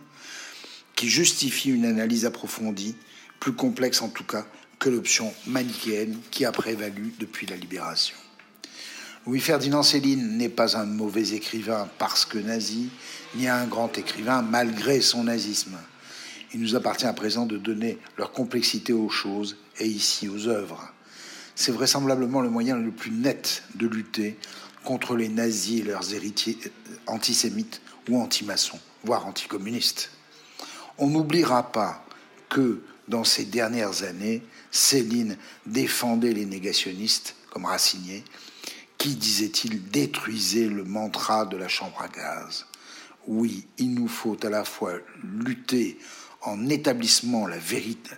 qui 0.94 1.08
justifie 1.08 1.70
une 1.70 1.84
analyse 1.84 2.24
approfondie, 2.24 2.96
plus 3.40 3.52
complexe 3.52 4.02
en 4.02 4.08
tout 4.08 4.24
cas 4.24 4.46
que 4.78 4.88
l'option 4.88 5.32
manichéenne 5.46 6.18
qui 6.30 6.44
a 6.44 6.52
prévalu 6.52 7.12
depuis 7.18 7.46
la 7.46 7.56
libération. 7.56 8.16
Louis-Ferdinand 9.26 9.82
Céline 9.82 10.38
n'est 10.38 10.48
pas 10.48 10.76
un 10.76 10.86
mauvais 10.86 11.34
écrivain 11.34 11.88
parce 11.98 12.24
que 12.24 12.38
nazi, 12.38 12.88
ni 13.34 13.46
un 13.46 13.66
grand 13.66 13.96
écrivain 13.98 14.42
malgré 14.42 15.00
son 15.00 15.24
nazisme. 15.24 15.76
Il 16.54 16.60
nous 16.60 16.76
appartient 16.76 17.06
à 17.06 17.12
présent 17.12 17.44
de 17.44 17.58
donner 17.58 17.98
leur 18.16 18.32
complexité 18.32 18.92
aux 18.92 19.10
choses 19.10 19.56
et 19.78 19.86
ici 19.86 20.28
aux 20.28 20.48
œuvres. 20.48 20.92
C'est 21.60 21.72
vraisemblablement 21.72 22.40
le 22.40 22.50
moyen 22.50 22.76
le 22.76 22.92
plus 22.92 23.10
net 23.10 23.64
de 23.74 23.88
lutter 23.88 24.38
contre 24.84 25.16
les 25.16 25.28
nazis 25.28 25.80
et 25.80 25.82
leurs 25.82 26.14
héritiers 26.14 26.56
antisémites 27.08 27.80
ou 28.08 28.20
anti-maçons, 28.20 28.78
voire 29.02 29.26
anticommunistes. 29.26 30.12
On 30.98 31.08
n'oubliera 31.08 31.72
pas 31.72 32.06
que 32.48 32.80
dans 33.08 33.24
ces 33.24 33.44
dernières 33.44 34.04
années, 34.04 34.44
Céline 34.70 35.36
défendait 35.66 36.32
les 36.32 36.46
négationnistes, 36.46 37.34
comme 37.50 37.64
Racinier, 37.64 38.22
qui, 38.96 39.16
disait-il, 39.16 39.90
détruisait 39.90 40.68
le 40.68 40.84
mantra 40.84 41.44
de 41.44 41.56
la 41.56 41.66
chambre 41.66 42.00
à 42.00 42.06
gaz. 42.06 42.66
Oui, 43.26 43.66
il 43.78 43.94
nous 43.94 44.06
faut 44.06 44.36
à 44.44 44.48
la 44.48 44.64
fois 44.64 44.92
lutter 45.24 45.98
en 46.40 46.68
établissant 46.68 47.48
la 47.48 47.58
vérité 47.58 48.14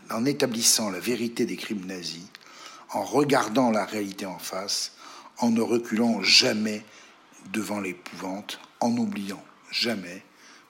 des 1.47 1.57
crimes 1.57 1.87
nazis, 1.87 2.27
en 2.93 3.03
regardant 3.03 3.71
la 3.71 3.85
réalité 3.85 4.27
en 4.27 4.39
face, 4.39 4.93
en 5.39 5.51
ne 5.51 5.61
reculant 5.61 6.23
jamais 6.23 6.85
devant 7.53 7.81
l'épouvante, 7.81 8.61
en 8.81 8.91
n'oubliant 8.91 9.43
jamais, 9.71 10.23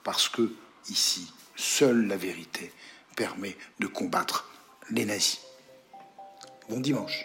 parce 0.03 0.29
que 0.29 0.53
ici, 0.89 1.31
Seule 1.61 2.07
la 2.07 2.17
vérité 2.17 2.73
permet 3.15 3.55
de 3.79 3.85
combattre 3.85 4.49
les 4.89 5.05
nazis. 5.05 5.41
Bon 6.69 6.79
dimanche. 6.79 7.23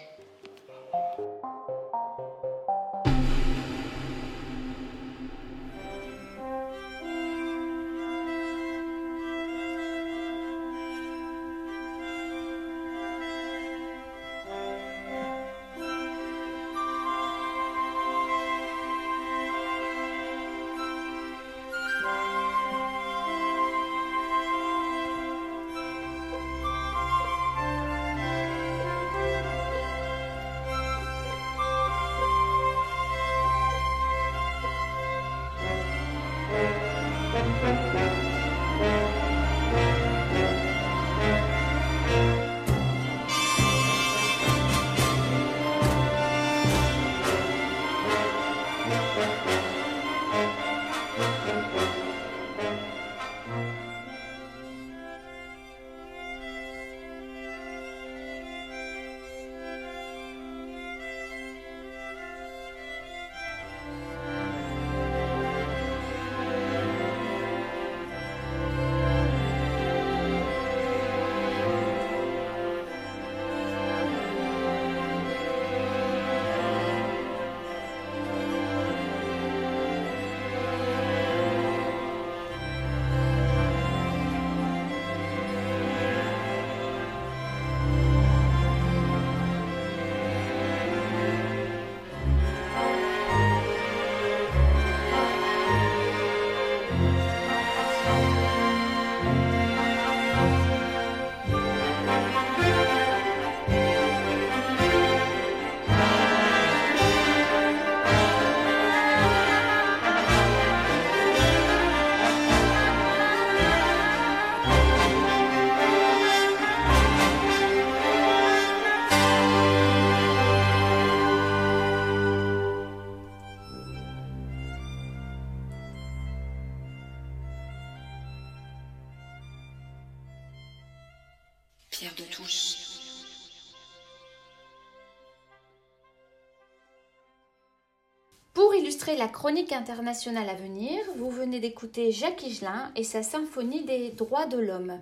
La 139.15 139.29
chronique 139.29 139.73
internationale 139.73 140.49
à 140.49 140.55
venir, 140.55 140.99
vous 141.17 141.31
venez 141.31 141.61
d'écouter 141.61 142.11
Jacques 142.11 142.43
Higelin 142.43 142.91
et 142.97 143.05
sa 143.05 143.23
symphonie 143.23 143.85
des 143.85 144.11
droits 144.11 144.47
de 144.47 144.59
l'homme. 144.59 145.01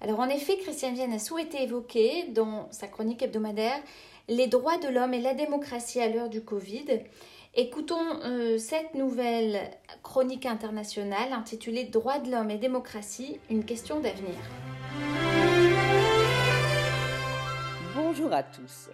Alors 0.00 0.20
en 0.20 0.28
effet, 0.28 0.56
Christian 0.58 0.92
Vienne 0.92 1.12
a 1.12 1.18
souhaité 1.18 1.64
évoquer 1.64 2.28
dans 2.28 2.68
sa 2.70 2.86
chronique 2.86 3.22
hebdomadaire 3.22 3.78
les 4.28 4.46
droits 4.46 4.78
de 4.78 4.86
l'homme 4.86 5.14
et 5.14 5.20
la 5.20 5.34
démocratie 5.34 6.00
à 6.00 6.08
l'heure 6.08 6.28
du 6.28 6.42
Covid. 6.42 7.00
Écoutons 7.56 8.20
euh, 8.22 8.56
cette 8.56 8.94
nouvelle 8.94 9.60
chronique 10.04 10.46
internationale 10.46 11.32
intitulée 11.32 11.84
Droits 11.84 12.20
de 12.20 12.30
l'homme 12.30 12.50
et 12.50 12.58
démocratie, 12.58 13.40
une 13.50 13.64
question 13.64 13.98
d'avenir. 13.98 14.36
Bonjour 17.96 18.32
à 18.32 18.44
tous. 18.44 18.90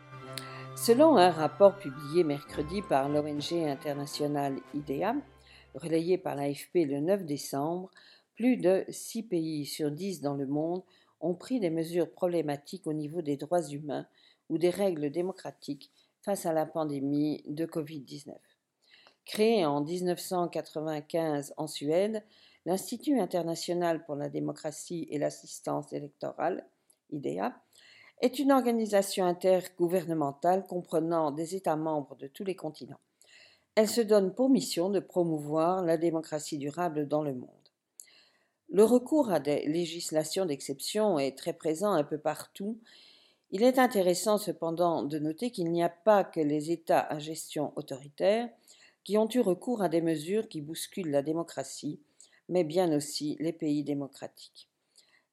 Selon 0.76 1.16
un 1.16 1.30
rapport 1.30 1.78
publié 1.78 2.22
mercredi 2.22 2.82
par 2.82 3.08
l'ONG 3.08 3.54
internationale 3.54 4.60
IDEA, 4.74 5.16
relayé 5.74 6.18
par 6.18 6.36
l'AFP 6.36 6.84
le 6.84 7.00
9 7.00 7.24
décembre, 7.24 7.90
plus 8.34 8.58
de 8.58 8.84
6 8.90 9.22
pays 9.22 9.64
sur 9.64 9.90
10 9.90 10.20
dans 10.20 10.34
le 10.34 10.46
monde 10.46 10.82
ont 11.20 11.34
pris 11.34 11.60
des 11.60 11.70
mesures 11.70 12.12
problématiques 12.12 12.86
au 12.86 12.92
niveau 12.92 13.22
des 13.22 13.38
droits 13.38 13.66
humains 13.66 14.06
ou 14.50 14.58
des 14.58 14.68
règles 14.68 15.10
démocratiques 15.10 15.90
face 16.20 16.44
à 16.44 16.52
la 16.52 16.66
pandémie 16.66 17.42
de 17.48 17.64
Covid-19. 17.64 18.34
Créé 19.24 19.64
en 19.64 19.80
1995 19.80 21.54
en 21.56 21.66
Suède, 21.66 22.22
l'Institut 22.66 23.18
international 23.18 24.04
pour 24.04 24.14
la 24.14 24.28
démocratie 24.28 25.08
et 25.10 25.18
l'assistance 25.18 25.94
électorale, 25.94 26.68
IDEA, 27.10 27.58
est 28.22 28.38
une 28.38 28.52
organisation 28.52 29.26
intergouvernementale 29.26 30.66
comprenant 30.66 31.30
des 31.30 31.54
États 31.54 31.76
membres 31.76 32.16
de 32.16 32.26
tous 32.26 32.44
les 32.44 32.56
continents. 32.56 33.00
Elle 33.74 33.88
se 33.88 34.00
donne 34.00 34.34
pour 34.34 34.48
mission 34.48 34.88
de 34.88 35.00
promouvoir 35.00 35.84
la 35.84 35.98
démocratie 35.98 36.56
durable 36.56 37.06
dans 37.06 37.22
le 37.22 37.34
monde. 37.34 37.50
Le 38.70 38.84
recours 38.84 39.30
à 39.30 39.38
des 39.38 39.66
législations 39.66 40.46
d'exception 40.46 41.18
est 41.18 41.36
très 41.36 41.52
présent 41.52 41.92
un 41.92 42.04
peu 42.04 42.18
partout. 42.18 42.78
Il 43.50 43.62
est 43.62 43.78
intéressant 43.78 44.38
cependant 44.38 45.02
de 45.02 45.18
noter 45.18 45.50
qu'il 45.50 45.70
n'y 45.70 45.82
a 45.82 45.90
pas 45.90 46.24
que 46.24 46.40
les 46.40 46.70
États 46.70 47.00
à 47.00 47.18
gestion 47.18 47.72
autoritaire 47.76 48.48
qui 49.04 49.18
ont 49.18 49.28
eu 49.32 49.40
recours 49.40 49.82
à 49.82 49.88
des 49.88 50.00
mesures 50.00 50.48
qui 50.48 50.62
bousculent 50.62 51.10
la 51.10 51.22
démocratie, 51.22 52.00
mais 52.48 52.64
bien 52.64 52.92
aussi 52.96 53.36
les 53.38 53.52
pays 53.52 53.84
démocratiques 53.84 54.68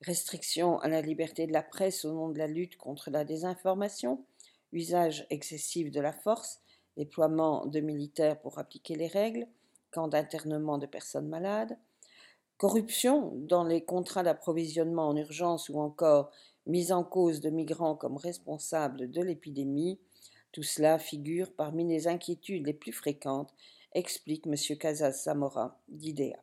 restriction 0.01 0.79
à 0.79 0.87
la 0.87 1.01
liberté 1.01 1.47
de 1.47 1.53
la 1.53 1.63
presse 1.63 2.05
au 2.05 2.13
nom 2.13 2.29
de 2.29 2.37
la 2.37 2.47
lutte 2.47 2.77
contre 2.77 3.09
la 3.09 3.23
désinformation, 3.23 4.25
usage 4.71 5.25
excessif 5.29 5.91
de 5.91 6.01
la 6.01 6.13
force, 6.13 6.61
déploiement 6.97 7.65
de 7.65 7.79
militaires 7.79 8.39
pour 8.41 8.59
appliquer 8.59 8.95
les 8.95 9.07
règles, 9.07 9.47
camps 9.91 10.07
d'internement 10.07 10.77
de 10.77 10.85
personnes 10.85 11.29
malades, 11.29 11.77
corruption 12.57 13.31
dans 13.35 13.63
les 13.63 13.83
contrats 13.83 14.23
d'approvisionnement 14.23 15.07
en 15.07 15.15
urgence 15.15 15.69
ou 15.69 15.79
encore 15.79 16.31
mise 16.65 16.91
en 16.91 17.03
cause 17.03 17.41
de 17.41 17.49
migrants 17.49 17.95
comme 17.95 18.17
responsables 18.17 19.11
de 19.11 19.21
l'épidémie, 19.21 19.99
tout 20.51 20.63
cela 20.63 20.99
figure 20.99 21.51
parmi 21.53 21.87
les 21.87 22.07
inquiétudes 22.07 22.65
les 22.65 22.73
plus 22.73 22.93
fréquentes, 22.93 23.53
explique 23.93 24.47
M. 24.47 24.55
Casas 24.77 25.23
Zamora 25.23 25.79
d'IDEA. 25.87 26.37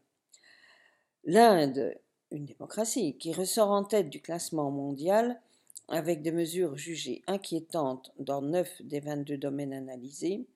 L'Inde 1.24 1.96
une 2.30 2.46
démocratie 2.46 3.16
qui 3.16 3.32
ressort 3.32 3.70
en 3.70 3.84
tête 3.84 4.10
du 4.10 4.20
classement 4.20 4.70
mondial 4.70 5.40
avec 5.88 6.22
des 6.22 6.32
mesures 6.32 6.76
jugées 6.76 7.22
inquiétantes 7.26 8.12
dans 8.18 8.42
9 8.42 8.82
des 8.82 9.00
22 9.00 9.36
domaines 9.36 9.72
analysés, 9.72 10.46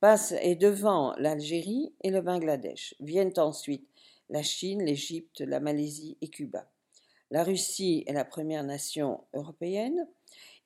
passe 0.00 0.34
et 0.40 0.56
devant 0.56 1.14
l'Algérie 1.18 1.92
et 2.02 2.10
le 2.10 2.22
Bangladesh. 2.22 2.94
Viennent 2.98 3.34
ensuite 3.36 3.86
la 4.30 4.42
Chine, 4.42 4.82
l'Égypte, 4.82 5.40
la 5.40 5.60
Malaisie 5.60 6.16
et 6.22 6.28
Cuba. 6.28 6.70
La 7.30 7.44
Russie 7.44 8.02
est 8.06 8.12
la 8.12 8.24
première 8.24 8.64
nation 8.64 9.20
européenne 9.34 10.08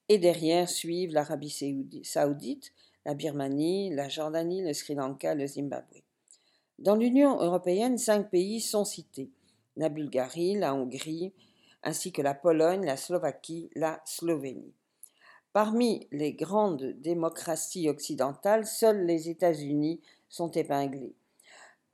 et 0.09 0.18
derrière 0.18 0.68
suivent 0.68 1.12
l'Arabie 1.12 2.03
saoudite, 2.05 2.72
la 3.05 3.14
Birmanie, 3.14 3.94
la 3.94 4.09
Jordanie, 4.09 4.62
le 4.62 4.72
Sri 4.72 4.94
Lanka, 4.94 5.34
le 5.34 5.47
Zimbabwe. 5.47 6.03
Dans 6.78 6.94
l'Union 6.94 7.40
européenne, 7.40 7.99
cinq 7.99 8.30
pays 8.30 8.61
sont 8.61 8.84
cités 8.84 9.30
la 9.77 9.89
Bulgarie, 9.89 10.57
la 10.57 10.74
Hongrie, 10.74 11.33
ainsi 11.83 12.12
que 12.12 12.22
la 12.22 12.35
Pologne, 12.35 12.85
la 12.85 12.97
Slovaquie, 12.97 13.70
la 13.74 14.01
Slovénie. 14.05 14.74
Parmi 15.53 16.07
les 16.12 16.35
grandes 16.35 16.95
démocraties 17.01 17.89
occidentales, 17.89 18.66
seuls 18.66 19.07
les 19.07 19.29
États-Unis 19.31 20.01
sont 20.29 20.51
épinglés. 20.51 21.14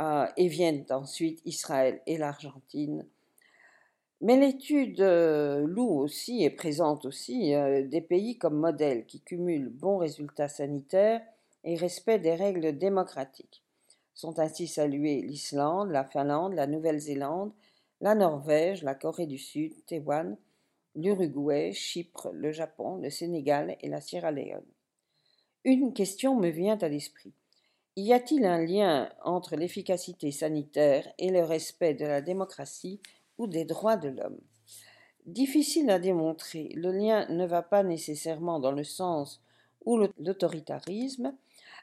Euh, 0.02 0.26
et 0.36 0.48
viennent 0.48 0.84
ensuite 0.90 1.42
Israël 1.44 2.00
et 2.06 2.16
l'Argentine. 2.16 3.06
Mais 4.20 4.36
l'étude 4.36 5.00
euh, 5.00 5.64
loue 5.64 6.00
aussi 6.00 6.42
et 6.42 6.50
présente 6.50 7.04
aussi 7.04 7.54
euh, 7.54 7.86
des 7.86 8.00
pays 8.00 8.36
comme 8.36 8.58
modèle 8.58 9.06
qui 9.06 9.20
cumulent 9.20 9.68
bons 9.68 9.98
résultats 9.98 10.48
sanitaires 10.48 11.20
et 11.62 11.76
respect 11.76 12.18
des 12.18 12.34
règles 12.34 12.76
démocratiques. 12.78 13.62
Sont 14.14 14.40
ainsi 14.40 14.66
salués 14.66 15.20
l'Islande, 15.22 15.90
la 15.90 16.04
Finlande, 16.04 16.54
la 16.54 16.66
Nouvelle-Zélande, 16.66 17.52
la 18.02 18.16
Norvège, 18.16 18.82
la 18.82 18.96
Corée 18.96 19.26
du 19.26 19.38
Sud, 19.38 19.72
Taïwan, 19.86 20.36
l'Uruguay, 20.96 21.72
Chypre, 21.72 22.30
le 22.32 22.50
Japon, 22.50 22.96
le 22.96 23.10
Sénégal 23.10 23.76
et 23.80 23.88
la 23.88 24.00
Sierra 24.00 24.32
Leone. 24.32 24.66
Une 25.64 25.94
question 25.94 26.34
me 26.34 26.48
vient 26.48 26.76
à 26.78 26.88
l'esprit. 26.88 27.32
Y 27.94 28.12
a-t-il 28.12 28.44
un 28.44 28.58
lien 28.58 29.08
entre 29.22 29.54
l'efficacité 29.54 30.32
sanitaire 30.32 31.06
et 31.18 31.30
le 31.30 31.44
respect 31.44 31.94
de 31.94 32.04
la 32.04 32.20
démocratie 32.20 33.00
ou 33.38 33.46
des 33.46 33.64
droits 33.64 33.96
de 33.96 34.08
l'homme? 34.08 34.40
Difficile 35.24 35.88
à 35.88 36.00
démontrer, 36.00 36.70
le 36.74 36.90
lien 36.90 37.28
ne 37.28 37.46
va 37.46 37.62
pas 37.62 37.84
nécessairement 37.84 38.58
dans 38.58 38.72
le 38.72 38.82
sens 38.82 39.40
où 39.84 39.96
l'autoritarisme 40.18 41.36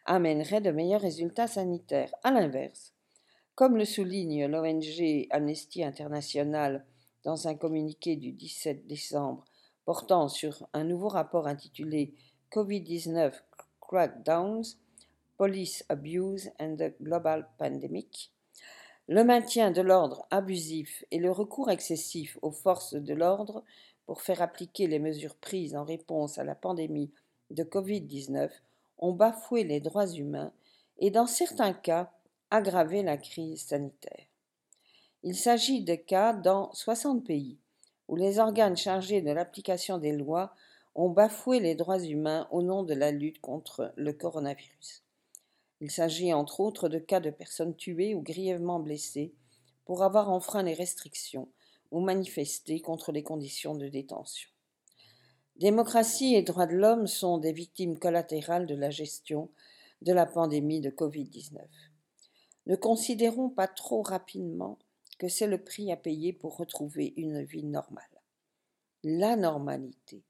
amènerait 0.06 0.62
de 0.62 0.72
meilleurs 0.72 1.02
résultats 1.02 1.48
sanitaires. 1.48 2.14
À 2.24 2.32
l'inverse, 2.32 2.94
Comme 3.60 3.76
le 3.76 3.84
souligne 3.84 4.46
l'ONG 4.46 5.28
Amnesty 5.32 5.84
International 5.84 6.86
dans 7.26 7.50
un 7.50 7.56
communiqué 7.56 8.16
du 8.16 8.32
17 8.32 8.88
décembre 8.88 9.44
portant 9.84 10.30
sur 10.30 10.66
un 10.72 10.86
nouveau 10.86 11.10
rapport 11.10 11.46
intitulé 11.46 12.14
Covid-19 12.54 13.34
Crackdowns, 13.82 14.64
Police 15.36 15.84
Abuse 15.90 16.50
and 16.58 16.78
the 16.78 17.04
Global 17.04 17.50
Pandemic, 17.58 18.32
le 19.10 19.26
maintien 19.26 19.72
de 19.72 19.82
l'ordre 19.82 20.26
abusif 20.32 21.04
et 21.12 21.20
le 21.20 21.30
recours 21.30 21.70
excessif 21.70 22.38
aux 22.42 22.52
forces 22.52 22.94
de 22.94 23.14
l'ordre 23.14 23.66
pour 24.06 24.22
faire 24.22 24.42
appliquer 24.42 24.88
les 24.88 25.00
mesures 25.00 25.36
prises 25.36 25.76
en 25.76 25.84
réponse 25.84 26.38
à 26.38 26.46
la 26.46 26.56
pandémie 26.56 27.12
de 27.50 27.66
Covid-19 27.66 28.52
ont 29.00 29.12
bafoué 29.12 29.66
les 29.66 29.82
droits 29.82 30.08
humains 30.08 30.54
et 30.98 31.12
dans 31.12 31.28
certains 31.28 31.74
cas 31.74 32.10
aggravé 32.52 33.04
la 33.04 33.18
crise 33.18 33.64
sanitaire. 33.64 34.26
Il 35.24 35.36
s'agit 35.36 35.84
de 35.84 35.96
cas 35.96 36.34
dans 36.34 36.74
60 36.74 37.26
pays 37.26 37.58
où 38.08 38.16
les 38.16 38.40
organes 38.40 38.78
chargés 38.78 39.22
de 39.22 39.32
l'application 39.32 39.98
des 39.98 40.14
lois 40.14 40.54
ont 40.96 41.10
bafoué 41.10 41.60
les 41.60 41.76
droits 41.76 42.04
humains 42.04 42.48
au 42.52 42.62
nom 42.62 42.84
de 42.84 42.94
la 42.94 43.12
lutte 43.12 43.40
contre 43.40 43.94
le 43.96 44.14
coronavirus. 44.14 45.04
Il 45.82 45.92
s'agit 45.92 46.34
entre 46.34 46.60
autres 46.60 46.90
de 46.90 47.00
cas 47.00 47.20
de 47.20 47.30
personnes 47.30 47.76
tuées 47.76 48.16
ou 48.16 48.22
grièvement 48.22 48.80
blessées 48.80 49.34
pour 49.86 50.04
avoir 50.04 50.30
enfreint 50.30 50.64
les 50.64 50.74
restrictions 50.74 51.48
ou 51.92 52.00
manifesté 52.00 52.82
contre 52.82 53.12
les 53.12 53.24
conditions 53.24 53.76
de 53.76 53.88
détention. 53.88 54.50
Démocratie 55.56 56.36
et 56.36 56.42
droits 56.42 56.68
de 56.68 56.76
l'homme 56.76 57.08
sont 57.08 57.38
des 57.38 57.52
victimes 57.52 58.00
collatérales 58.00 58.66
de 58.66 58.76
la 58.76 58.90
gestion 58.90 59.50
de 60.02 60.14
la 60.14 60.26
pandémie 60.26 60.82
de 60.82 60.90
Covid-19. 60.90 61.60
Ne 62.70 62.78
considérons 62.78 63.50
pas 63.50 63.68
trop 63.68 64.02
rapidement 64.02 64.80
que 65.18 65.28
c'est 65.28 65.48
le 65.48 65.62
prix 65.62 65.92
à 65.92 65.98
payer 65.98 66.32
pour 66.32 66.56
retrouver 66.56 67.14
une 67.18 67.44
vie 67.44 67.66
normale. 67.66 68.04
La 69.04 69.36
normalité, 69.36 70.24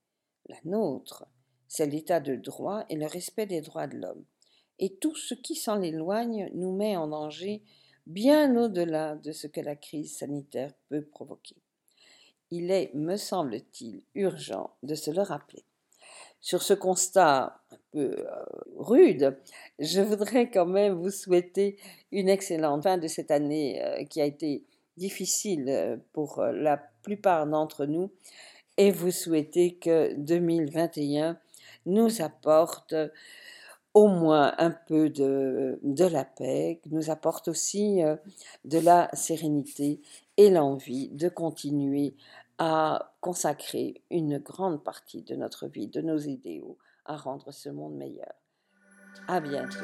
la 0.47 0.57
nôtre, 0.65 1.27
c'est 1.67 1.85
l'état 1.85 2.19
de 2.19 2.35
droit 2.35 2.85
et 2.89 2.95
le 2.95 3.05
respect 3.05 3.45
des 3.45 3.61
droits 3.61 3.85
de 3.85 3.97
l'homme 3.97 4.25
et 4.79 4.95
tout 4.95 5.15
ce 5.15 5.33
qui 5.33 5.55
s'en 5.55 5.81
éloigne 5.81 6.49
nous 6.53 6.75
met 6.75 6.95
en 6.95 7.07
danger 7.07 7.61
bien 8.07 8.55
au-delà 8.55 9.15
de 9.17 9.31
ce 9.31 9.47
que 9.47 9.61
la 9.61 9.75
crise 9.75 10.17
sanitaire 10.17 10.73
peut 10.87 11.05
provoquer. 11.05 11.57
Il 12.49 12.71
est, 12.71 12.91
me 12.95 13.17
semble-t-il, 13.17 14.01
urgent 14.15 14.75
de 14.81 14.95
se 14.95 15.11
le 15.11 15.21
rappeler. 15.21 15.63
Sur 16.41 16.63
ce 16.63 16.73
constat 16.73 17.59
un 17.71 17.77
peu 17.91 18.15
euh, 18.17 18.45
rude, 18.77 19.37
je 19.77 20.01
voudrais 20.01 20.49
quand 20.49 20.65
même 20.65 20.93
vous 20.93 21.11
souhaiter 21.11 21.77
une 22.11 22.29
excellente 22.29 22.83
fin 22.83 22.97
de 22.97 23.07
cette 23.07 23.29
année 23.29 23.83
euh, 23.83 24.05
qui 24.05 24.21
a 24.21 24.25
été 24.25 24.63
difficile 24.95 25.65
euh, 25.67 25.97
pour 26.13 26.41
la 26.41 26.77
plupart 27.03 27.45
d'entre 27.45 27.85
nous 27.85 28.11
et 28.77 28.91
vous 28.91 29.11
souhaiter 29.11 29.75
que 29.75 30.13
2021 30.15 31.37
nous 31.85 32.21
apporte 32.21 32.95
au 33.93 34.07
moins 34.07 34.53
un 34.59 34.71
peu 34.71 35.09
de, 35.09 35.79
la 36.05 36.23
paix, 36.23 36.79
nous 36.89 37.09
apporte 37.09 37.49
aussi 37.49 38.01
de 38.63 38.79
la 38.79 39.09
sérénité 39.13 39.99
et 40.37 40.49
l'envie 40.49 41.09
de 41.09 41.27
continuer 41.27 42.15
à 42.59 43.13
consacrer 43.21 44.03
une 44.11 44.37
grande 44.37 44.83
partie 44.83 45.23
de 45.23 45.35
notre 45.35 45.67
vie, 45.67 45.87
de 45.87 46.01
nos 46.01 46.19
idéaux, 46.19 46.77
à 47.05 47.15
rendre 47.15 47.51
ce 47.51 47.69
monde 47.69 47.95
meilleur. 47.95 48.33
À 49.27 49.39
bientôt. 49.39 49.77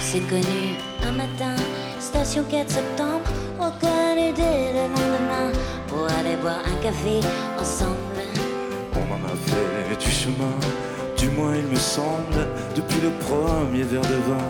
C'est 0.00 0.20
connu 0.20 0.76
un 1.02 1.12
matin, 1.12 1.54
station 2.00 2.42
4 2.44 2.70
septembre, 2.70 3.27
dès 4.38 4.72
le 4.72 4.84
lendemain 4.94 5.48
pour 5.88 6.04
aller 6.18 6.36
boire 6.40 6.62
un 6.64 6.78
café 6.82 7.20
ensemble. 7.58 8.22
On 8.94 9.06
en 9.16 9.22
a 9.32 9.36
fait 9.48 9.96
du 10.04 10.10
chemin, 10.10 10.56
du 11.16 11.28
moins 11.30 11.54
il 11.56 11.66
me 11.66 11.76
semble, 11.76 12.40
depuis 12.74 13.00
le 13.00 13.10
premier 13.26 13.82
verre 13.82 14.08
de 14.14 14.20
vin 14.28 14.48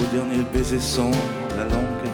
au 0.00 0.04
dernier 0.14 0.42
baiser 0.52 0.80
sans 0.80 1.12
la 1.56 1.64
langue. 1.64 2.08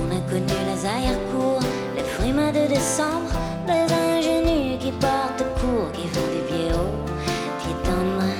On 0.00 0.06
a 0.16 0.20
connu 0.30 0.56
les 0.70 0.86
arrière-cours, 0.86 1.60
les 1.96 2.04
frimas 2.14 2.52
de 2.52 2.66
décembre, 2.66 3.32
les 3.66 3.88
ingénus 3.92 4.78
qui 4.80 4.92
partent 4.92 5.44
court, 5.60 5.90
qui 5.92 6.06
font 6.08 6.28
des 6.34 6.44
pieds 6.48 6.72
hauts, 6.72 6.96
pieds 7.60 7.78
tendres. 7.84 8.32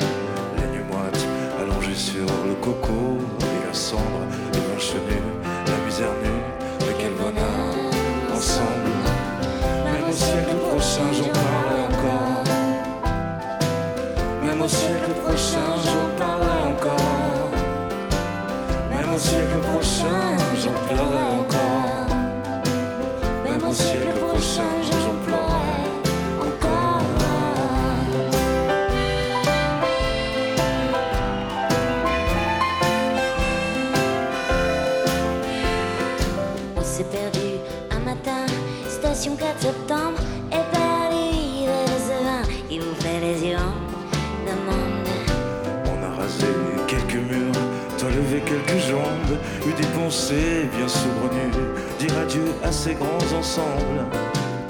Les 0.57 0.69
nuits 0.73 0.89
moites 0.91 1.27
allongées 1.61 2.01
sur 2.11 2.27
le 2.49 2.55
coco, 2.65 3.19
et 3.41 3.67
la 3.67 3.75
cendre, 3.75 4.25
les 4.53 4.61
manches 4.69 4.95
nues, 5.09 5.33
la 5.67 5.79
misère 5.87 6.15
nue, 6.23 6.43
septembre, 39.73 40.21
et 40.51 40.65
de 41.67 41.97
ce 42.07 42.17
vin 42.25 42.43
qui 42.69 42.79
vous 42.79 42.95
fait 43.01 43.21
les 43.21 43.39
yeux 43.49 43.57
en 43.57 43.75
demande. 44.49 45.09
On 45.87 45.99
a 46.05 46.21
rasé 46.21 46.47
quelques 46.87 47.23
murs, 47.31 47.63
levé 48.17 48.41
quelques 48.41 48.81
jambes, 48.91 49.37
eu 49.67 49.73
des 49.81 49.89
pensées 49.99 50.69
bien 50.77 50.89
saugrenues, 50.89 51.69
dire 51.99 52.19
adieu 52.19 52.49
à 52.63 52.71
ces 52.71 52.95
grands 52.95 53.31
ensembles. 53.39 54.01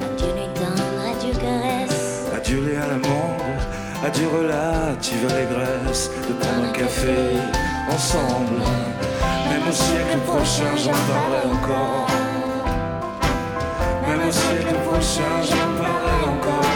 Adieu 0.03 0.33
nuit 0.39 0.53
tendre, 0.55 0.97
adieu 1.13 1.33
caresse, 1.41 2.31
Adieu 2.37 2.61
les 2.67 2.77
à 2.77 4.07
adieu 4.07 4.29
relative 4.37 5.27
allégresse, 5.31 6.11
de 6.29 6.35
prendre 6.35 6.69
un 6.69 6.73
café 6.73 7.19
ensemble. 7.89 8.61
Même 9.49 9.69
au 9.69 9.73
siècle 9.73 10.19
prochain, 10.27 10.77
j'en 10.77 10.99
parlerai 11.13 11.47
encore. 11.55 12.22
Au 14.33 14.35
siècle 14.35 14.75
prochain, 14.87 15.43
j'en 15.43 15.77
parlerai 15.77 16.25
encore. 16.25 16.72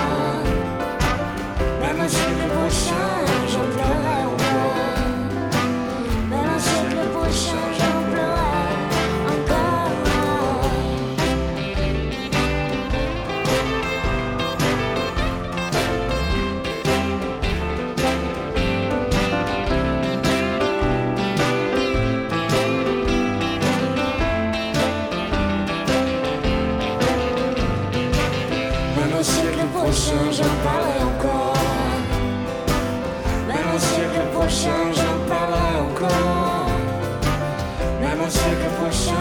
Même 38.26 38.34
au 38.34 38.38
siècle 38.38 38.68
prochain, 38.80 39.12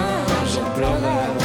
j'en 0.51 0.71
pleurerai 0.71 1.44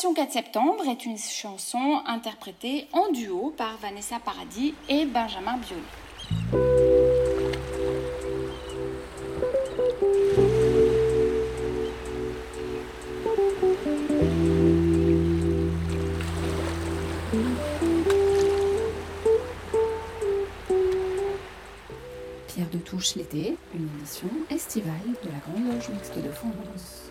Station 0.00 0.14
4 0.14 0.32
septembre 0.32 0.88
est 0.88 1.04
une 1.04 1.18
chanson 1.18 2.00
interprétée 2.06 2.86
en 2.94 3.12
duo 3.12 3.52
par 3.54 3.76
Vanessa 3.76 4.18
Paradis 4.18 4.72
et 4.88 5.04
Benjamin 5.04 5.58
Biolay. 5.58 5.82
Pierre 22.46 22.70
de 22.72 22.78
Touche 22.78 23.16
l'été, 23.16 23.58
une 23.74 23.86
émission 23.98 24.30
estivale 24.48 24.94
de 25.22 25.28
la 25.28 25.36
Grande 25.40 25.74
Loge 25.74 25.90
Mixte 25.90 26.16
de 26.16 26.30
France. 26.30 27.10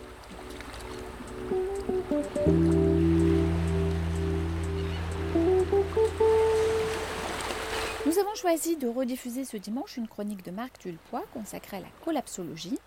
Avons 8.30 8.78
de 8.78 8.88
rediffuser 8.88 9.44
ce 9.44 9.56
dimanche 9.56 9.96
une 9.96 10.06
chronique 10.06 10.44
de 10.44 10.50
Marc 10.52 10.78
Tulpois 10.78 11.24
consacrée 11.34 11.78
à 11.78 11.80
la 11.80 11.88
collapsologie. 12.04 12.78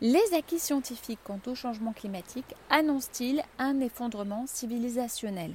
Les 0.00 0.34
acquis 0.34 0.58
scientifiques 0.58 1.20
quant 1.22 1.38
au 1.46 1.54
changement 1.54 1.92
climatique 1.92 2.54
annoncent-ils 2.70 3.42
un 3.58 3.80
effondrement 3.80 4.46
civilisationnel? 4.46 5.54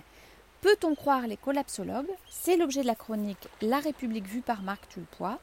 Peut-on 0.61 0.95
croire 0.95 1.27
les 1.27 1.38
collapsologues? 1.38 2.11
C'est 2.29 2.55
l'objet 2.55 2.81
de 2.81 2.88
la 2.88 2.95
chronique 2.95 3.47
La 3.61 3.79
République 3.79 4.27
vue 4.27 4.41
par 4.41 4.61
Marc 4.61 4.88
Tulpois. 4.88 5.39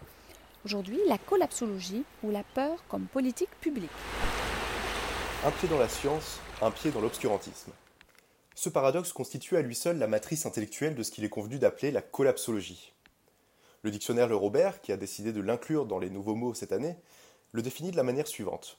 Aujourd'hui, 0.65 0.99
la 1.09 1.19
collapsologie 1.19 2.05
ou 2.23 2.31
la 2.31 2.45
peur 2.45 2.83
comme 2.89 3.07
politique 3.07 3.51
publique. 3.61 3.91
Un 5.45 5.51
pied 5.51 5.69
dans 5.69 5.79
la 5.79 5.89
science, 5.89 6.39
un 6.63 6.71
pied 6.71 6.93
dans 6.93 7.01
l'obscurantisme. 7.01 7.73
Ce 8.55 8.69
paradoxe 8.69 9.13
constitue 9.13 9.57
à 9.57 9.63
lui 9.63 9.75
seul 9.75 9.99
la 9.99 10.07
matrice 10.07 10.47
intellectuelle 10.47 10.95
de 10.95 11.03
ce 11.03 11.11
qu'il 11.11 11.25
est 11.25 11.29
convenu 11.29 11.59
d'appeler 11.59 11.91
la 11.91 12.03
collapsologie. 12.03 12.93
Le 13.83 13.91
dictionnaire 13.91 14.29
Le 14.29 14.37
Robert, 14.37 14.81
qui 14.81 14.93
a 14.93 14.97
décidé 14.97 15.33
de 15.33 15.41
l'inclure 15.41 15.87
dans 15.87 15.99
les 15.99 16.09
nouveaux 16.09 16.37
mots 16.37 16.55
cette 16.55 16.71
année, 16.71 16.95
le 17.51 17.63
définit 17.63 17.91
de 17.91 17.97
la 17.97 18.05
manière 18.05 18.29
suivante. 18.29 18.79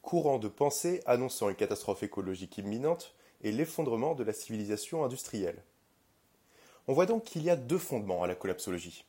Courant 0.00 0.38
de 0.38 0.48
pensée 0.48 1.02
annonçant 1.04 1.50
une 1.50 1.54
catastrophe 1.54 2.02
écologique 2.02 2.56
imminente 2.56 3.14
et 3.42 3.52
l'effondrement 3.52 4.14
de 4.14 4.24
la 4.24 4.32
civilisation 4.32 5.04
industrielle. 5.04 5.62
On 6.86 6.94
voit 6.94 7.04
donc 7.04 7.24
qu'il 7.24 7.42
y 7.42 7.50
a 7.50 7.56
deux 7.56 7.76
fondements 7.76 8.22
à 8.22 8.26
la 8.26 8.34
collapsologie. 8.34 9.04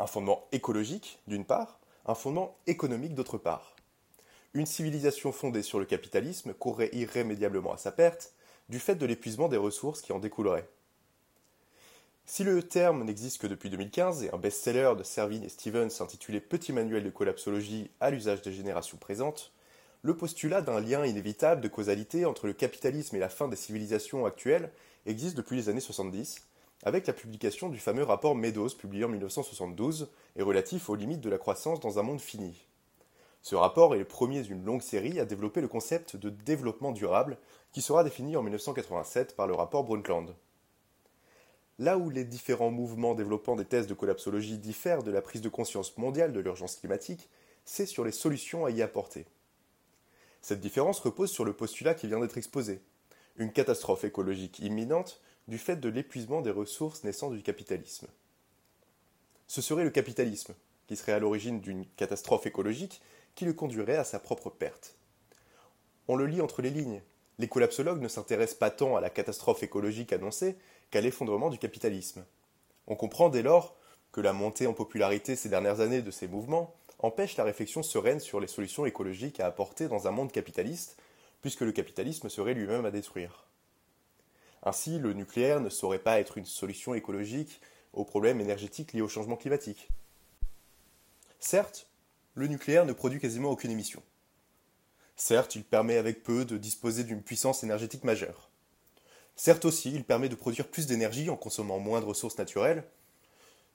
Un 0.00 0.08
fondement 0.08 0.48
écologique, 0.50 1.20
d'une 1.28 1.44
part, 1.44 1.78
un 2.04 2.16
fondement 2.16 2.56
économique, 2.66 3.14
d'autre 3.14 3.38
part. 3.38 3.76
Une 4.52 4.66
civilisation 4.66 5.30
fondée 5.30 5.62
sur 5.62 5.78
le 5.78 5.84
capitalisme 5.84 6.54
courrait 6.54 6.90
irrémédiablement 6.92 7.72
à 7.72 7.78
sa 7.78 7.92
perte 7.92 8.34
du 8.68 8.80
fait 8.80 8.96
de 8.96 9.06
l'épuisement 9.06 9.48
des 9.48 9.56
ressources 9.56 10.02
qui 10.02 10.12
en 10.12 10.18
découleraient. 10.18 10.68
Si 12.34 12.44
le 12.44 12.62
terme 12.62 13.04
n'existe 13.04 13.42
que 13.42 13.46
depuis 13.46 13.68
2015 13.68 14.22
et 14.22 14.32
un 14.32 14.38
best-seller 14.38 14.94
de 14.96 15.02
Servine 15.02 15.44
et 15.44 15.50
Stevens 15.50 16.00
intitulé 16.00 16.40
Petit 16.40 16.72
manuel 16.72 17.04
de 17.04 17.10
collapsologie 17.10 17.90
à 18.00 18.08
l'usage 18.08 18.40
des 18.40 18.52
générations 18.52 18.96
présentes, 18.96 19.52
le 20.00 20.16
postulat 20.16 20.62
d'un 20.62 20.80
lien 20.80 21.04
inévitable 21.04 21.60
de 21.60 21.68
causalité 21.68 22.24
entre 22.24 22.46
le 22.46 22.54
capitalisme 22.54 23.16
et 23.16 23.18
la 23.18 23.28
fin 23.28 23.48
des 23.48 23.56
civilisations 23.56 24.24
actuelles 24.24 24.72
existe 25.04 25.36
depuis 25.36 25.56
les 25.56 25.68
années 25.68 25.80
70, 25.80 26.48
avec 26.84 27.06
la 27.06 27.12
publication 27.12 27.68
du 27.68 27.78
fameux 27.78 28.02
rapport 28.02 28.34
Meadows 28.34 28.70
publié 28.78 29.04
en 29.04 29.08
1972 29.08 30.08
et 30.36 30.42
relatif 30.42 30.88
aux 30.88 30.94
limites 30.94 31.20
de 31.20 31.28
la 31.28 31.36
croissance 31.36 31.80
dans 31.80 31.98
un 31.98 32.02
monde 32.02 32.22
fini. 32.22 32.66
Ce 33.42 33.56
rapport 33.56 33.94
est 33.94 33.98
le 33.98 34.06
premier 34.06 34.40
d'une 34.40 34.64
longue 34.64 34.80
série 34.80 35.20
à 35.20 35.26
développer 35.26 35.60
le 35.60 35.68
concept 35.68 36.16
de 36.16 36.30
développement 36.30 36.92
durable 36.92 37.36
qui 37.72 37.82
sera 37.82 38.02
défini 38.02 38.38
en 38.38 38.42
1987 38.42 39.36
par 39.36 39.46
le 39.46 39.52
rapport 39.52 39.84
Brundtland. 39.84 40.34
Là 41.82 41.98
où 41.98 42.10
les 42.10 42.22
différents 42.22 42.70
mouvements 42.70 43.16
développant 43.16 43.56
des 43.56 43.64
thèses 43.64 43.88
de 43.88 43.94
collapsologie 43.94 44.56
diffèrent 44.56 45.02
de 45.02 45.10
la 45.10 45.20
prise 45.20 45.40
de 45.40 45.48
conscience 45.48 45.98
mondiale 45.98 46.32
de 46.32 46.38
l'urgence 46.38 46.76
climatique, 46.76 47.28
c'est 47.64 47.86
sur 47.86 48.04
les 48.04 48.12
solutions 48.12 48.64
à 48.64 48.70
y 48.70 48.82
apporter. 48.82 49.26
Cette 50.42 50.60
différence 50.60 51.00
repose 51.00 51.32
sur 51.32 51.44
le 51.44 51.54
postulat 51.54 51.94
qui 51.94 52.06
vient 52.06 52.20
d'être 52.20 52.38
exposé. 52.38 52.82
Une 53.34 53.50
catastrophe 53.50 54.04
écologique 54.04 54.60
imminente 54.60 55.20
du 55.48 55.58
fait 55.58 55.74
de 55.74 55.88
l'épuisement 55.88 56.40
des 56.40 56.52
ressources 56.52 57.02
naissant 57.02 57.32
du 57.32 57.42
capitalisme. 57.42 58.06
Ce 59.48 59.60
serait 59.60 59.82
le 59.82 59.90
capitalisme, 59.90 60.54
qui 60.86 60.94
serait 60.94 61.10
à 61.10 61.18
l'origine 61.18 61.60
d'une 61.60 61.84
catastrophe 61.96 62.46
écologique 62.46 63.02
qui 63.34 63.44
le 63.44 63.54
conduirait 63.54 63.96
à 63.96 64.04
sa 64.04 64.20
propre 64.20 64.50
perte. 64.50 64.94
On 66.06 66.14
le 66.14 66.26
lit 66.26 66.42
entre 66.42 66.62
les 66.62 66.70
lignes. 66.70 67.02
Les 67.40 67.48
collapsologues 67.48 68.00
ne 68.00 68.06
s'intéressent 68.06 68.60
pas 68.60 68.70
tant 68.70 68.94
à 68.94 69.00
la 69.00 69.10
catastrophe 69.10 69.64
écologique 69.64 70.12
annoncée 70.12 70.56
qu'à 70.92 71.00
l'effondrement 71.00 71.50
du 71.50 71.58
capitalisme. 71.58 72.24
On 72.86 72.94
comprend 72.94 73.30
dès 73.30 73.42
lors 73.42 73.74
que 74.12 74.20
la 74.20 74.34
montée 74.34 74.66
en 74.66 74.74
popularité 74.74 75.34
ces 75.34 75.48
dernières 75.48 75.80
années 75.80 76.02
de 76.02 76.10
ces 76.10 76.28
mouvements 76.28 76.76
empêche 76.98 77.36
la 77.36 77.44
réflexion 77.44 77.82
sereine 77.82 78.20
sur 78.20 78.38
les 78.38 78.46
solutions 78.46 78.84
écologiques 78.84 79.40
à 79.40 79.46
apporter 79.46 79.88
dans 79.88 80.06
un 80.06 80.10
monde 80.10 80.30
capitaliste, 80.30 80.98
puisque 81.40 81.62
le 81.62 81.72
capitalisme 81.72 82.28
serait 82.28 82.54
lui-même 82.54 82.84
à 82.84 82.90
détruire. 82.90 83.46
Ainsi, 84.62 84.98
le 84.98 85.14
nucléaire 85.14 85.60
ne 85.60 85.70
saurait 85.70 85.98
pas 85.98 86.20
être 86.20 86.36
une 86.36 86.44
solution 86.44 86.94
écologique 86.94 87.60
aux 87.94 88.04
problèmes 88.04 88.40
énergétiques 88.40 88.92
liés 88.92 89.00
au 89.00 89.08
changement 89.08 89.36
climatique. 89.36 89.88
Certes, 91.40 91.88
le 92.34 92.46
nucléaire 92.46 92.84
ne 92.84 92.92
produit 92.92 93.18
quasiment 93.18 93.50
aucune 93.50 93.70
émission. 93.70 94.02
Certes, 95.16 95.56
il 95.56 95.64
permet 95.64 95.96
avec 95.96 96.22
peu 96.22 96.44
de 96.44 96.58
disposer 96.58 97.02
d'une 97.02 97.22
puissance 97.22 97.64
énergétique 97.64 98.04
majeure. 98.04 98.51
Certes 99.36 99.64
aussi, 99.64 99.92
il 99.92 100.04
permet 100.04 100.28
de 100.28 100.34
produire 100.34 100.68
plus 100.68 100.86
d'énergie 100.86 101.30
en 101.30 101.36
consommant 101.36 101.78
moins 101.78 102.00
de 102.00 102.06
ressources 102.06 102.38
naturelles. 102.38 102.84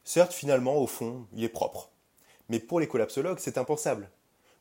Certes, 0.03 0.33
finalement, 0.33 0.77
au 0.77 0.87
fond, 0.87 1.27
il 1.33 1.43
est 1.43 1.49
propre. 1.49 1.91
Mais 2.49 2.59
pour 2.59 2.79
les 2.79 2.87
collapsologues, 2.87 3.39
c'est 3.39 3.57
impensable. 3.57 4.09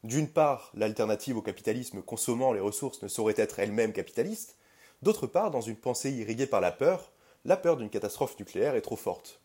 D'une 0.02 0.28
part, 0.28 0.72
l'alternative 0.74 1.36
au 1.36 1.42
capitalisme 1.42 2.02
consommant 2.02 2.52
les 2.52 2.60
ressources 2.60 3.02
ne 3.02 3.08
saurait 3.08 3.34
être 3.36 3.58
elle-même 3.58 3.92
capitaliste, 3.92 4.56
D'autre 5.02 5.26
part, 5.26 5.50
dans 5.50 5.60
une 5.60 5.76
pensée 5.76 6.10
irriguée 6.10 6.46
par 6.46 6.60
la 6.60 6.72
peur, 6.72 7.12
la 7.44 7.56
peur 7.56 7.76
d'une 7.76 7.90
catastrophe 7.90 8.38
nucléaire 8.38 8.74
est 8.74 8.80
trop 8.80 8.96
forte. 8.96 9.40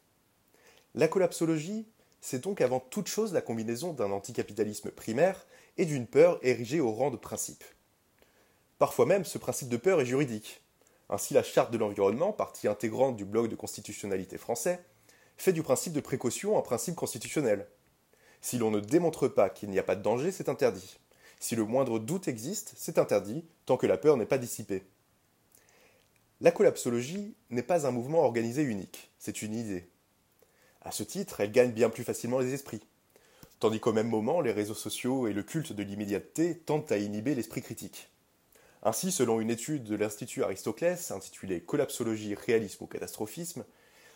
La 0.96 1.08
collapsologie, 1.08 1.88
c'est 2.22 2.44
donc 2.44 2.62
avant 2.62 2.80
toute 2.80 3.08
chose 3.08 3.34
la 3.34 3.42
combinaison 3.42 3.94
d'un 3.94 4.12
anticapitalisme 4.12 4.92
primaire 4.92 5.46
et 5.78 5.86
d'une 5.86 6.08
peur 6.08 6.40
érigée 6.42 6.80
au 6.80 6.92
rang 6.92 7.12
de 7.12 7.18
principe. 7.18 7.64
Parfois 8.80 9.06
même, 9.06 9.26
ce 9.26 9.38
principe 9.38 9.70
de 9.70 9.78
peur 9.78 10.02
est 10.02 10.06
juridique. 10.06 10.61
Ainsi, 11.12 11.34
la 11.34 11.44
Charte 11.44 11.72
de 11.72 11.78
l'environnement, 11.78 12.32
partie 12.32 12.70
intégrante 12.70 13.18
du 13.18 13.26
bloc 13.26 13.50
de 13.50 13.56
constitutionnalité 13.58 14.38
français, 14.38 14.80
fait 15.36 15.52
du 15.52 15.62
principe 15.62 15.92
de 15.92 16.00
précaution 16.00 16.58
un 16.58 16.62
principe 16.62 16.96
constitutionnel. 16.96 17.68
Si 18.40 18.58
l'on 18.58 18.72
ne 18.72 18.80
démontre 18.80 19.28
pas 19.28 19.50
qu'il 19.50 19.70
n'y 19.70 19.78
a 19.78 19.84
pas 19.84 19.98
de 19.98 20.02
danger, 20.02 20.32
c'est 20.32 20.48
interdit. 20.48 21.00
Si 21.42 21.58
le 21.58 21.66
moindre 21.66 22.00
doute 22.00 22.30
existe, 22.30 22.74
c'est 22.78 22.98
interdit, 22.98 23.44
tant 23.66 23.76
que 23.76 23.88
la 23.88 23.98
peur 23.98 24.16
n'est 24.16 24.26
pas 24.26 24.38
dissipée. 24.38 24.84
La 26.40 26.52
collapsologie 26.52 27.36
n'est 27.50 27.62
pas 27.62 27.86
un 27.86 27.92
mouvement 27.92 28.22
organisé 28.22 28.64
unique, 28.64 29.12
c'est 29.20 29.42
une 29.42 29.54
idée. 29.54 29.90
À 30.82 30.92
ce 30.92 31.04
titre, 31.04 31.42
elle 31.42 31.52
gagne 31.52 31.72
bien 31.72 31.90
plus 31.90 32.06
facilement 32.06 32.40
les 32.40 32.54
esprits. 32.54 32.88
Tandis 33.60 33.82
qu'au 33.82 33.94
même 33.94 34.10
moment, 34.10 34.40
les 34.40 34.54
réseaux 34.54 34.74
sociaux 34.74 35.28
et 35.28 35.34
le 35.34 35.44
culte 35.44 35.74
de 35.74 35.84
l'immédiateté 35.84 36.58
tentent 36.58 36.92
à 36.92 36.98
inhiber 36.98 37.36
l'esprit 37.36 37.62
critique. 37.62 38.11
Ainsi, 38.84 39.12
selon 39.12 39.40
une 39.40 39.52
étude 39.52 39.84
de 39.84 39.96
l'Institut 39.96 40.44
Aristoclès 40.44 41.12
intitulée 41.12 41.62
Collapsologie, 41.62 42.34
réalisme 42.36 42.84
ou 42.84 42.88
catastrophisme, 42.88 43.64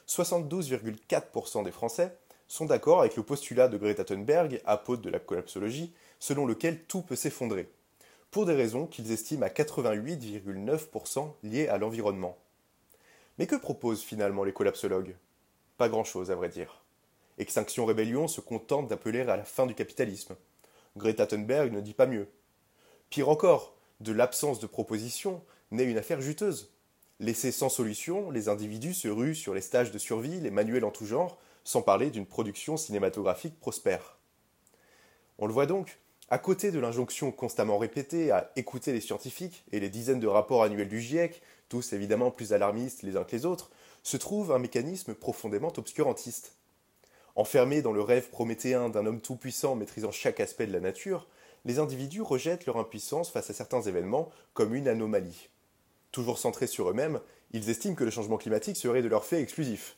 72,4% 0.07 1.63
des 1.63 1.71
Français 1.71 2.17
sont 2.47 2.65
d'accord 2.65 3.01
avec 3.01 3.15
le 3.15 3.23
postulat 3.23 3.67
de 3.67 3.77
Greta 3.77 4.03
Thunberg, 4.03 4.61
apôtre 4.65 5.01
de 5.01 5.09
la 5.09 5.19
collapsologie, 5.19 5.93
selon 6.19 6.45
lequel 6.45 6.83
tout 6.83 7.01
peut 7.01 7.15
s'effondrer, 7.15 7.69
pour 8.31 8.45
des 8.45 8.53
raisons 8.53 8.87
qu'ils 8.87 9.11
estiment 9.11 9.45
à 9.45 9.49
88,9% 9.49 11.33
liées 11.43 11.67
à 11.67 11.77
l'environnement. 11.77 12.37
Mais 13.37 13.47
que 13.47 13.55
proposent 13.55 14.03
finalement 14.03 14.43
les 14.43 14.53
collapsologues? 14.53 15.15
Pas 15.77 15.89
grand-chose 15.89 16.31
à 16.31 16.35
vrai 16.35 16.49
dire. 16.49 16.81
Extinction 17.37 17.85
Rébellion 17.85 18.27
se 18.27 18.41
contente 18.41 18.87
d'appeler 18.87 19.21
à 19.21 19.35
la 19.35 19.43
fin 19.43 19.65
du 19.65 19.75
capitalisme. 19.75 20.35
Greta 20.95 21.27
Thunberg 21.27 21.71
ne 21.73 21.81
dit 21.81 21.93
pas 21.93 22.05
mieux. 22.05 22.29
Pire 23.09 23.29
encore, 23.29 23.74
de 24.05 24.13
l'absence 24.13 24.59
de 24.59 24.67
proposition 24.67 25.43
naît 25.71 25.83
une 25.83 25.97
affaire 25.97 26.21
juteuse. 26.21 26.71
Laissés 27.19 27.51
sans 27.51 27.69
solution, 27.69 28.29
les 28.29 28.49
individus 28.49 28.93
se 28.93 29.07
ruent 29.07 29.35
sur 29.35 29.53
les 29.53 29.61
stages 29.61 29.91
de 29.91 29.97
survie, 29.97 30.39
les 30.39 30.51
manuels 30.51 30.85
en 30.85 30.91
tout 30.91 31.07
genre, 31.07 31.39
sans 31.63 31.81
parler 31.81 32.11
d'une 32.11 32.27
production 32.27 32.77
cinématographique 32.77 33.59
prospère. 33.59 34.19
On 35.39 35.47
le 35.47 35.53
voit 35.53 35.65
donc, 35.65 35.99
à 36.29 36.37
côté 36.37 36.71
de 36.71 36.79
l'injonction 36.79 37.31
constamment 37.31 37.79
répétée 37.79 38.29
à 38.29 38.51
écouter 38.55 38.93
les 38.93 39.01
scientifiques 39.01 39.65
et 39.71 39.79
les 39.79 39.89
dizaines 39.89 40.19
de 40.19 40.27
rapports 40.27 40.63
annuels 40.63 40.87
du 40.87 41.01
GIEC, 41.01 41.41
tous 41.67 41.93
évidemment 41.93 42.29
plus 42.29 42.53
alarmistes 42.53 43.01
les 43.01 43.17
uns 43.17 43.23
que 43.23 43.35
les 43.35 43.45
autres, 43.45 43.71
se 44.03 44.17
trouve 44.17 44.51
un 44.51 44.59
mécanisme 44.59 45.15
profondément 45.15 45.73
obscurantiste. 45.77 46.53
Enfermés 47.35 47.81
dans 47.81 47.91
le 47.91 48.01
rêve 48.01 48.29
prométhéen 48.29 48.89
d'un 48.89 49.07
homme 49.07 49.19
tout-puissant 49.19 49.75
maîtrisant 49.75 50.11
chaque 50.11 50.39
aspect 50.39 50.67
de 50.67 50.73
la 50.73 50.79
nature, 50.79 51.27
les 51.65 51.79
individus 51.79 52.21
rejettent 52.21 52.65
leur 52.65 52.77
impuissance 52.77 53.31
face 53.31 53.49
à 53.49 53.53
certains 53.53 53.81
événements 53.81 54.29
comme 54.53 54.75
une 54.75 54.87
anomalie. 54.87 55.49
Toujours 56.11 56.37
centrés 56.37 56.67
sur 56.67 56.89
eux-mêmes, 56.89 57.19
Ils 57.51 57.69
estiment 57.69 57.95
que 57.95 58.03
le 58.03 58.11
changement 58.11 58.37
climatique 58.37 58.75
serait 58.75 59.01
de 59.01 59.07
leur 59.07 59.23
fait 59.23 59.41
exclusif. 59.41 59.97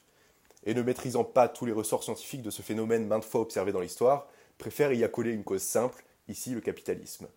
Et 0.65 0.73
ne 0.73 0.81
maîtrisant 0.81 1.23
pas 1.23 1.47
tous 1.47 1.65
les 1.65 1.71
ressorts 1.71 2.03
scientifiques 2.03 2.41
de 2.41 2.51
ce 2.51 2.61
phénomène 2.61 3.07
maintes 3.07 3.23
fois 3.23 3.41
observé 3.41 3.71
dans 3.71 3.79
l'histoire, 3.79 4.27
préfèrent 4.57 4.93
y 4.93 5.03
accoler 5.03 5.31
une 5.31 5.43
cause 5.43 5.61
simple, 5.61 6.03
ici 6.27 6.51
le 6.51 6.61
capitalisme. 6.61 7.27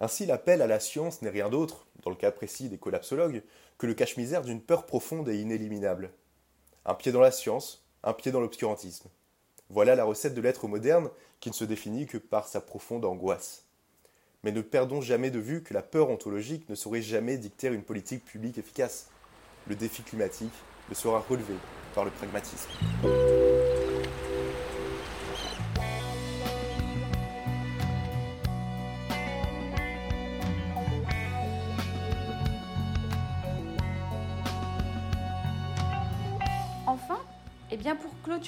Ainsi, 0.00 0.26
l'appel 0.26 0.62
à 0.62 0.66
la 0.66 0.80
science 0.80 1.22
n'est 1.22 1.30
rien 1.30 1.48
d'autre, 1.48 1.86
dans 2.02 2.10
le 2.10 2.16
cas 2.16 2.32
précis 2.32 2.68
des 2.68 2.78
collapsologues, 2.78 3.42
que 3.78 3.86
le 3.86 3.94
cache-misère 3.94 4.42
d'une 4.42 4.60
peur 4.60 4.86
profonde 4.86 5.28
et 5.28 5.38
inéliminable. 5.38 6.10
Un 6.86 6.94
pied 6.94 7.12
dans 7.12 7.20
la 7.20 7.30
science, 7.30 7.84
un 8.02 8.14
pied 8.14 8.32
dans 8.32 8.40
l'obscurantisme. 8.40 9.08
Voilà 9.70 9.94
la 9.94 10.04
recette 10.04 10.34
de 10.34 10.40
l'être 10.40 10.66
moderne 10.66 11.10
qui 11.44 11.50
ne 11.50 11.54
se 11.54 11.64
définit 11.64 12.06
que 12.06 12.16
par 12.16 12.48
sa 12.48 12.62
profonde 12.62 13.04
angoisse. 13.04 13.66
Mais 14.44 14.50
ne 14.50 14.62
perdons 14.62 15.02
jamais 15.02 15.30
de 15.30 15.38
vue 15.38 15.62
que 15.62 15.74
la 15.74 15.82
peur 15.82 16.08
ontologique 16.08 16.66
ne 16.70 16.74
saurait 16.74 17.02
jamais 17.02 17.36
dicter 17.36 17.68
une 17.68 17.82
politique 17.82 18.24
publique 18.24 18.56
efficace. 18.56 19.10
Le 19.66 19.74
défi 19.74 20.02
climatique 20.02 20.54
ne 20.88 20.94
sera 20.94 21.18
relevé 21.18 21.52
par 21.94 22.06
le 22.06 22.10
pragmatisme. 22.12 22.70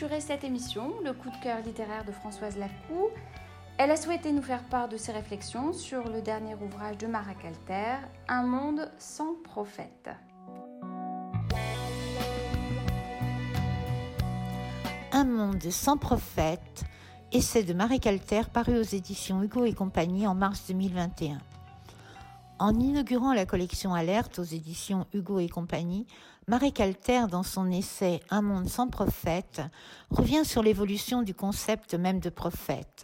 Clôturer 0.06 0.20
cette 0.20 0.44
émission, 0.44 1.00
le 1.04 1.12
coup 1.12 1.30
de 1.30 1.36
cœur 1.42 1.60
littéraire 1.62 2.04
de 2.04 2.12
Françoise 2.12 2.56
Lacou, 2.58 3.08
elle 3.76 3.90
a 3.90 3.96
souhaité 3.96 4.30
nous 4.30 4.42
faire 4.42 4.62
part 4.64 4.88
de 4.88 4.96
ses 4.96 5.10
réflexions 5.10 5.72
sur 5.72 6.08
le 6.08 6.22
dernier 6.22 6.54
ouvrage 6.54 6.96
de 6.98 7.06
Mara 7.06 7.34
Calter, 7.34 7.96
Un 8.28 8.44
monde 8.44 8.90
sans 8.98 9.34
prophète. 9.42 10.10
Un 15.12 15.24
monde 15.24 15.70
sans 15.70 15.96
prophète, 15.96 16.84
essai 17.32 17.64
de 17.64 17.74
Marie 17.74 18.00
Calter 18.00 18.42
paru 18.52 18.78
aux 18.78 18.82
éditions 18.82 19.42
Hugo 19.42 19.64
et 19.64 19.72
compagnie 19.72 20.26
en 20.26 20.34
mars 20.34 20.66
2021. 20.68 21.38
En 22.58 22.78
inaugurant 22.78 23.34
la 23.34 23.44
collection 23.44 23.92
Alerte 23.92 24.38
aux 24.38 24.44
éditions 24.44 25.06
Hugo 25.12 25.40
et 25.40 25.48
compagnie, 25.48 26.06
Marie 26.48 26.72
Calter, 26.72 27.26
dans 27.28 27.42
son 27.42 27.72
essai 27.72 28.20
Un 28.30 28.40
monde 28.40 28.68
sans 28.68 28.86
prophète, 28.86 29.62
revient 30.10 30.44
sur 30.44 30.62
l'évolution 30.62 31.22
du 31.22 31.34
concept 31.34 31.94
même 31.94 32.20
de 32.20 32.30
prophète. 32.30 33.02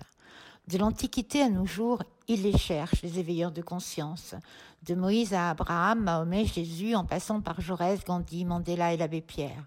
De 0.69 0.79
l'Antiquité 0.79 1.43
à 1.43 1.49
nos 1.49 1.67
jours, 1.67 2.05
il 2.29 2.43
les 2.43 2.57
cherche, 2.57 3.03
les 3.03 3.19
éveilleurs 3.19 3.51
de 3.51 3.61
conscience. 3.61 4.37
De 4.85 4.95
Moïse 4.95 5.35
à 5.35 5.51
Abraham, 5.51 6.05
Mahomet, 6.05 6.45
Jésus, 6.45 6.95
en 6.95 7.05
passant 7.05 7.41
par 7.41 7.61
Jaurès, 7.61 8.05
Gandhi, 8.05 8.45
Mandela 8.45 8.95
et 8.95 8.97
l'abbé 8.97 9.21
Pierre. 9.21 9.67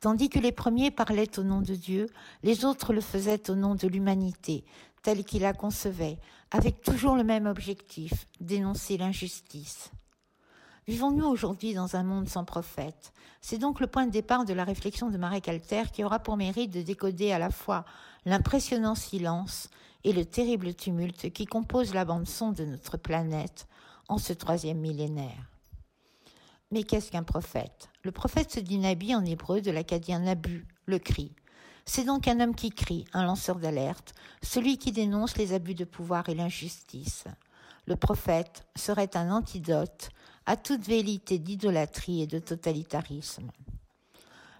Tandis 0.00 0.30
que 0.30 0.38
les 0.38 0.52
premiers 0.52 0.90
parlaient 0.90 1.38
au 1.38 1.42
nom 1.42 1.60
de 1.60 1.74
Dieu, 1.74 2.06
les 2.42 2.64
autres 2.64 2.94
le 2.94 3.02
faisaient 3.02 3.50
au 3.50 3.54
nom 3.54 3.74
de 3.74 3.86
l'humanité, 3.86 4.64
telle 5.02 5.24
qu'il 5.24 5.42
la 5.42 5.52
concevait, 5.52 6.16
avec 6.50 6.80
toujours 6.80 7.16
le 7.16 7.24
même 7.24 7.44
objectif, 7.44 8.26
dénoncer 8.40 8.96
l'injustice. 8.96 9.90
Vivons-nous 10.86 11.24
aujourd'hui 11.24 11.72
dans 11.72 11.96
un 11.96 12.02
monde 12.02 12.28
sans 12.28 12.44
prophète 12.44 13.14
C'est 13.40 13.56
donc 13.56 13.80
le 13.80 13.86
point 13.86 14.04
de 14.04 14.10
départ 14.10 14.44
de 14.44 14.52
la 14.52 14.64
réflexion 14.64 15.08
de 15.08 15.16
Marie 15.16 15.40
Calter 15.40 15.84
qui 15.90 16.04
aura 16.04 16.18
pour 16.18 16.36
mérite 16.36 16.72
de 16.72 16.82
décoder 16.82 17.32
à 17.32 17.38
la 17.38 17.50
fois 17.50 17.86
l'impressionnant 18.26 18.94
silence 18.94 19.70
et 20.04 20.12
le 20.12 20.26
terrible 20.26 20.74
tumulte 20.74 21.32
qui 21.32 21.46
compose 21.46 21.94
la 21.94 22.04
bande-son 22.04 22.52
de 22.52 22.66
notre 22.66 22.98
planète 22.98 23.66
en 24.08 24.18
ce 24.18 24.34
troisième 24.34 24.78
millénaire. 24.78 25.48
Mais 26.70 26.82
qu'est-ce 26.82 27.10
qu'un 27.10 27.22
prophète? 27.22 27.88
Le 28.02 28.12
prophète 28.12 28.50
se 28.50 28.60
dit 28.60 28.78
Nabi 28.78 29.14
en 29.14 29.24
hébreu 29.24 29.62
de 29.62 29.70
l'acadien 29.70 30.18
Nabu, 30.18 30.66
le 30.84 30.98
cri. 30.98 31.32
C'est 31.86 32.04
donc 32.04 32.28
un 32.28 32.40
homme 32.40 32.54
qui 32.54 32.70
crie, 32.70 33.06
un 33.14 33.24
lanceur 33.24 33.56
d'alerte, 33.56 34.12
celui 34.42 34.76
qui 34.76 34.92
dénonce 34.92 35.38
les 35.38 35.54
abus 35.54 35.74
de 35.74 35.84
pouvoir 35.84 36.28
et 36.28 36.34
l'injustice. 36.34 37.24
Le 37.86 37.96
prophète 37.96 38.66
serait 38.76 39.16
un 39.16 39.30
antidote 39.30 40.10
à 40.46 40.56
toute 40.56 40.86
vérité 40.86 41.38
d'idolâtrie 41.38 42.22
et 42.22 42.26
de 42.26 42.38
totalitarisme. 42.38 43.50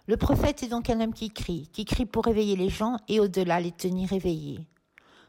Le 0.07 0.17
prophète 0.17 0.61
est 0.63 0.67
donc 0.67 0.89
un 0.89 1.01
homme 1.01 1.13
qui 1.13 1.31
crie, 1.31 1.67
qui 1.73 1.85
crie 1.85 2.05
pour 2.05 2.25
réveiller 2.25 2.55
les 2.55 2.69
gens 2.69 2.97
et 3.07 3.19
au-delà 3.19 3.59
les 3.59 3.71
tenir 3.71 4.13
éveillés. 4.13 4.59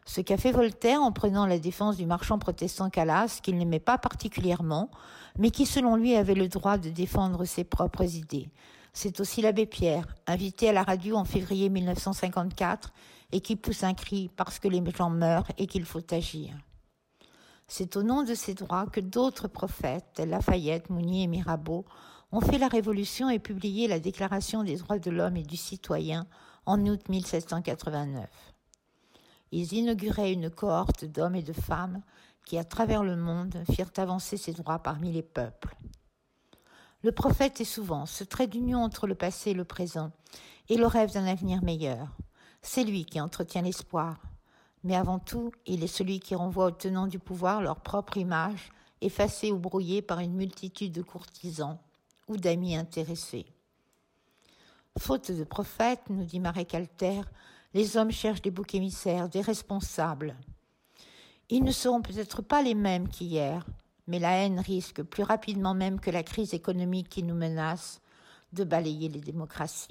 Ce 0.04 0.20
qu'a 0.20 0.36
fait 0.36 0.52
Voltaire 0.52 1.02
en 1.02 1.12
prenant 1.12 1.46
la 1.46 1.58
défense 1.58 1.96
du 1.96 2.06
marchand 2.06 2.38
protestant 2.38 2.90
Calas, 2.90 3.40
qu'il 3.42 3.58
n'aimait 3.58 3.80
pas 3.80 3.98
particulièrement, 3.98 4.90
mais 5.38 5.50
qui 5.50 5.66
selon 5.66 5.96
lui 5.96 6.14
avait 6.14 6.34
le 6.34 6.48
droit 6.48 6.78
de 6.78 6.90
défendre 6.90 7.44
ses 7.44 7.64
propres 7.64 8.14
idées. 8.14 8.48
C'est 8.92 9.20
aussi 9.20 9.42
l'abbé 9.42 9.66
Pierre, 9.66 10.06
invité 10.26 10.68
à 10.68 10.72
la 10.72 10.82
radio 10.82 11.16
en 11.16 11.24
février 11.24 11.68
1954, 11.68 12.92
et 13.32 13.40
qui 13.40 13.56
pousse 13.56 13.82
un 13.82 13.94
cri 13.94 14.30
parce 14.36 14.58
que 14.58 14.68
les 14.68 14.82
gens 14.96 15.10
meurent 15.10 15.48
et 15.58 15.66
qu'il 15.66 15.84
faut 15.84 16.14
agir. 16.14 16.54
C'est 17.68 17.96
au 17.96 18.02
nom 18.02 18.22
de 18.22 18.34
ces 18.34 18.54
droits 18.54 18.86
que 18.86 19.00
d'autres 19.00 19.48
prophètes, 19.48 20.22
Lafayette, 20.24 20.90
Mounier 20.90 21.24
et 21.24 21.26
Mirabeau, 21.26 21.84
ont 22.32 22.40
fait 22.40 22.58
la 22.58 22.68
révolution 22.68 23.28
et 23.28 23.38
publié 23.38 23.88
la 23.88 24.00
Déclaration 24.00 24.62
des 24.62 24.76
droits 24.76 24.98
de 24.98 25.10
l'homme 25.10 25.36
et 25.36 25.42
du 25.42 25.56
citoyen 25.56 26.26
en 26.64 26.84
août 26.86 27.08
1789. 27.08 28.28
Ils 29.52 29.72
inauguraient 29.72 30.32
une 30.32 30.50
cohorte 30.50 31.04
d'hommes 31.04 31.36
et 31.36 31.42
de 31.42 31.52
femmes 31.52 32.02
qui, 32.44 32.58
à 32.58 32.64
travers 32.64 33.02
le 33.02 33.16
monde, 33.16 33.62
firent 33.70 33.92
avancer 33.96 34.36
ces 34.36 34.52
droits 34.52 34.78
parmi 34.78 35.12
les 35.12 35.22
peuples. 35.22 35.76
Le 37.02 37.12
prophète 37.12 37.60
est 37.60 37.64
souvent 37.64 38.06
ce 38.06 38.24
trait 38.24 38.46
d'union 38.46 38.82
entre 38.82 39.06
le 39.06 39.14
passé 39.14 39.50
et 39.50 39.54
le 39.54 39.64
présent, 39.64 40.10
et 40.68 40.76
le 40.76 40.86
rêve 40.86 41.12
d'un 41.12 41.26
avenir 41.26 41.62
meilleur. 41.62 42.08
C'est 42.62 42.84
lui 42.84 43.04
qui 43.04 43.20
entretient 43.20 43.62
l'espoir. 43.62 44.16
Mais 44.86 44.94
avant 44.94 45.18
tout, 45.18 45.50
il 45.66 45.82
est 45.82 45.88
celui 45.88 46.20
qui 46.20 46.36
renvoie 46.36 46.66
aux 46.66 46.70
tenants 46.70 47.08
du 47.08 47.18
pouvoir 47.18 47.60
leur 47.60 47.80
propre 47.80 48.18
image, 48.18 48.70
effacée 49.00 49.50
ou 49.50 49.58
brouillée 49.58 50.00
par 50.00 50.20
une 50.20 50.34
multitude 50.34 50.92
de 50.92 51.02
courtisans 51.02 51.76
ou 52.28 52.36
d'amis 52.36 52.76
intéressés. 52.76 53.46
Faute 54.96 55.32
de 55.32 55.42
prophètes, 55.42 56.08
nous 56.08 56.22
dit 56.22 56.38
Marie 56.38 56.66
Calter, 56.66 57.22
les 57.74 57.96
hommes 57.96 58.12
cherchent 58.12 58.42
des 58.42 58.52
boucs 58.52 58.76
émissaires, 58.76 59.28
des 59.28 59.40
responsables. 59.40 60.36
Ils 61.50 61.64
ne 61.64 61.72
seront 61.72 62.00
peut-être 62.00 62.40
pas 62.40 62.62
les 62.62 62.76
mêmes 62.76 63.08
qu'hier, 63.08 63.66
mais 64.06 64.20
la 64.20 64.36
haine 64.36 64.60
risque, 64.60 65.02
plus 65.02 65.24
rapidement 65.24 65.74
même 65.74 65.98
que 65.98 66.12
la 66.12 66.22
crise 66.22 66.54
économique 66.54 67.08
qui 67.08 67.24
nous 67.24 67.34
menace, 67.34 68.00
de 68.52 68.62
balayer 68.62 69.08
les 69.08 69.20
démocraties. 69.20 69.88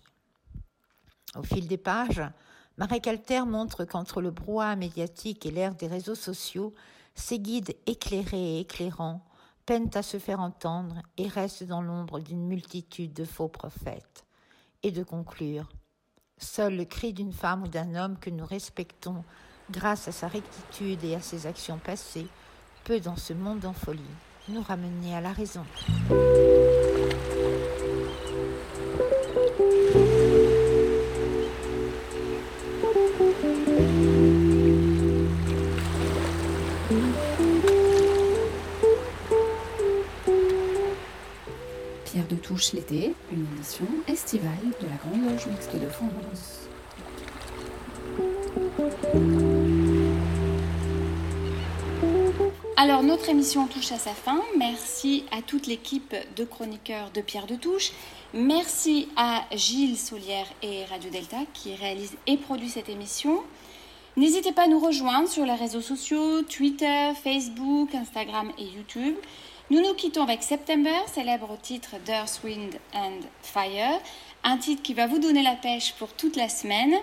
Au 1.35 1.43
fil 1.43 1.67
des 1.67 1.77
pages, 1.77 2.23
Marie 2.77 2.99
Calter 2.99 3.45
montre 3.45 3.85
qu'entre 3.85 4.21
le 4.21 4.31
brouhaha 4.31 4.75
médiatique 4.75 5.45
et 5.45 5.51
l'ère 5.51 5.75
des 5.75 5.87
réseaux 5.87 6.15
sociaux, 6.15 6.73
ces 7.15 7.39
guides 7.39 7.73
éclairés 7.85 8.57
et 8.57 8.59
éclairants 8.59 9.23
peinent 9.65 9.91
à 9.93 10.03
se 10.03 10.19
faire 10.19 10.41
entendre 10.41 11.01
et 11.17 11.27
restent 11.27 11.63
dans 11.63 11.81
l'ombre 11.81 12.19
d'une 12.19 12.45
multitude 12.45 13.13
de 13.13 13.23
faux 13.23 13.47
prophètes. 13.47 14.25
Et 14.83 14.91
de 14.91 15.03
conclure, 15.03 15.69
seul 16.37 16.75
le 16.75 16.85
cri 16.85 17.13
d'une 17.13 17.33
femme 17.33 17.63
ou 17.63 17.67
d'un 17.67 17.95
homme 17.95 18.19
que 18.19 18.29
nous 18.29 18.45
respectons 18.45 19.23
grâce 19.71 20.07
à 20.09 20.11
sa 20.11 20.27
rectitude 20.27 21.03
et 21.03 21.15
à 21.15 21.21
ses 21.21 21.47
actions 21.47 21.79
passées 21.79 22.27
peut, 22.83 22.99
dans 22.99 23.15
ce 23.15 23.33
monde 23.33 23.65
en 23.65 23.73
folie, 23.73 24.01
nous 24.49 24.61
ramener 24.61 25.15
à 25.15 25.21
la 25.21 25.31
raison. 25.31 25.65
L'été, 42.73 43.13
une 43.31 43.45
émission 43.53 43.85
estivale 44.07 44.49
de 44.81 44.87
la 44.87 44.95
Grande 44.95 45.29
Loge 45.29 45.45
Mixte 45.47 45.75
de 45.75 45.87
France. 45.87 46.67
Alors 52.75 53.03
notre 53.03 53.29
émission 53.29 53.67
touche 53.67 53.91
à 53.91 53.97
sa 53.97 54.11
fin. 54.11 54.41
Merci 54.57 55.25
à 55.31 55.41
toute 55.41 55.67
l'équipe 55.67 56.15
de 56.35 56.43
chroniqueurs 56.43 57.11
de 57.11 57.21
Pierre 57.21 57.45
de 57.45 57.55
Touche. 57.55 57.91
Merci 58.33 59.09
à 59.15 59.43
Gilles 59.51 59.97
Solière 59.97 60.47
et 60.63 60.85
Radio 60.85 61.09
Delta 61.09 61.37
qui 61.53 61.75
réalisent 61.75 62.17
et 62.25 62.37
produisent 62.37 62.73
cette 62.73 62.89
émission. 62.89 63.43
N'hésitez 64.17 64.53
pas 64.53 64.63
à 64.63 64.67
nous 64.67 64.79
rejoindre 64.79 65.27
sur 65.27 65.45
les 65.45 65.53
réseaux 65.53 65.81
sociaux, 65.81 66.41
Twitter, 66.43 67.11
Facebook, 67.21 67.93
Instagram 67.93 68.51
et 68.57 68.63
YouTube. 68.63 69.15
Nous 69.71 69.81
nous 69.81 69.95
quittons 69.95 70.21
avec 70.21 70.43
September, 70.43 70.95
célèbre 71.11 71.57
titre 71.59 71.95
d'Earth, 72.05 72.41
Wind 72.43 72.75
and 72.93 73.21
Fire, 73.41 73.99
un 74.43 74.57
titre 74.57 74.83
qui 74.83 74.93
va 74.93 75.07
vous 75.07 75.17
donner 75.17 75.41
la 75.41 75.55
pêche 75.55 75.95
pour 75.97 76.13
toute 76.13 76.35
la 76.35 76.49
semaine. 76.49 76.93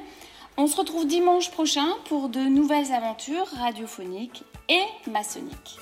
On 0.57 0.69
se 0.69 0.77
retrouve 0.77 1.09
dimanche 1.09 1.51
prochain 1.51 1.89
pour 2.05 2.29
de 2.29 2.39
nouvelles 2.39 2.93
aventures 2.93 3.49
radiophoniques 3.59 4.45
et 4.69 4.85
maçonniques. 5.11 5.77